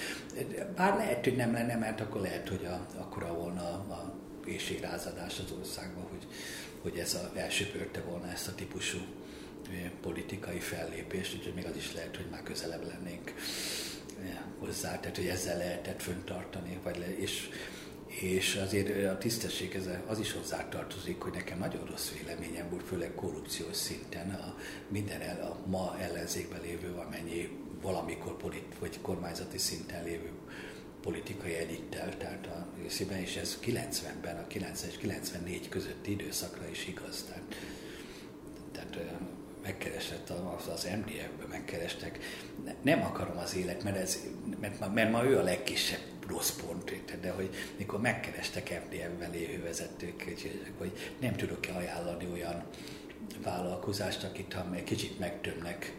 Bár 0.77 0.97
lehet, 0.97 1.25
hogy 1.25 1.37
nem 1.37 1.53
lenne, 1.53 1.77
mert 1.77 2.01
akkor 2.01 2.21
lehet, 2.21 2.49
hogy 2.49 2.65
a, 2.65 2.87
akkora 2.99 3.35
volna 3.35 3.61
a, 3.61 3.93
a 3.93 4.15
éjségrázadás 4.47 5.39
az 5.39 5.55
országban, 5.59 6.05
hogy, 6.11 6.27
hogy 6.83 6.99
ez 6.99 7.15
a 7.15 7.39
elsöpörte 7.39 8.01
volna 8.01 8.31
ezt 8.31 8.49
a 8.49 8.55
típusú 8.55 8.99
politikai 10.01 10.59
fellépést, 10.59 11.35
úgyhogy 11.37 11.55
még 11.55 11.67
az 11.67 11.77
is 11.77 11.93
lehet, 11.93 12.17
hogy 12.17 12.27
már 12.31 12.43
közelebb 12.43 12.87
lennénk 12.87 13.35
hozzá, 14.59 15.01
tehát 15.01 15.17
hogy 15.17 15.27
ezzel 15.27 15.57
lehetett 15.57 16.03
föntartani, 16.03 16.79
vagy 16.83 16.99
le, 16.99 17.19
és, 17.19 17.49
és 18.07 18.57
azért 18.57 19.11
a 19.11 19.19
tisztesség 19.19 19.75
ez 19.75 19.89
az 20.07 20.19
is 20.19 20.33
hozzátartozik, 20.33 21.21
hogy 21.21 21.33
nekem 21.33 21.59
nagyon 21.59 21.85
rossz 21.85 22.11
véleményem 22.11 22.71
volt, 22.71 22.87
főleg 22.87 23.15
korrupciós 23.15 23.77
szinten 23.77 24.31
a 24.31 24.57
minden 24.89 25.21
el, 25.21 25.41
a 25.43 25.69
ma 25.69 25.97
ellenzékben 26.01 26.61
lévő, 26.61 26.95
amennyi 27.07 27.49
valamikor 27.83 28.37
polit, 28.37 28.75
vagy 28.79 29.01
kormányzati 29.01 29.59
szinten 29.59 30.05
lévő 30.05 30.31
politikai 31.03 31.55
elittel, 31.57 32.17
tehát 32.17 32.47
a 32.47 32.67
részében, 32.83 33.19
és 33.19 33.37
ez 33.37 33.59
90-ben, 33.65 34.37
a 34.37 34.47
90 34.47 34.91
és 34.91 34.97
94 34.97 35.69
közötti 35.69 36.11
időszakra 36.11 36.69
is 36.69 36.87
igaz. 36.87 37.25
Tehát, 37.25 37.55
tehát 38.73 38.97
eh, 38.97 39.19
megkeresett 39.71 40.31
az, 40.31 40.69
az 40.69 40.89
MDF-ből 40.97 41.47
megkerestek. 41.49 42.19
Nem 42.83 43.03
akarom 43.03 43.39
az 43.39 43.57
élet, 43.57 43.83
mert, 43.83 43.97
ez, 43.97 44.19
mert, 44.61 44.81
ma, 44.81 44.89
mert 44.89 45.11
ma 45.11 45.25
ő 45.25 45.39
a 45.39 45.43
legkisebb 45.43 46.01
rossz 46.29 46.51
pont, 46.51 47.21
de 47.21 47.31
hogy 47.31 47.51
mikor 47.79 48.01
megkerestek 48.01 48.83
MDF-ben 48.85 49.31
lévő 49.31 49.63
vezetők, 49.63 50.23
hogy 50.79 50.93
nem 51.21 51.37
tudok-e 51.37 51.75
ajánlani 51.75 52.29
olyan 52.33 52.65
vállalkozást, 53.43 54.25
akit 54.25 54.53
ha 54.53 54.75
egy 54.75 54.85
kicsit 54.85 55.19
megtömnek 55.19 55.95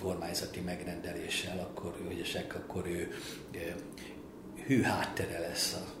kormányzati 0.00 0.60
megrendeléssel, 0.60 1.58
akkor, 1.58 1.94
hogy 2.06 2.50
akkor 2.54 2.86
ő 2.86 3.14
hű 4.66 4.82
háttere 4.82 5.38
lesz 5.38 5.72
a 5.72 5.99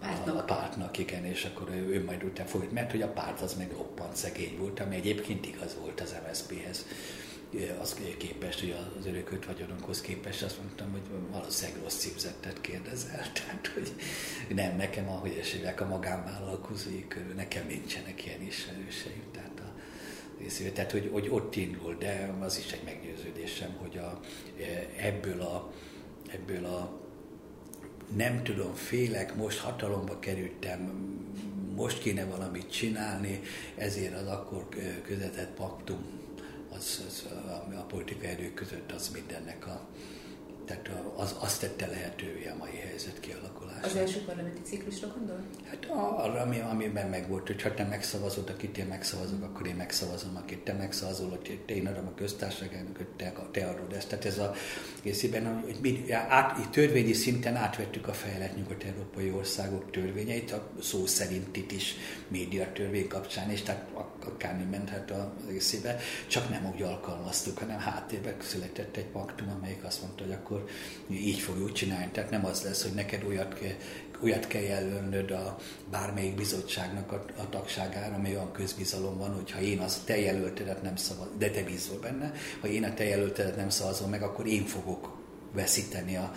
pártnak. 0.00 0.36
A 0.36 0.42
pártnak, 0.42 0.98
igen, 0.98 1.24
és 1.24 1.44
akkor 1.44 1.68
ő, 1.70 1.88
ő 1.88 2.04
majd 2.04 2.24
utána 2.24 2.48
folyt, 2.48 2.72
mert 2.72 2.90
hogy 2.90 3.02
a 3.02 3.08
párt 3.08 3.40
az 3.40 3.54
meg 3.54 3.70
roppant 3.72 4.16
szegény 4.16 4.58
volt, 4.58 4.80
ami 4.80 4.94
egyébként 4.96 5.46
igaz 5.46 5.76
volt 5.80 6.00
az 6.00 6.14
MSZP-hez 6.28 6.86
az 7.80 7.96
képest, 8.18 8.60
hogy 8.60 8.74
az 8.98 9.06
örököt 9.06 9.46
vagyonunkhoz 9.46 10.00
képest 10.00 10.42
azt 10.42 10.58
mondtam, 10.58 10.90
hogy 10.90 11.00
valószínűleg 11.30 11.82
rossz 11.82 11.98
cipzettet 11.98 12.60
kérdezel. 12.60 13.32
Tehát, 13.38 13.66
hogy 13.74 13.92
nem, 14.48 14.76
nekem 14.76 15.08
ahogy 15.08 15.36
esélyek 15.40 15.80
a 15.80 15.86
magánvállalkozói 15.86 17.08
körül, 17.08 17.34
nekem 17.34 17.66
nincsenek 17.66 18.26
ilyen 18.26 18.42
ismerőseim. 18.42 19.22
Tehát, 19.32 19.60
a, 19.60 19.72
tehát 20.74 20.92
hogy, 20.92 21.08
hogy 21.12 21.28
ott 21.28 21.56
indul, 21.56 21.96
de 21.98 22.34
az 22.40 22.58
is 22.58 22.72
egy 22.72 22.84
meggyőződés 22.84 23.48
érzésem, 23.48 23.76
hogy 23.80 23.98
a, 23.98 24.20
ebből 24.96 25.40
a, 25.40 25.72
ebből 26.32 26.64
a 26.64 27.00
nem 28.16 28.42
tudom, 28.42 28.74
félek, 28.74 29.34
most 29.34 29.58
hatalomba 29.58 30.18
kerültem, 30.18 30.80
most 31.74 31.98
kéne 31.98 32.24
valamit 32.24 32.70
csinálni, 32.70 33.40
ezért 33.76 34.14
az 34.14 34.26
akkor 34.26 34.68
közvetett 35.02 35.54
paktum, 35.54 35.98
az, 36.76 37.04
az 37.06 37.26
a, 37.32 37.74
a 37.78 37.82
politikai 37.82 38.28
erők 38.28 38.54
között 38.54 38.92
az 38.92 39.08
mindennek 39.08 39.66
a, 39.66 39.86
tehát 40.64 40.90
az, 41.16 41.34
azt 41.38 41.60
tette 41.60 41.86
lehetővé 41.86 42.46
a 42.46 42.56
mai 42.56 42.76
helyzet 42.76 43.20
kialakulását. 43.20 43.67
Az 43.82 43.96
első 43.96 44.20
parlamenti 44.24 44.60
ciklusra 44.64 45.08
gondol? 45.16 45.40
Hát 45.70 45.86
arra, 45.90 46.40
ami, 46.40 46.60
amiben 46.60 47.08
megvolt, 47.08 47.46
hogy 47.46 47.62
ha 47.62 47.74
te 47.74 47.84
megszavazod, 47.84 48.48
akit 48.48 48.78
én 48.78 48.86
megszavazok, 48.86 49.42
akkor 49.42 49.66
én 49.66 49.74
megszavazom, 49.74 50.36
akit 50.36 50.58
te 50.58 50.72
megszavazol, 50.72 51.28
hogy 51.28 51.60
én 51.66 51.86
adom 51.86 52.06
a 52.06 52.14
köztársaságnak, 52.14 52.96
hogy 52.96 53.06
te, 53.16 53.32
te 53.50 53.66
adod 53.66 53.92
ezt. 53.92 54.08
Tehát 54.08 54.24
ez 54.24 54.38
a 54.38 54.54
részében, 55.02 55.60
hogy 55.64 55.76
mi, 55.80 56.12
át, 56.12 56.70
törvényi 56.70 57.12
szinten 57.12 57.56
átvettük 57.56 58.08
a 58.08 58.12
fejlett 58.12 58.56
nyugat-európai 58.56 59.30
országok 59.30 59.90
törvényeit, 59.90 60.52
a 60.52 60.68
szó 60.80 61.06
szerint 61.06 61.56
itt 61.56 61.72
is 61.72 61.94
média 62.28 62.72
törvény 62.72 63.08
kapcsán, 63.08 63.50
és 63.50 63.62
tehát 63.62 63.88
akármi 64.26 64.64
menthet 64.70 65.10
a 65.10 65.34
részébe, 65.48 66.00
csak 66.26 66.48
nem 66.50 66.72
úgy 66.74 66.82
alkalmaztuk, 66.82 67.58
hanem 67.58 67.78
háttérben 67.78 68.34
született 68.40 68.96
egy 68.96 69.06
paktum, 69.06 69.48
amelyik 69.48 69.84
azt 69.84 70.02
mondta, 70.02 70.22
hogy 70.24 70.32
akkor 70.32 70.64
így 71.10 71.38
fogjuk 71.38 71.72
csinálni. 71.72 72.08
Tehát 72.12 72.30
nem 72.30 72.44
az 72.44 72.62
lesz, 72.62 72.82
hogy 72.82 72.92
neked 72.92 73.24
olyat 73.24 73.54
kell, 73.54 73.67
olyat 74.22 74.46
kell 74.46 74.62
jelölnöd 74.62 75.30
a 75.30 75.56
bármelyik 75.90 76.34
bizottságnak 76.34 77.12
a, 77.12 77.24
a 77.36 77.48
tagságára, 77.48 78.14
amely 78.14 78.34
olyan 78.34 78.52
közbizalom 78.52 79.18
van, 79.18 79.34
hogy 79.34 79.50
ha 79.50 79.60
én 79.60 79.78
az 79.78 80.02
te 80.04 80.20
jelöltedet 80.20 80.82
nem 80.82 80.96
szavaz, 80.96 81.28
de 81.38 81.50
te 81.50 81.62
bízol 81.62 81.98
benne, 81.98 82.32
ha 82.60 82.68
én 82.68 82.84
a 82.84 82.94
te 82.94 83.04
jelöltedet 83.04 83.56
nem 83.56 83.68
szavazom 83.68 84.10
meg, 84.10 84.22
akkor 84.22 84.46
én 84.46 84.64
fogok 84.64 85.16
veszíteni 85.52 86.16
a, 86.16 86.32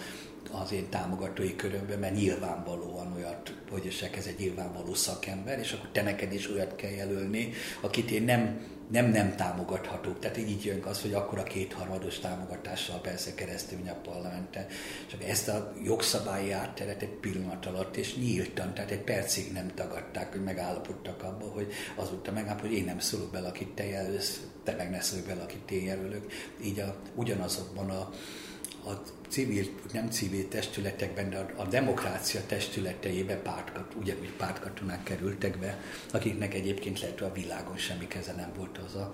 az 0.51 0.71
én 0.71 0.89
támogatói 0.89 1.55
körömben, 1.55 1.99
mert 1.99 2.15
nyilvánvalóan 2.15 3.13
olyat, 3.15 3.55
hogy 3.69 3.97
ez 4.17 4.25
egy 4.25 4.39
nyilvánvaló 4.39 4.93
szakember, 4.93 5.59
és 5.59 5.71
akkor 5.71 5.89
te 5.91 6.01
neked 6.01 6.33
is 6.33 6.49
olyat 6.49 6.75
kell 6.75 6.91
jelölni, 6.91 7.51
akit 7.81 8.11
én 8.11 8.23
nem 8.23 8.65
nem 8.91 9.05
nem 9.05 9.35
támogathatók. 9.35 10.19
Tehát 10.19 10.37
így 10.37 10.65
jön 10.65 10.83
az, 10.83 11.01
hogy 11.01 11.13
akkor 11.13 11.39
a 11.39 11.43
kétharmados 11.43 12.19
támogatással 12.19 12.99
persze 12.99 13.33
keresztül 13.33 13.79
a 13.87 14.09
parlamenten. 14.09 14.65
Csak 15.09 15.23
ezt 15.23 15.47
a 15.47 15.73
jogszabályi 15.83 16.51
átteret 16.51 17.01
egy 17.01 17.09
pillanat 17.09 17.65
alatt, 17.65 17.95
és 17.95 18.15
nyíltan, 18.15 18.73
tehát 18.73 18.91
egy 18.91 19.03
percig 19.03 19.51
nem 19.51 19.71
tagadták, 19.75 20.31
hogy 20.31 20.43
megállapodtak 20.43 21.23
abban, 21.23 21.49
hogy 21.49 21.73
azóta 21.95 22.31
megállapod, 22.31 22.69
hogy 22.69 22.77
én 22.77 22.85
nem 22.85 22.99
szólok 22.99 23.31
bele, 23.31 23.47
akit 23.47 23.69
te 23.69 23.85
jelölsz, 23.85 24.41
te 24.63 24.75
meg 24.75 24.89
ne 24.89 25.01
szólj 25.01 25.21
bele, 25.21 25.41
akit 25.41 25.71
én 25.71 25.83
jelölök. 25.83 26.31
Így 26.63 26.79
a, 26.79 26.95
ugyanazokban 27.15 27.89
a, 27.89 28.09
a 28.85 28.91
civil, 29.29 29.65
nem 29.93 30.09
civil 30.09 30.47
testületekben, 30.47 31.29
de 31.29 31.37
a, 31.37 31.61
a 31.61 31.65
demokrácia 31.65 32.41
testületeibe 32.45 33.35
pártkat, 33.35 33.93
ugyanúgy 33.93 34.31
pártkatonák 34.31 35.03
kerültek 35.03 35.57
be, 35.57 35.79
akiknek 36.11 36.53
egyébként 36.53 36.99
lehet, 36.99 37.19
hogy 37.19 37.27
a 37.27 37.33
világon 37.33 37.77
semmi 37.77 38.07
keze 38.07 38.33
nem 38.33 38.51
volt 38.55 38.77
az 38.77 38.95
a 38.95 39.11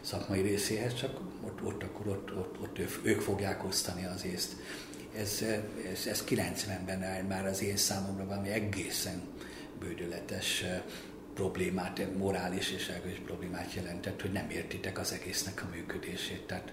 szakmai 0.00 0.40
részéhez, 0.40 0.94
csak 0.94 1.20
ott, 1.44 1.62
ott 1.62 1.82
akkor 1.82 2.06
ott, 2.06 2.36
ott, 2.36 2.60
ott 2.60 2.78
ők 3.02 3.20
fogják 3.20 3.64
osztani 3.64 4.04
az 4.04 4.24
észt. 4.24 4.52
Ez, 5.16 5.44
ez, 5.92 6.06
ez 6.06 6.24
90-ben 6.28 7.24
már 7.24 7.46
az 7.46 7.62
én 7.62 7.76
számomra 7.76 8.26
valami 8.26 8.48
egészen 8.48 9.22
bődöletes 9.78 10.64
problémát, 11.34 12.16
morális 12.16 12.70
és 12.70 12.88
erős 12.88 13.20
problémát 13.26 13.74
jelentett, 13.74 14.20
hogy 14.20 14.32
nem 14.32 14.50
értitek 14.50 14.98
az 14.98 15.12
egésznek 15.12 15.62
a 15.62 15.68
működését. 15.74 16.42
Tehát 16.46 16.72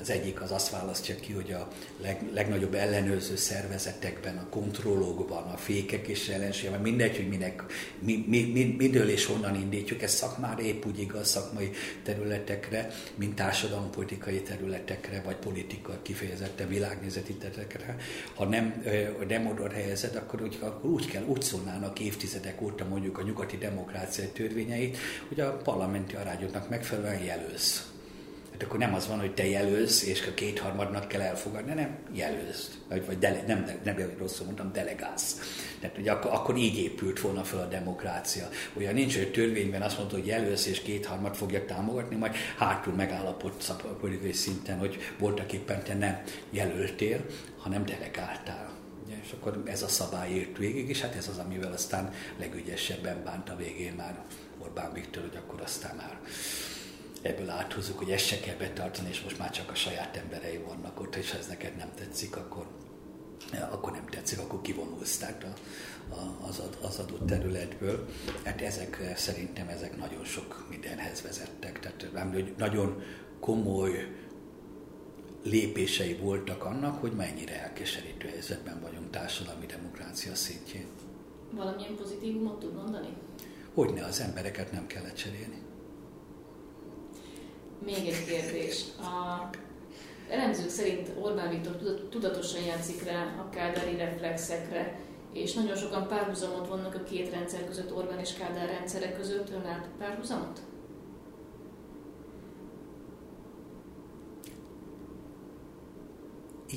az 0.00 0.10
egyik 0.10 0.40
az 0.40 0.50
azt 0.52 0.70
választja 0.70 1.14
ki, 1.14 1.32
hogy 1.32 1.52
a 1.52 1.68
leg, 2.02 2.22
legnagyobb 2.32 2.74
ellenőrző 2.74 3.36
szervezetekben, 3.36 4.36
a 4.36 4.48
kontrollókban, 4.48 5.42
a 5.42 5.56
fékek 5.56 6.08
és 6.08 6.28
ellenségek, 6.28 6.82
mindegy, 6.82 7.16
hogy 7.16 7.28
minek, 7.28 7.64
mi, 7.98 8.24
mi, 8.28 8.50
mi, 8.52 8.74
midől 8.78 9.08
és 9.08 9.26
honnan 9.26 9.54
indítjuk, 9.54 10.02
ez 10.02 10.14
szakmára 10.14 10.62
épp 10.62 10.84
úgy 10.86 11.00
igaz 11.00 11.28
szakmai 11.28 11.70
területekre, 12.02 12.90
mint 13.14 13.34
társadalompolitikai 13.34 14.40
területekre, 14.40 15.22
vagy 15.24 15.36
politika 15.36 15.98
kifejezetten 16.02 16.68
világnézeti 16.68 17.34
területekre. 17.34 17.96
Ha 18.34 18.44
nem, 18.44 18.84
nem 19.28 19.46
oda 19.46 19.70
helyezed, 19.70 20.16
akkor 20.16 20.42
úgy, 20.42 20.58
akkor 20.60 20.90
úgy 20.90 21.06
kell, 21.06 21.24
úgy 21.24 21.42
szólnának 21.42 22.00
évtizedek 22.00 22.62
óta 22.62 22.84
mondjuk 22.84 23.18
a 23.18 23.22
nyugati 23.22 23.56
demokrácia 23.56 24.32
törvényeit, 24.32 24.96
hogy 25.28 25.40
a 25.40 25.56
parlamenti 25.56 26.14
arányoknak 26.16 26.68
megfelelően 26.68 27.22
jelölsz 27.22 27.89
Hát 28.60 28.68
akkor 28.68 28.80
nem 28.80 28.94
az 28.94 29.08
van, 29.08 29.20
hogy 29.20 29.34
te 29.34 29.46
jelölsz, 29.46 30.02
és 30.02 30.26
a 30.26 30.34
kétharmadnak 30.34 31.08
kell 31.08 31.20
elfogadni, 31.20 31.74
nem 31.74 31.98
jelölsz. 32.12 32.78
Vagy, 32.88 33.06
vagy 33.06 33.18
dele, 33.18 33.44
nem, 33.46 33.64
nem, 33.84 33.96
nem 33.96 34.14
rosszul 34.18 34.44
mondtam, 34.44 34.72
delegálsz. 34.72 35.36
Tehát 35.80 35.96
hogy 35.96 36.08
akkor, 36.08 36.30
akkor 36.32 36.56
így 36.56 36.78
épült 36.78 37.20
volna 37.20 37.44
fel 37.44 37.60
a 37.60 37.66
demokrácia. 37.66 38.48
Olyan 38.76 38.94
nincs, 38.94 39.16
hogy 39.16 39.30
törvényben 39.32 39.82
azt 39.82 39.98
mondta, 39.98 40.16
hogy 40.16 40.26
jelölsz 40.26 40.66
és 40.66 40.80
kétharmad 40.80 41.34
fogja 41.34 41.64
támogatni, 41.64 42.16
majd 42.16 42.34
hátul 42.56 42.94
megállapodsz 42.94 43.68
a 43.68 43.74
politikai 44.00 44.32
szinten, 44.32 44.78
hogy 44.78 44.98
voltak 45.18 45.52
éppen 45.52 45.82
te 45.82 45.94
nem 45.94 46.22
jelöltél, 46.50 47.24
hanem 47.58 47.84
delegáltál. 47.84 48.70
És 49.24 49.32
akkor 49.32 49.62
ez 49.64 49.82
a 49.82 49.88
szabály 49.88 50.30
ért 50.30 50.58
végig, 50.58 50.88
és 50.88 51.00
hát 51.00 51.14
ez 51.14 51.28
az, 51.28 51.38
amivel 51.38 51.72
aztán 51.72 52.12
legügyesebben 52.38 53.24
bánt 53.24 53.48
a 53.48 53.56
végén 53.56 53.92
már 53.92 54.24
Orbán 54.58 54.92
Viktor, 54.92 55.22
hogy 55.22 55.40
akkor 55.44 55.60
aztán 55.60 55.96
már 55.96 56.18
ebből 57.22 57.50
áthozzuk, 57.50 57.98
hogy 57.98 58.10
ezt 58.10 58.26
se 58.26 58.40
kell 58.40 58.56
betartani, 58.56 59.08
és 59.08 59.22
most 59.22 59.38
már 59.38 59.50
csak 59.50 59.70
a 59.70 59.74
saját 59.74 60.16
emberei 60.16 60.56
vannak 60.56 61.00
ott, 61.00 61.14
és 61.14 61.30
ha 61.30 61.38
ez 61.38 61.46
neked 61.46 61.76
nem 61.76 61.90
tetszik, 61.94 62.36
akkor, 62.36 62.66
akkor 63.70 63.92
nem 63.92 64.06
tetszik, 64.06 64.38
akkor 64.38 64.60
kivonulsz 64.60 65.18
tehát 65.18 65.44
a, 65.44 65.54
a, 66.14 66.46
az, 66.48 66.62
az 66.80 66.98
adott 66.98 67.26
területből. 67.26 68.08
Hát 68.44 68.60
ezek 68.60 69.12
szerintem 69.16 69.68
ezek 69.68 69.96
nagyon 69.96 70.24
sok 70.24 70.66
mindenhez 70.70 71.22
vezettek. 71.22 71.80
Tehát 71.80 72.32
hogy 72.32 72.54
nagyon 72.56 73.02
komoly 73.40 74.16
lépései 75.42 76.14
voltak 76.14 76.64
annak, 76.64 77.00
hogy 77.00 77.12
mennyire 77.12 77.62
elkeserítő 77.62 78.28
helyzetben 78.28 78.80
vagyunk 78.80 79.10
társadalmi 79.10 79.66
demokrácia 79.66 80.34
szintjén. 80.34 80.86
Valamilyen 81.52 81.96
pozitívumot 81.96 82.58
tud 82.58 82.74
mondani? 82.74 83.08
Hogyne, 83.74 84.04
az 84.04 84.20
embereket 84.20 84.72
nem 84.72 84.86
kellett 84.86 85.14
cserélni. 85.14 85.62
Még 87.84 88.06
egy 88.06 88.24
kérdés. 88.24 88.84
A 88.98 89.48
elemzők 90.30 90.68
szerint 90.68 91.10
Orbán 91.20 91.50
Viktor 91.50 91.76
tudatosan 92.10 92.62
játszik 92.62 93.04
rá 93.04 93.22
a 93.22 93.48
kádári 93.50 93.96
reflexekre, 93.96 94.98
és 95.32 95.54
nagyon 95.54 95.76
sokan 95.76 96.08
párhuzamot 96.08 96.68
vannak 96.68 96.94
a 96.94 97.02
két 97.02 97.30
rendszer 97.30 97.66
között, 97.66 97.96
Orbán 97.96 98.18
és 98.18 98.34
Kádár 98.34 98.68
rendszerek 98.68 99.16
között. 99.16 99.50
Ön 99.50 99.62
lát 99.62 99.88
párhuzamot? 99.98 100.60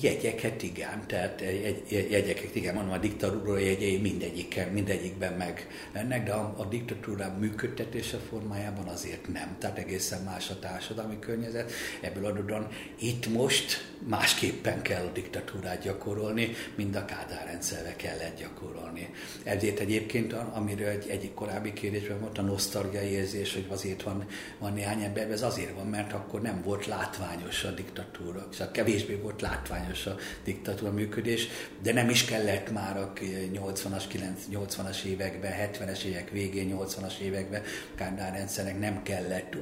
Jegyeket 0.01 0.63
igen, 0.63 1.07
tehát 1.07 1.41
egy, 1.41 2.07
jegyeket 2.09 2.55
igen, 2.55 2.73
mondom, 2.73 2.93
a 2.93 2.97
diktatúra 2.97 3.57
jegyei 3.57 3.97
mindegyikben, 3.97 4.67
mindegyikben 4.67 5.33
meg 5.33 5.67
ennek, 5.91 6.25
de 6.25 6.31
a, 6.31 6.53
a 6.57 6.65
diktatúra 6.65 7.35
működtetése 7.39 8.17
formájában 8.17 8.87
azért 8.87 9.27
nem. 9.27 9.55
Tehát 9.59 9.77
egészen 9.77 10.23
más 10.23 10.49
a 10.49 10.59
társadalmi 10.59 11.19
környezet. 11.19 11.71
Ebből 12.01 12.25
adódóan 12.25 12.67
itt 12.99 13.27
most 13.27 13.91
másképpen 14.07 14.81
kell 14.81 15.05
a 15.05 15.11
diktatúrát 15.11 15.81
gyakorolni, 15.81 16.49
mint 16.75 16.95
a 16.95 17.05
Kádár 17.05 17.45
rendszerre 17.45 17.95
kellett 17.95 18.37
gyakorolni. 18.39 19.09
Ezért 19.43 19.79
egyébként, 19.79 20.33
amiről 20.33 20.87
egy, 20.87 21.09
egyik 21.09 21.33
korábbi 21.33 21.73
kérdésben 21.73 22.19
volt, 22.19 22.37
a 22.37 22.41
nosztalgiai 22.41 23.07
érzés, 23.07 23.53
hogy 23.53 23.65
azért 23.69 24.03
van, 24.03 24.25
van 24.59 24.73
néhány 24.73 25.03
ember, 25.03 25.31
ez 25.31 25.41
azért 25.41 25.75
van, 25.75 25.87
mert 25.87 26.13
akkor 26.13 26.41
nem 26.41 26.61
volt 26.63 26.85
látványos 26.85 27.63
a 27.63 27.71
diktatúra, 27.71 28.47
szóval 28.51 28.71
kevésbé 28.71 29.15
volt 29.15 29.41
látványos 29.83 30.05
a 30.05 30.15
diktatúra 30.43 30.91
működés, 30.91 31.47
de 31.81 31.93
nem 31.93 32.09
is 32.09 32.25
kellett 32.25 32.71
már 32.71 32.97
a 32.97 33.13
80-as, 33.53 34.03
80-as 34.51 35.03
években, 35.03 35.51
70-es 35.51 36.03
évek 36.03 36.29
végén, 36.29 36.77
80-as 36.79 37.17
években 37.17 37.61
Kádár 37.95 38.33
rendszernek 38.33 38.79
nem 38.79 39.03
kellett 39.03 39.55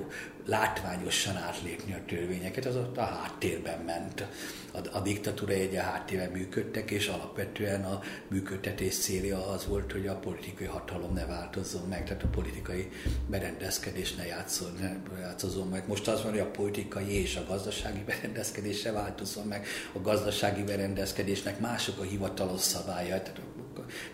látványosan 0.46 1.38
átlépni 1.38 1.94
a 1.94 2.06
törvényeket, 2.08 2.66
az 2.66 2.76
ott 2.76 2.98
a 2.98 3.04
háttérben 3.04 3.80
ment. 3.80 4.28
A, 4.74 4.98
a 4.98 5.00
diktatúra 5.00 5.54
egy 5.54 5.76
a 5.76 5.82
háttérben 5.82 6.32
működtek, 6.32 6.92
és 6.92 7.08
alapvetően 7.08 7.86
a 7.86 8.02
működtetés 8.28 8.98
célja 8.98 9.48
az 9.48 9.68
volt, 9.68 9.92
hogy 9.92 10.08
a 10.08 10.16
politikai 10.16 10.68
hatalom 10.68 11.14
ne 11.14 11.26
változzon 11.26 11.88
meg, 11.88 12.04
tehát 12.04 12.24
a 12.24 12.28
politikai 12.28 12.90
berendezkedés 13.28 14.16
ne 14.16 14.26
játszol, 14.26 14.70
ne 14.80 15.20
játszózzon 15.20 15.68
meg. 15.68 15.88
Most 15.88 16.08
az 16.08 16.24
van, 16.24 16.32
hogy 16.32 16.40
a 16.40 16.52
politikai 16.52 17.22
és 17.22 17.36
a 17.36 17.46
gazdasági 17.48 18.04
berendezkedés 18.04 18.80
se 18.80 18.92
változzon 18.92 19.48
meg. 19.48 19.66
A 19.94 20.02
gazdasági 20.02 20.64
berendezkedésnek 20.64 21.60
mások 21.60 22.00
a 22.00 22.04
hivatalos 22.04 22.62
szabályai, 22.62 23.10
tehát 23.10 23.42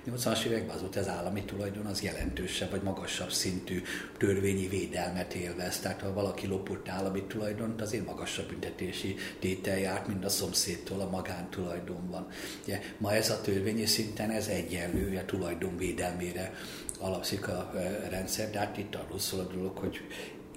80-as 0.08 0.44
években 0.44 0.76
az 0.76 0.82
volt 0.82 0.96
az 0.96 1.08
állami 1.08 1.44
tulajdon, 1.44 1.86
az 1.86 2.02
jelentősebb 2.02 2.72
vagy 2.72 2.82
magasabb 2.82 3.32
szintű 3.32 3.82
törvényi 4.18 4.68
védelmet 4.68 5.34
élvez. 5.34 5.80
Tehát 5.80 6.02
ha 6.02 6.14
valaki 6.14 6.48
lopott 6.48 6.90
állami 6.90 7.24
tulajdont, 7.24 7.82
azért 7.82 8.06
magasabb 8.06 8.48
büntetési 8.48 9.16
tétel 9.40 9.80
járt, 9.80 10.08
mint 10.08 10.26
a 10.26 10.30
szomszédtól 10.30 11.00
a 11.00 11.10
magántulajdonban. 11.10 12.28
Ugye, 12.64 12.82
ma 12.98 13.14
ez 13.14 13.30
a 13.30 13.42
törvényi 13.42 13.86
szinten 13.86 14.30
ez 14.30 14.48
egyenlő, 14.48 15.18
a 15.18 15.26
tulajdon 15.26 15.78
védelmére 15.78 16.54
alapszik 17.00 17.48
a 17.48 17.72
e, 17.76 18.10
rendszer, 18.10 18.50
de 18.50 18.60
hát 18.60 18.78
itt 18.78 18.96
arról 18.96 19.20
szól 19.20 19.40
a 19.40 19.54
dolog, 19.54 19.78
hogy 19.78 20.02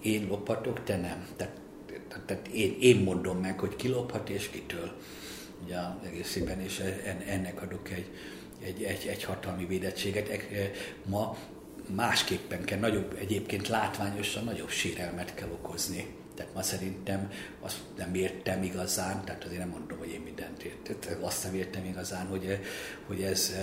én 0.03 0.27
lophatok, 0.29 0.85
te 0.85 0.97
nem. 0.97 1.27
Tehát, 1.37 1.55
tehát 2.27 2.49
én, 2.49 2.77
én 2.81 2.97
mondom 2.97 3.39
meg, 3.39 3.59
hogy 3.59 3.77
ki 3.77 3.89
lophat 3.89 4.29
és 4.29 4.49
kitől. 4.49 4.93
Ugye 5.65 5.77
egészében, 6.05 6.61
és 6.61 6.83
ennek 7.27 7.63
adok 7.63 7.91
egy, 7.91 8.11
egy, 8.63 8.83
egy, 8.83 9.07
egy 9.07 9.25
hatalmi 9.25 9.67
védettséget. 9.67 10.29
E, 10.29 10.71
ma 11.07 11.37
másképpen 11.95 12.65
kell, 12.65 12.79
nagyobb, 12.79 13.17
egyébként 13.21 13.69
látványosan 13.69 14.45
nagyobb 14.45 14.71
sérelmet 14.71 15.35
kell 15.35 15.49
okozni. 15.49 16.07
Tehát 16.35 16.55
ma 16.55 16.63
szerintem 16.63 17.31
azt 17.61 17.77
nem 17.97 18.15
értem 18.15 18.63
igazán, 18.63 19.25
tehát 19.25 19.45
azért 19.45 19.61
nem 19.61 19.69
mondom, 19.69 19.99
hogy 19.99 20.13
én 20.13 20.21
mindent 20.21 20.63
értem, 20.63 21.25
azt 21.25 21.45
nem 21.45 21.55
értem 21.55 21.85
igazán, 21.85 22.27
hogy, 22.27 22.59
hogy 23.07 23.23
ez, 23.23 23.55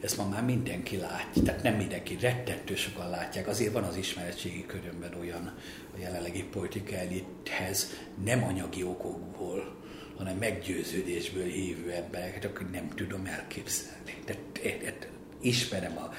ezt 0.00 0.16
ma 0.16 0.28
már 0.28 0.44
mindenki 0.44 0.96
látja, 0.96 1.42
tehát 1.42 1.62
nem 1.62 1.74
mindenki, 1.74 2.16
rettentő 2.20 2.74
sokan 2.74 3.10
látják. 3.10 3.48
Azért 3.48 3.72
van 3.72 3.82
az 3.82 3.96
ismeretségi 3.96 4.66
körömben 4.66 5.14
olyan 5.20 5.54
a 5.94 5.98
jelenlegi 5.98 6.42
politika 6.42 6.94
elithez 6.94 7.90
nem 8.24 8.44
anyagi 8.44 8.82
okokból, 8.82 9.79
hanem 10.20 10.36
meggyőződésből 10.36 11.44
hívő 11.46 11.90
embereket, 11.90 12.44
akik 12.44 12.70
nem 12.70 12.88
tudom 12.94 13.26
elképzelni. 13.26 14.14
Tehát 14.24 15.08
ismerem 15.40 15.98
a 15.98 16.12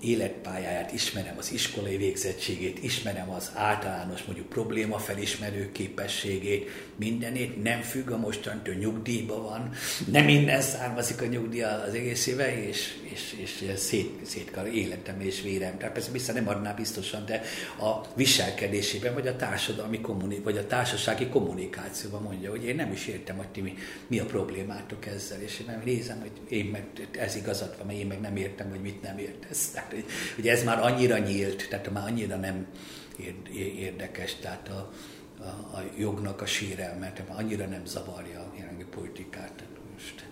életpályáját, 0.00 0.92
ismerem 0.92 1.34
az 1.38 1.52
iskolai 1.52 1.96
végzettségét, 1.96 2.82
ismerem 2.82 3.30
az 3.30 3.50
általános 3.54 4.22
mondjuk 4.22 4.48
probléma 4.48 4.98
felismerő 4.98 5.72
képességét, 5.72 6.70
mindenét, 6.96 7.62
nem 7.62 7.80
függ 7.80 8.10
a 8.10 8.16
mostantól 8.16 8.74
nyugdíjba 8.74 9.42
van, 9.42 9.70
nem 10.10 10.24
minden 10.24 10.60
származik 10.60 11.22
a 11.22 11.26
nyugdíj 11.26 11.62
az 11.62 11.94
egész 11.94 12.26
éve, 12.26 12.66
és, 12.66 12.94
és, 13.12 13.36
és 13.42 13.72
szét, 13.76 14.26
szétkar 14.26 14.66
életem 14.66 15.20
és 15.20 15.42
vérem. 15.42 15.78
Tehát 15.78 15.92
persze 15.92 16.10
vissza 16.10 16.32
nem 16.32 16.48
adná 16.48 16.72
biztosan, 16.72 17.24
de 17.26 17.42
a 17.80 18.14
viselkedésében, 18.14 19.14
vagy 19.14 19.26
a 19.26 19.36
társadalmi 19.36 20.00
kommuni, 20.00 20.38
vagy 20.38 20.56
a 20.56 20.66
társasági 20.66 21.26
kommunikációban 21.26 22.22
mondja, 22.22 22.50
hogy 22.50 22.64
én 22.64 22.74
nem 22.74 22.92
is 22.92 23.06
értem, 23.06 23.36
hogy 23.36 23.48
ti 23.48 23.60
mi, 23.60 23.74
mi 24.06 24.18
a 24.18 24.24
problémátok 24.24 25.06
ezzel, 25.06 25.40
és 25.40 25.60
én 25.60 25.66
nem 25.66 25.82
nézem, 25.84 26.20
hogy 26.20 26.32
én 26.48 26.64
meg 26.64 26.84
ez 27.18 27.36
igazat 27.36 27.76
van, 27.76 27.86
mert 27.86 27.98
én 27.98 28.06
meg 28.06 28.20
nem 28.20 28.36
értem, 28.36 28.70
hogy 28.70 28.80
mit 28.80 29.02
nem 29.02 29.18
értesz. 29.18 29.70
Tehát, 29.88 30.04
hogy 30.34 30.48
ez 30.48 30.64
már 30.64 30.80
annyira 30.80 31.18
nyílt, 31.18 31.68
tehát 31.68 31.90
már 31.90 32.06
annyira 32.06 32.36
nem 32.36 32.66
érdekes, 33.76 34.34
tehát 34.34 34.68
a, 34.68 34.92
a, 35.38 35.76
a 35.76 35.84
jognak 35.96 36.40
a 36.40 36.46
sérelmet, 36.46 37.22
annyira 37.28 37.66
nem 37.66 37.84
zavarja 37.84 38.40
a 38.40 38.84
politikát. 38.90 39.52
Tehát 39.52 39.76
most 39.92 40.26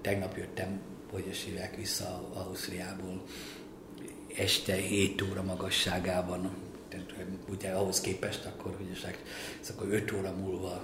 tegnap 0.00 0.36
jöttem, 0.36 0.80
hogy 1.10 1.26
is 1.30 1.44
hívják 1.44 1.76
vissza 1.76 2.30
Ausztriából, 2.34 3.22
este 4.36 4.74
7 4.74 5.22
óra 5.22 5.42
magasságában, 5.42 6.56
tehát 6.88 7.14
ugye 7.48 7.70
ahhoz 7.70 8.00
képest 8.00 8.44
akkor, 8.44 8.74
hogy 8.76 8.90
is, 8.90 9.02
akkor 9.70 9.88
5 9.88 10.12
óra 10.12 10.32
múlva 10.32 10.82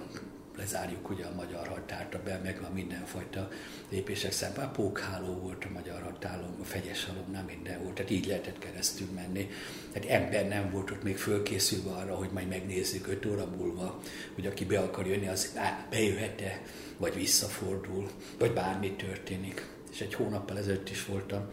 lezárjuk 0.57 1.11
ugye 1.11 1.25
a 1.25 1.35
magyar 1.35 1.69
határt, 1.69 2.15
a 2.15 2.21
meg 2.43 2.59
a 2.63 2.73
mindenfajta 2.73 3.51
lépések 3.89 4.33
szemben. 4.33 4.65
A 4.65 4.71
pókháló 4.71 5.35
volt 5.35 5.65
a 5.65 5.73
magyar 5.73 6.03
határon, 6.03 6.57
a 6.61 6.65
fegyes 6.65 7.05
halomnál 7.05 7.45
minden 7.45 7.83
volt, 7.83 7.95
tehát 7.95 8.11
így 8.11 8.27
lehetett 8.27 8.59
keresztül 8.59 9.09
menni. 9.15 9.51
Tehát 9.93 10.09
ember 10.09 10.49
nem 10.49 10.71
volt 10.71 10.91
ott 10.91 11.03
még 11.03 11.17
fölkészülve 11.17 11.91
arra, 11.91 12.15
hogy 12.15 12.31
majd 12.33 12.49
megnézzük 12.49 13.07
5 13.07 13.27
óra 13.27 13.47
múlva, 13.57 14.01
hogy 14.35 14.47
aki 14.47 14.65
be 14.65 14.79
akar 14.79 15.07
jönni, 15.07 15.29
az 15.29 15.59
bejöhet-e, 15.91 16.63
vagy 16.97 17.15
visszafordul, 17.15 18.11
vagy 18.39 18.53
bármi 18.53 18.93
történik. 18.93 19.67
És 19.93 20.01
egy 20.01 20.15
hónappal 20.15 20.59
ezelőtt 20.59 20.91
is 20.91 21.07
voltam 21.07 21.49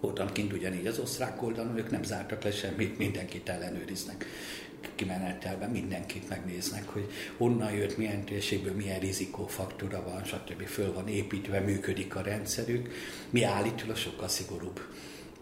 voltam 0.00 0.32
kint 0.32 0.52
ugyanígy 0.52 0.86
az 0.86 0.98
osztrák 0.98 1.42
oldalon, 1.42 1.78
ők 1.78 1.90
nem 1.90 2.02
zártak 2.02 2.42
le 2.42 2.52
semmit, 2.52 2.98
mindenkit 2.98 3.48
ellenőriznek 3.48 4.26
kimenetelben 4.94 5.70
mindenkit 5.70 6.28
megnéznek, 6.28 6.88
hogy 6.88 7.10
honnan 7.36 7.72
jött, 7.72 7.96
milyen 7.96 8.24
térségből, 8.24 8.74
milyen 8.74 9.00
rizikófaktora 9.00 10.02
van, 10.02 10.24
stb. 10.24 10.66
föl 10.66 10.92
van 10.92 11.08
építve, 11.08 11.60
működik 11.60 12.14
a 12.14 12.20
rendszerük. 12.20 12.92
Mi 13.30 13.42
állítólag 13.42 13.96
sokkal 13.96 14.28
szigorúbb 14.28 14.80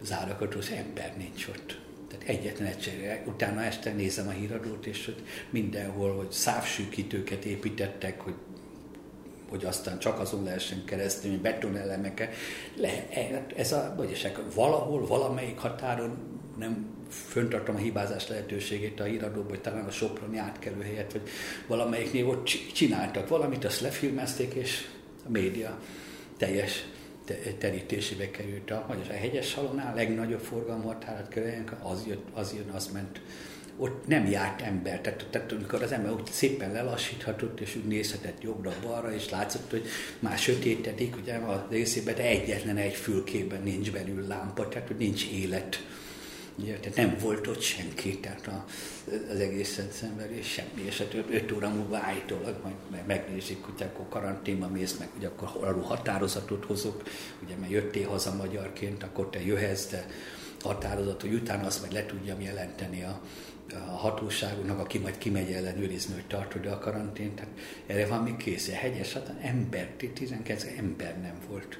zárakat, 0.03 0.55
az 0.55 0.71
ember 0.71 1.15
nincs 1.17 1.47
ott. 1.49 1.81
Tehát 2.09 2.29
egyetlen 2.29 2.69
egyszerűen. 2.69 3.19
Utána 3.27 3.63
este 3.63 3.93
nézem 3.93 4.29
a 4.29 4.31
híradót, 4.31 4.87
és 4.87 5.05
hogy 5.05 5.23
mindenhol, 5.51 6.17
hogy 6.17 6.31
szávsűkítőket 6.31 7.45
építettek, 7.45 8.21
hogy 8.21 8.35
hogy 9.53 9.65
aztán 9.65 9.99
csak 9.99 10.19
azon 10.19 10.43
lehessen 10.43 10.85
keresztül, 10.85 11.31
hogy 11.31 11.41
betonelemeket. 11.41 12.35
Le, 12.77 13.09
ez 13.57 13.73
a, 13.73 13.95
vagyis 13.97 14.27
valahol, 14.55 15.07
valamelyik 15.07 15.59
határon 15.59 16.19
nem 16.59 16.87
föntartom 17.13 17.75
a 17.75 17.79
hibázás 17.79 18.29
lehetőségét 18.29 19.01
a 19.01 19.05
híradóban, 19.05 19.49
hogy 19.49 19.61
talán 19.61 19.85
a 19.85 19.91
Soproni 19.91 20.39
átkelő 20.39 20.83
helyet, 20.83 21.13
vagy 21.13 21.29
valamelyiknél 21.67 22.29
ott 22.29 22.47
csináltak 22.73 23.29
valamit, 23.29 23.65
azt 23.65 23.81
lefilmezték, 23.81 24.55
és 24.55 24.87
a 25.27 25.31
média 25.31 25.79
teljes 26.37 26.85
terítésébe 27.59 28.31
került 28.31 28.71
a, 28.71 28.85
vagy 28.89 29.07
a 29.09 29.13
hegyes 29.13 29.55
halonál, 29.55 29.95
legnagyobb 29.95 30.41
forgalmú 30.41 30.87
határat 30.87 31.41
az 31.83 32.07
jött, 32.07 32.27
az 32.33 32.55
jön, 32.57 32.69
az 32.69 32.91
ment 32.93 33.21
ott 33.77 34.07
nem 34.07 34.27
járt 34.27 34.61
ember. 34.61 35.01
Tehát, 35.01 35.27
tehát 35.31 35.53
amikor 35.53 35.83
az 35.83 35.93
ember 35.93 36.13
úgy 36.13 36.27
szépen 36.31 36.73
lelassíthatott, 36.73 37.61
és 37.61 37.77
úgy 37.77 37.85
nézhetett 37.85 38.43
jobbra-balra, 38.43 39.15
és 39.15 39.31
látszott, 39.31 39.71
hogy 39.71 39.87
már 40.19 40.39
sötétedik, 40.39 41.17
ugye 41.17 41.35
a 41.35 41.67
részében, 41.71 42.15
de 42.15 42.23
egyetlen 42.23 42.77
egy 42.77 42.95
fülkében 42.95 43.63
nincs 43.63 43.91
belül 43.93 44.27
lámpa, 44.27 44.69
tehát 44.69 44.89
hogy 44.89 44.97
nincs 44.97 45.27
élet. 45.27 45.87
Ugye, 46.57 46.79
tehát 46.79 46.97
nem 46.97 47.17
volt 47.21 47.47
ott 47.47 47.61
senki, 47.61 48.19
tehát 48.19 48.47
a, 48.47 48.65
az 49.33 49.41
egészet 49.41 49.93
szenvedés 49.93 50.47
semmi, 50.47 50.83
és 50.85 50.99
hát 50.99 51.15
5 51.31 51.53
óra 51.53 51.69
múlva 51.69 51.97
állítólag 51.97 52.57
majd 52.63 53.07
megnézik, 53.07 53.63
hogy 53.65 53.83
akkor 53.83 54.09
karanténba 54.09 54.69
mész, 54.69 54.97
meg 54.99 55.09
hogy 55.15 55.25
akkor 55.25 55.69
arról 55.69 55.83
határozatot 55.83 56.65
hozok, 56.65 57.03
ugye 57.45 57.55
mert 57.57 57.73
jöttél 57.73 58.09
haza 58.09 58.35
magyarként, 58.35 59.03
akkor 59.03 59.31
te 59.31 59.45
jöhetsz, 59.45 59.87
de 59.87 60.07
határozat, 60.63 61.21
hogy 61.21 61.35
utána 61.35 61.67
azt 61.67 61.81
majd 61.81 61.93
le 61.93 62.07
tudjam 62.07 62.41
jelenteni 62.41 63.03
a, 63.03 63.21
a 63.75 63.97
hatóságunknak, 63.97 64.79
aki 64.79 64.99
majd 64.99 65.19
kimegy 65.19 65.53
ellenőrizni, 65.53 66.15
hogy 66.15 66.27
tartod 66.27 66.67
a 66.67 66.79
karantént. 66.79 67.35
Tehát 67.35 67.53
erre 67.87 68.07
van 68.07 68.23
még 68.23 68.37
kész. 68.37 68.69
A 68.69 68.75
hegyes 68.75 69.13
hát 69.13 69.35
ember, 69.41 69.89
19 70.15 70.65
ember 70.79 71.21
nem 71.21 71.35
volt. 71.49 71.79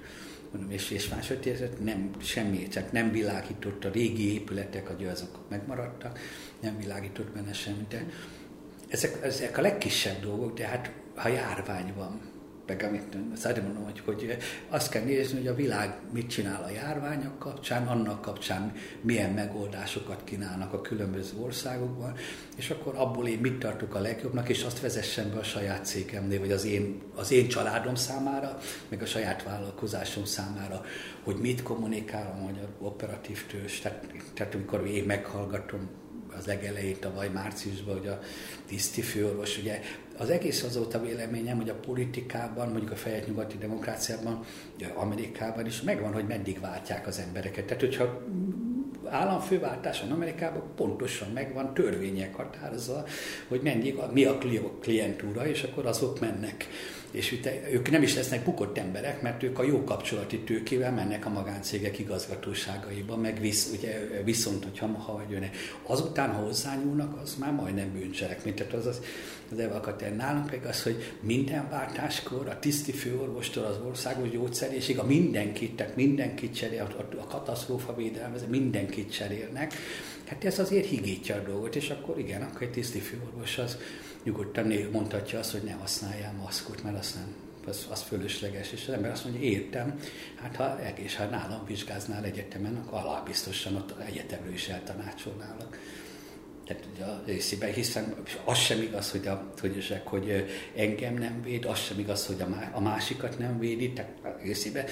Mondom, 0.53 0.71
és, 0.71 0.91
és 0.91 1.09
másodszor 1.09 1.69
nem 1.81 2.11
semmi, 2.23 2.69
csak 2.69 2.93
nem 2.93 3.11
világított 3.11 3.85
a 3.85 3.91
régi 3.91 4.33
épületek, 4.33 4.87
hogy 4.87 5.05
azok 5.07 5.39
megmaradtak, 5.49 6.19
nem 6.61 6.79
világított 6.79 7.33
benne 7.33 7.53
semmi. 7.53 7.87
De 7.89 8.07
ezek, 8.89 9.19
ezek 9.23 9.59
a 9.59 9.61
legkisebb 9.61 10.21
dolgok, 10.21 10.59
de 10.59 10.67
hát 10.67 10.93
ha 11.15 11.29
járvány 11.29 11.93
van, 11.97 12.21
meg 12.73 12.83
amit 12.89 13.37
szeretném 13.37 13.65
mondom, 13.65 13.85
hogy, 13.85 14.01
hogy 14.05 14.37
azt 14.69 14.91
kell 14.91 15.03
nézni, 15.03 15.39
hogy 15.39 15.47
a 15.47 15.55
világ 15.55 15.95
mit 16.13 16.29
csinál 16.29 16.63
a 16.63 16.71
járványok 16.71 17.39
kapcsán, 17.39 17.87
annak 17.87 18.21
kapcsán 18.21 18.73
milyen 19.01 19.31
megoldásokat 19.31 20.25
kínálnak 20.25 20.73
a 20.73 20.81
különböző 20.81 21.33
országokban, 21.41 22.15
és 22.57 22.71
akkor 22.71 22.95
abból 22.97 23.29
én 23.29 23.39
mit 23.39 23.59
tartok 23.59 23.95
a 23.95 24.01
legjobbnak, 24.01 24.49
és 24.49 24.63
azt 24.63 24.81
vezessen 24.81 25.31
be 25.31 25.39
a 25.39 25.43
saját 25.43 25.85
cégemnél, 25.85 26.41
vagy 26.41 26.53
az 26.53 26.65
én, 26.65 27.03
az 27.15 27.31
én 27.31 27.49
családom 27.49 27.95
számára, 27.95 28.59
meg 28.89 29.03
a 29.03 29.07
saját 29.07 29.43
vállalkozásom 29.43 30.25
számára, 30.25 30.85
hogy 31.23 31.37
mit 31.37 31.63
kommunikál 31.63 32.35
a 32.37 32.43
magyar 32.43 32.69
operatív 32.79 33.47
tős. 33.47 33.81
Tehát, 33.81 34.07
tehát 34.35 34.55
amikor 34.55 34.87
én 34.87 35.05
meghallgatom 35.05 35.89
az 36.37 36.47
legelején, 36.47 36.97
tavaly 37.01 37.29
márciusban, 37.29 37.99
hogy 37.99 38.07
a 38.07 38.21
tiszti 38.67 39.01
főorvos, 39.01 39.59
ugye 39.59 39.81
az 40.19 40.31
egész 40.31 40.63
azóta 40.63 41.01
véleményem, 41.01 41.57
hogy 41.57 41.69
a 41.69 41.75
politikában, 41.75 42.69
mondjuk 42.69 42.91
a 42.91 42.97
fejlett 42.97 43.27
nyugati 43.27 43.57
demokráciában, 43.59 44.45
Amerikában 44.95 45.67
is 45.67 45.83
megvan, 45.83 46.13
hogy 46.13 46.27
meddig 46.27 46.61
váltják 46.61 47.07
az 47.07 47.19
embereket. 47.19 47.65
Tehát, 47.65 47.81
hogyha 47.81 48.23
államfőváltáson 49.05 50.11
Amerikában 50.11 50.63
pontosan 50.77 51.29
megvan, 51.35 51.75
törvények 51.75 52.35
határozva, 52.35 53.05
hogy 53.49 53.61
mennyit, 53.63 54.13
mi 54.13 54.25
a 54.25 54.39
klientúra, 54.81 55.47
és 55.47 55.63
akkor 55.63 55.87
azok 55.87 56.21
mennek. 56.21 56.67
és 57.11 57.39
ők 57.71 57.91
nem 57.91 58.03
is 58.03 58.15
lesznek 58.15 58.45
bukott 58.45 58.79
emberek, 58.79 59.23
mert 59.23 59.43
ők 59.43 59.59
a 59.59 59.63
jó 59.63 59.85
kapcsolati 59.85 60.39
tőkével 60.39 60.93
mennek 60.93 61.27
a 61.27 61.29
magáncégek 61.29 61.99
igazgatóságaiba, 61.99 63.17
meg 63.17 63.41
visz, 63.41 63.71
ugye, 63.73 64.23
viszont, 64.25 64.65
hogyha 64.65 64.87
ha 64.87 65.23
jönnek. 65.31 65.57
Azután, 65.83 66.33
ha 66.33 66.43
hozzányúlnak, 66.43 67.21
az 67.23 67.37
már 67.39 67.53
majdnem 67.53 67.93
bűncselekmény. 67.93 68.55
Tehát 68.55 68.73
az, 68.73 68.87
az, 68.87 69.01
az 69.53 69.59
Evakater 69.59 70.17
nálunk 70.17 70.47
pedig 70.47 70.67
az, 70.67 70.83
hogy 70.83 71.13
minden 71.21 71.69
váltáskor, 71.71 72.49
a 72.49 72.59
tiszti 72.59 72.93
főorvostól 72.93 73.65
az 73.65 73.79
országos 73.87 74.31
gyógyszerésig, 74.31 74.99
a 74.99 75.05
mindenkit, 75.05 75.77
tehát 75.77 75.97
mindenkit 75.97 76.55
cserél, 76.55 76.89
a, 76.99 77.17
a 77.21 77.27
katasztrófa 77.27 77.95
védelmező, 77.95 78.47
mindenkit 78.49 79.13
cserélnek. 79.13 79.73
Hát 80.25 80.45
ez 80.45 80.59
azért 80.59 80.87
higítja 80.87 81.35
a 81.35 81.43
dolgot, 81.43 81.77
és 81.77 81.91
akkor 81.91 82.19
igen, 82.19 82.43
akkor 82.43 82.63
egy 82.63 82.71
tiszti 82.71 82.99
főorvos 82.99 83.59
az 83.59 83.79
nyugodtan 84.25 84.73
mondhatja 84.93 85.39
azt, 85.39 85.53
hogy 85.53 85.63
ne 85.63 85.73
használjál 85.73 86.33
maszkot, 86.33 86.83
mert 86.83 86.99
azt 86.99 87.15
nem 87.15 87.35
az, 87.67 87.87
az 87.91 88.01
fölösleges, 88.03 88.73
és 88.73 88.85
az 88.89 88.95
ember 88.95 89.11
azt 89.11 89.25
mondja, 89.25 89.43
értem, 89.43 90.01
hát 90.35 90.57
ha 90.57 90.81
egész, 90.81 91.15
ha 91.15 91.25
nálam 91.25 91.65
vizsgáznál 91.67 92.25
egyetemen, 92.25 92.77
akkor 92.77 92.99
alá 92.99 93.23
biztosan 93.23 93.77
ott 93.77 94.01
egyetemről 94.01 94.53
is 94.53 94.69
eltanácsolnálak. 94.69 95.79
Tehát 96.73 96.89
ugye 96.95 97.05
a 97.05 97.23
részében, 97.27 97.73
hiszen 97.73 98.15
az 98.45 98.59
sem 98.59 98.81
igaz, 98.81 99.11
hogy, 99.11 99.27
a, 99.27 99.53
hogy, 99.61 100.01
hogy 100.05 100.47
engem 100.77 101.15
nem 101.15 101.43
véd, 101.43 101.65
az 101.65 101.79
sem 101.79 101.99
igaz, 101.99 102.27
hogy 102.27 102.45
a 102.73 102.81
másikat 102.81 103.39
nem 103.39 103.59
védi, 103.59 103.93
tehát 103.93 104.13
a 104.23 104.29
részében, 104.43 104.85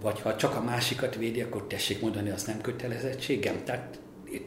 vagy 0.00 0.20
ha 0.20 0.36
csak 0.36 0.56
a 0.56 0.62
másikat 0.62 1.14
védi, 1.14 1.40
akkor 1.40 1.66
tessék 1.66 2.00
mondani, 2.00 2.30
az 2.30 2.44
nem 2.44 2.60
kötelezettségem. 2.60 3.64
Tehát 3.64 3.98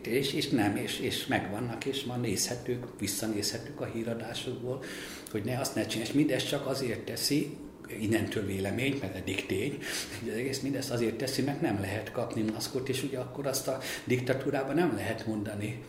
és, 0.03 0.33
és 0.33 0.49
nem, 0.49 0.75
és, 0.75 0.99
és 0.99 1.27
megvannak, 1.27 1.85
és 1.85 2.03
ma 2.03 2.15
nézhetők, 2.15 2.99
visszanézhetők 2.99 3.81
a 3.81 3.85
híradásokból, 3.85 4.83
hogy 5.31 5.43
ne 5.43 5.59
azt 5.59 5.75
ne 5.75 5.85
csinálj, 5.85 6.09
és 6.09 6.15
mindezt 6.15 6.47
csak 6.47 6.67
azért 6.67 6.99
teszi, 6.99 7.57
innentől 7.99 8.45
vélemény, 8.45 8.97
mert 9.01 9.15
eddig 9.15 9.45
tény, 9.45 9.77
hogy 10.19 10.29
az 10.29 10.35
egész 10.35 10.59
mindezt 10.59 10.91
azért 10.91 11.15
teszi, 11.15 11.41
mert 11.41 11.61
nem 11.61 11.79
lehet 11.79 12.11
kapni 12.11 12.41
maszkot, 12.53 12.89
és 12.89 13.03
ugye 13.03 13.19
akkor 13.19 13.47
azt 13.47 13.67
a 13.67 13.79
diktatúrában 14.03 14.75
nem 14.75 14.95
lehet 14.95 15.25
mondani, 15.25 15.83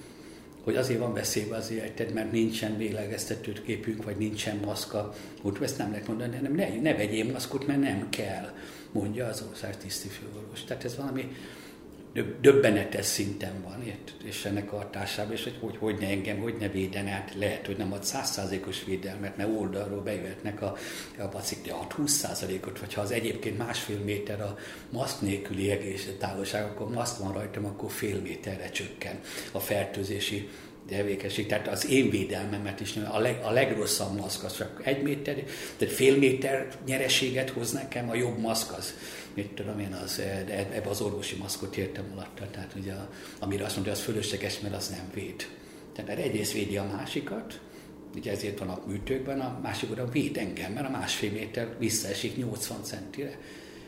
hogy 0.65 0.77
azért 0.77 0.99
van 1.01 1.13
veszélybe 1.13 1.57
az 1.57 1.71
életed, 1.71 2.13
mert 2.13 2.33
nincsen 2.33 2.77
vélegeztető 2.77 3.53
képünk, 3.53 4.05
vagy 4.05 4.17
nincsen 4.17 4.57
maszka. 4.65 5.15
Úgy 5.43 5.57
ezt 5.61 5.79
nem 5.79 5.91
lehet 5.91 6.09
mondani, 6.09 6.37
hanem 6.37 6.55
ne, 6.55 6.81
ne 6.81 6.95
vegyél 6.95 7.33
maszkot, 7.33 7.67
mert 7.67 7.81
nem 7.81 8.07
kell, 8.11 8.53
mondja 8.93 9.27
az 9.27 9.45
ország 9.51 9.77
tisztifőorvos. 9.77 10.65
Tehát 10.65 10.85
ez 10.85 10.97
valami 10.97 11.37
döbbenetes 12.41 13.07
szinten 13.07 13.63
van, 13.63 13.83
és 14.25 14.45
ennek 14.45 14.73
a 14.73 14.77
hatásában, 14.77 15.33
és 15.33 15.43
hogy, 15.43 15.57
hogy 15.61 15.77
hogy 15.77 15.97
ne 16.01 16.07
engem, 16.07 16.39
hogy 16.39 16.57
ne 16.59 16.69
véden 16.69 17.09
át, 17.09 17.35
lehet, 17.39 17.67
hogy 17.67 17.77
nem 17.77 17.93
ad 17.93 18.05
százszázalékos 18.05 18.85
védelmet, 18.85 19.37
mert 19.37 19.49
oldalról 19.59 20.03
bejöhetnek 20.03 20.63
a, 20.63 20.77
a 21.19 21.29
bacik, 21.29 21.59
de 21.63 21.73
ad 21.73 21.93
20 21.93 22.13
százalékot, 22.13 22.79
vagy 22.79 22.95
ha 22.95 23.01
az 23.01 23.11
egyébként 23.11 23.59
másfél 23.59 23.99
méter 23.99 24.41
a 24.41 24.59
maszk 24.91 25.21
nélküli 25.21 25.71
egész 25.71 26.09
távolság, 26.19 26.65
akkor 26.65 26.91
maszk 26.91 27.19
van 27.19 27.33
rajtam, 27.33 27.65
akkor 27.65 27.91
fél 27.91 28.21
méterre 28.21 28.71
csökken 28.71 29.21
a 29.53 29.59
fertőzési 29.59 30.49
tevékenység. 30.89 31.47
Tehát 31.47 31.69
az 31.69 31.89
én 31.89 32.11
védelmemet 32.11 32.81
is 32.81 32.97
a, 32.97 33.19
leg, 33.19 33.41
a 33.43 33.51
legrosszabb 33.51 34.17
maszk 34.17 34.45
az 34.45 34.57
csak 34.57 34.81
egy 34.85 35.03
méter, 35.03 35.35
tehát 35.77 35.95
fél 35.95 36.17
méter 36.17 36.69
nyereséget 36.87 37.51
hoz 37.51 37.73
nekem, 37.73 38.11
a 38.11 38.15
jobb 38.15 38.39
maszk 38.39 38.73
az 38.77 38.95
mit 39.35 39.55
tudom 39.55 39.79
én, 39.79 39.93
az, 39.93 40.17
de 40.17 40.69
ebbe 40.73 40.89
az 40.89 41.01
orvosi 41.01 41.37
maszkot 41.37 41.77
értem 41.77 42.05
alatta, 42.13 42.51
tehát 42.51 42.75
ugye, 42.75 42.93
amire 43.39 43.65
azt 43.65 43.75
mondja, 43.75 43.93
az 43.93 44.01
fölösleges, 44.01 44.61
mert 44.61 44.75
az 44.75 44.89
nem 44.89 45.11
véd. 45.15 45.49
Tehát 45.93 46.19
egyrészt 46.21 46.53
védi 46.53 46.77
a 46.77 46.85
másikat, 46.97 47.61
ugye 48.17 48.31
ezért 48.31 48.59
van 48.59 48.69
a 48.69 48.83
műtőkben, 48.87 49.41
a 49.41 49.59
másik 49.63 49.91
oda 49.91 50.09
véd 50.09 50.37
engem, 50.37 50.73
mert 50.73 50.87
a 50.87 50.91
másfél 50.91 51.33
méter 51.33 51.75
visszaesik 51.79 52.37
80 52.37 52.83
centire. 52.83 53.39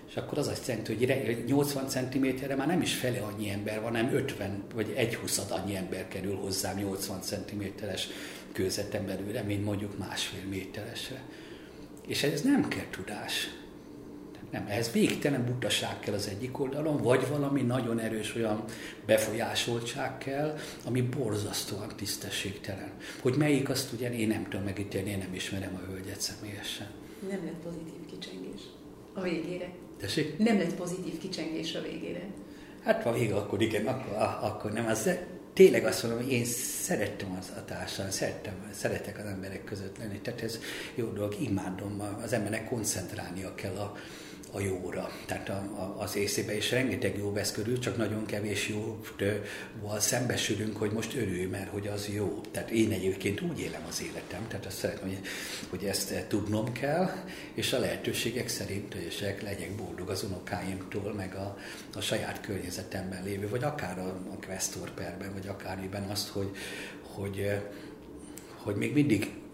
És 0.09 0.17
akkor 0.17 0.39
az 0.39 0.49
azt 0.49 0.69
jelenti, 0.69 0.95
hogy 0.95 1.45
80 1.47 1.89
cm-re 1.89 2.57
már 2.57 2.67
nem 2.67 2.83
is 2.83 2.95
fele 2.95 3.21
annyi 3.21 3.51
ember 3.51 3.81
van, 3.81 3.95
hanem 3.95 4.15
50 4.15 4.63
vagy 4.75 4.93
1 4.97 5.15
20 5.15 5.39
annyi 5.39 5.77
ember 5.77 6.09
kerül 6.09 6.35
hozzám 6.35 6.77
80 6.77 7.21
cm-es 7.21 8.09
kőzeten 8.53 9.07
belőle, 9.07 9.43
mint 9.43 9.65
mondjuk 9.65 9.99
másfél 9.99 10.49
méteresre. 10.49 11.23
És 12.07 12.23
ez 12.23 12.43
nem 12.43 12.69
kell 12.69 12.87
tudás. 12.91 13.51
Nem, 14.51 14.67
ehhez 14.69 14.91
végtelen 14.93 15.45
butaság 15.45 16.01
kell 16.01 16.15
az 16.15 16.29
egyik 16.29 16.61
oldalon, 16.61 16.97
vagy 16.97 17.29
valami 17.29 17.63
nagyon 17.63 17.99
erős 17.99 18.35
olyan 18.35 18.65
befolyásoltság 19.07 20.19
kell, 20.19 20.57
ami 20.85 21.03
borzasztóan 21.03 21.93
tisztességtelen. 21.97 22.91
Hogy 23.23 23.37
melyik 23.37 23.69
azt 23.69 23.93
ugye 23.93 24.15
én 24.15 24.29
nem 24.29 24.47
tudom 24.49 24.65
megítélni, 24.65 25.11
én 25.11 25.19
nem 25.19 25.35
ismerem 25.35 25.75
a 25.75 25.91
hölgyet 25.91 26.21
személyesen. 26.21 26.87
Nem 27.29 27.45
lett 27.45 27.63
pozitív 27.63 28.07
kicsengés 28.11 28.61
a 29.15 29.21
végére. 29.21 29.69
Tessék? 30.01 30.39
Nem 30.39 30.59
lett 30.59 30.75
pozitív 30.75 31.19
kicsengés 31.19 31.75
a 31.75 31.83
végére. 31.83 32.27
Hát 32.83 33.03
ha 33.03 33.13
vége, 33.13 33.35
akkor 33.35 33.63
igen, 33.63 33.87
akkor, 33.87 34.13
akkor 34.41 34.73
nem. 34.73 34.87
Az, 34.87 35.11
tényleg 35.53 35.85
azt 35.85 36.03
mondom, 36.03 36.23
hogy 36.23 36.33
én 36.33 36.45
szerettem 36.45 37.37
az 37.39 37.53
a 37.57 37.65
társadalmat, 37.65 38.15
szerettem, 38.15 38.55
szeretek 38.73 39.19
az 39.19 39.25
emberek 39.25 39.65
között 39.65 39.99
lenni. 39.99 40.21
Tehát 40.21 40.43
ez 40.43 40.59
jó 40.95 41.07
dolog, 41.09 41.37
imádom, 41.41 42.01
az 42.23 42.33
embernek 42.33 42.69
koncentrálnia 42.69 43.55
kell 43.55 43.75
a, 43.75 43.97
a 44.53 44.61
jóra. 44.61 45.11
Tehát 45.27 45.49
a, 45.49 45.53
a, 45.53 46.03
az 46.03 46.17
észébe 46.17 46.57
is 46.57 46.71
rengeteg 46.71 47.19
jó 47.19 47.33
vesz 47.33 47.53
körül, 47.53 47.79
csak 47.79 47.97
nagyon 47.97 48.27
kevés 48.27 48.69
jóval 48.69 50.01
szembesülünk, 50.01 50.77
hogy 50.77 50.91
most 50.91 51.15
örülj, 51.15 51.45
mert 51.45 51.71
hogy 51.71 51.87
az 51.87 52.09
jó. 52.15 52.41
Tehát 52.51 52.71
én 52.71 52.93
egyébként 52.93 53.41
úgy 53.41 53.61
élem 53.61 53.85
az 53.89 54.03
életem, 54.03 54.47
tehát 54.49 54.67
azt 54.67 54.77
szeretném, 54.77 55.09
hogy, 55.09 55.27
hogy 55.69 55.85
ezt 55.85 56.27
tudnom 56.29 56.73
kell, 56.73 57.11
és 57.55 57.73
a 57.73 57.79
lehetőségek 57.79 58.49
szerint, 58.49 58.95
hogy 58.95 59.37
legyek 59.43 59.75
boldog 59.75 60.09
az 60.09 60.23
unokáimtól, 60.23 61.13
meg 61.13 61.35
a, 61.35 61.59
a 61.95 62.01
saját 62.01 62.41
környezetemben 62.41 63.25
lévő, 63.25 63.49
vagy 63.49 63.65
akár 63.65 63.99
a, 63.99 64.09
a 64.09 64.47
Questorperben, 64.47 65.33
vagy 65.33 65.49
akármiben 65.49 66.03
azt, 66.03 66.29
hogy, 66.29 66.51
hogy, 67.03 67.51
hogy 68.57 68.77
még 68.77 68.93
mindig 68.93 69.45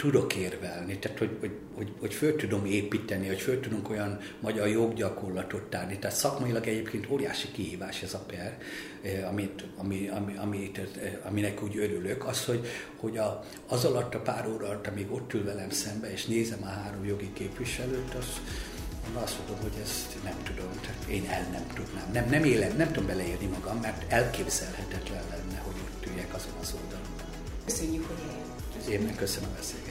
tudok 0.00 0.36
érvelni, 0.36 0.98
tehát 0.98 1.18
hogy, 1.18 1.36
hogy, 1.40 1.50
hogy, 1.74 1.92
hogy 1.98 2.14
föl 2.14 2.36
tudom 2.36 2.64
építeni, 2.64 3.26
hogy 3.26 3.40
föl 3.40 3.60
tudunk 3.60 3.90
olyan 3.90 4.18
magyar 4.40 4.68
joggyakorlatot 4.68 5.62
tárni. 5.62 5.98
Tehát 5.98 6.16
szakmailag 6.16 6.66
egyébként 6.66 7.10
óriási 7.10 7.50
kihívás 7.50 8.02
ez 8.02 8.14
a 8.14 8.18
per, 8.18 8.58
eh, 9.02 9.28
amit, 9.28 9.64
ami, 9.76 10.08
ami, 10.08 10.36
amit, 10.36 10.78
eh, 10.78 11.18
aminek 11.22 11.62
úgy 11.62 11.76
örülök, 11.76 12.26
az, 12.26 12.44
hogy, 12.44 12.66
hogy 12.96 13.16
a, 13.16 13.44
az 13.68 13.84
alatt 13.84 14.14
a 14.14 14.18
pár 14.18 14.48
óra 14.48 14.66
alatt, 14.66 14.86
amíg 14.86 15.12
ott 15.12 15.34
ül 15.34 15.44
velem 15.44 15.70
szembe, 15.70 16.12
és 16.12 16.26
nézem 16.26 16.62
a 16.62 16.66
három 16.66 17.04
jogi 17.04 17.32
képviselőt, 17.32 18.14
az, 18.14 18.26
azt 19.22 19.38
mondom, 19.38 19.60
hogy 19.60 19.80
ezt 19.82 20.22
nem 20.24 20.36
tudom, 20.42 20.70
tehát 20.80 21.04
én 21.08 21.24
el 21.28 21.46
nem 21.52 21.66
tudnám. 21.74 22.10
Nem, 22.12 22.28
nem 22.28 22.44
élem, 22.44 22.76
nem 22.76 22.92
tudom 22.92 23.06
beleérni 23.06 23.46
magam, 23.46 23.78
mert 23.80 24.12
elképzelhetetlen 24.12 25.22
lenne, 25.30 25.58
hogy 25.58 25.74
ott 25.84 26.06
üljek 26.06 26.34
azon 26.34 26.54
az 26.60 26.74
oldalon. 26.82 27.08
Köszönjük, 27.64 28.06
hogy 28.06 28.18
eljött. 28.28 28.50
Én 28.88 29.00
megköszönöm 29.00 29.48
a 29.52 29.56
beszélgetést. 29.56 29.89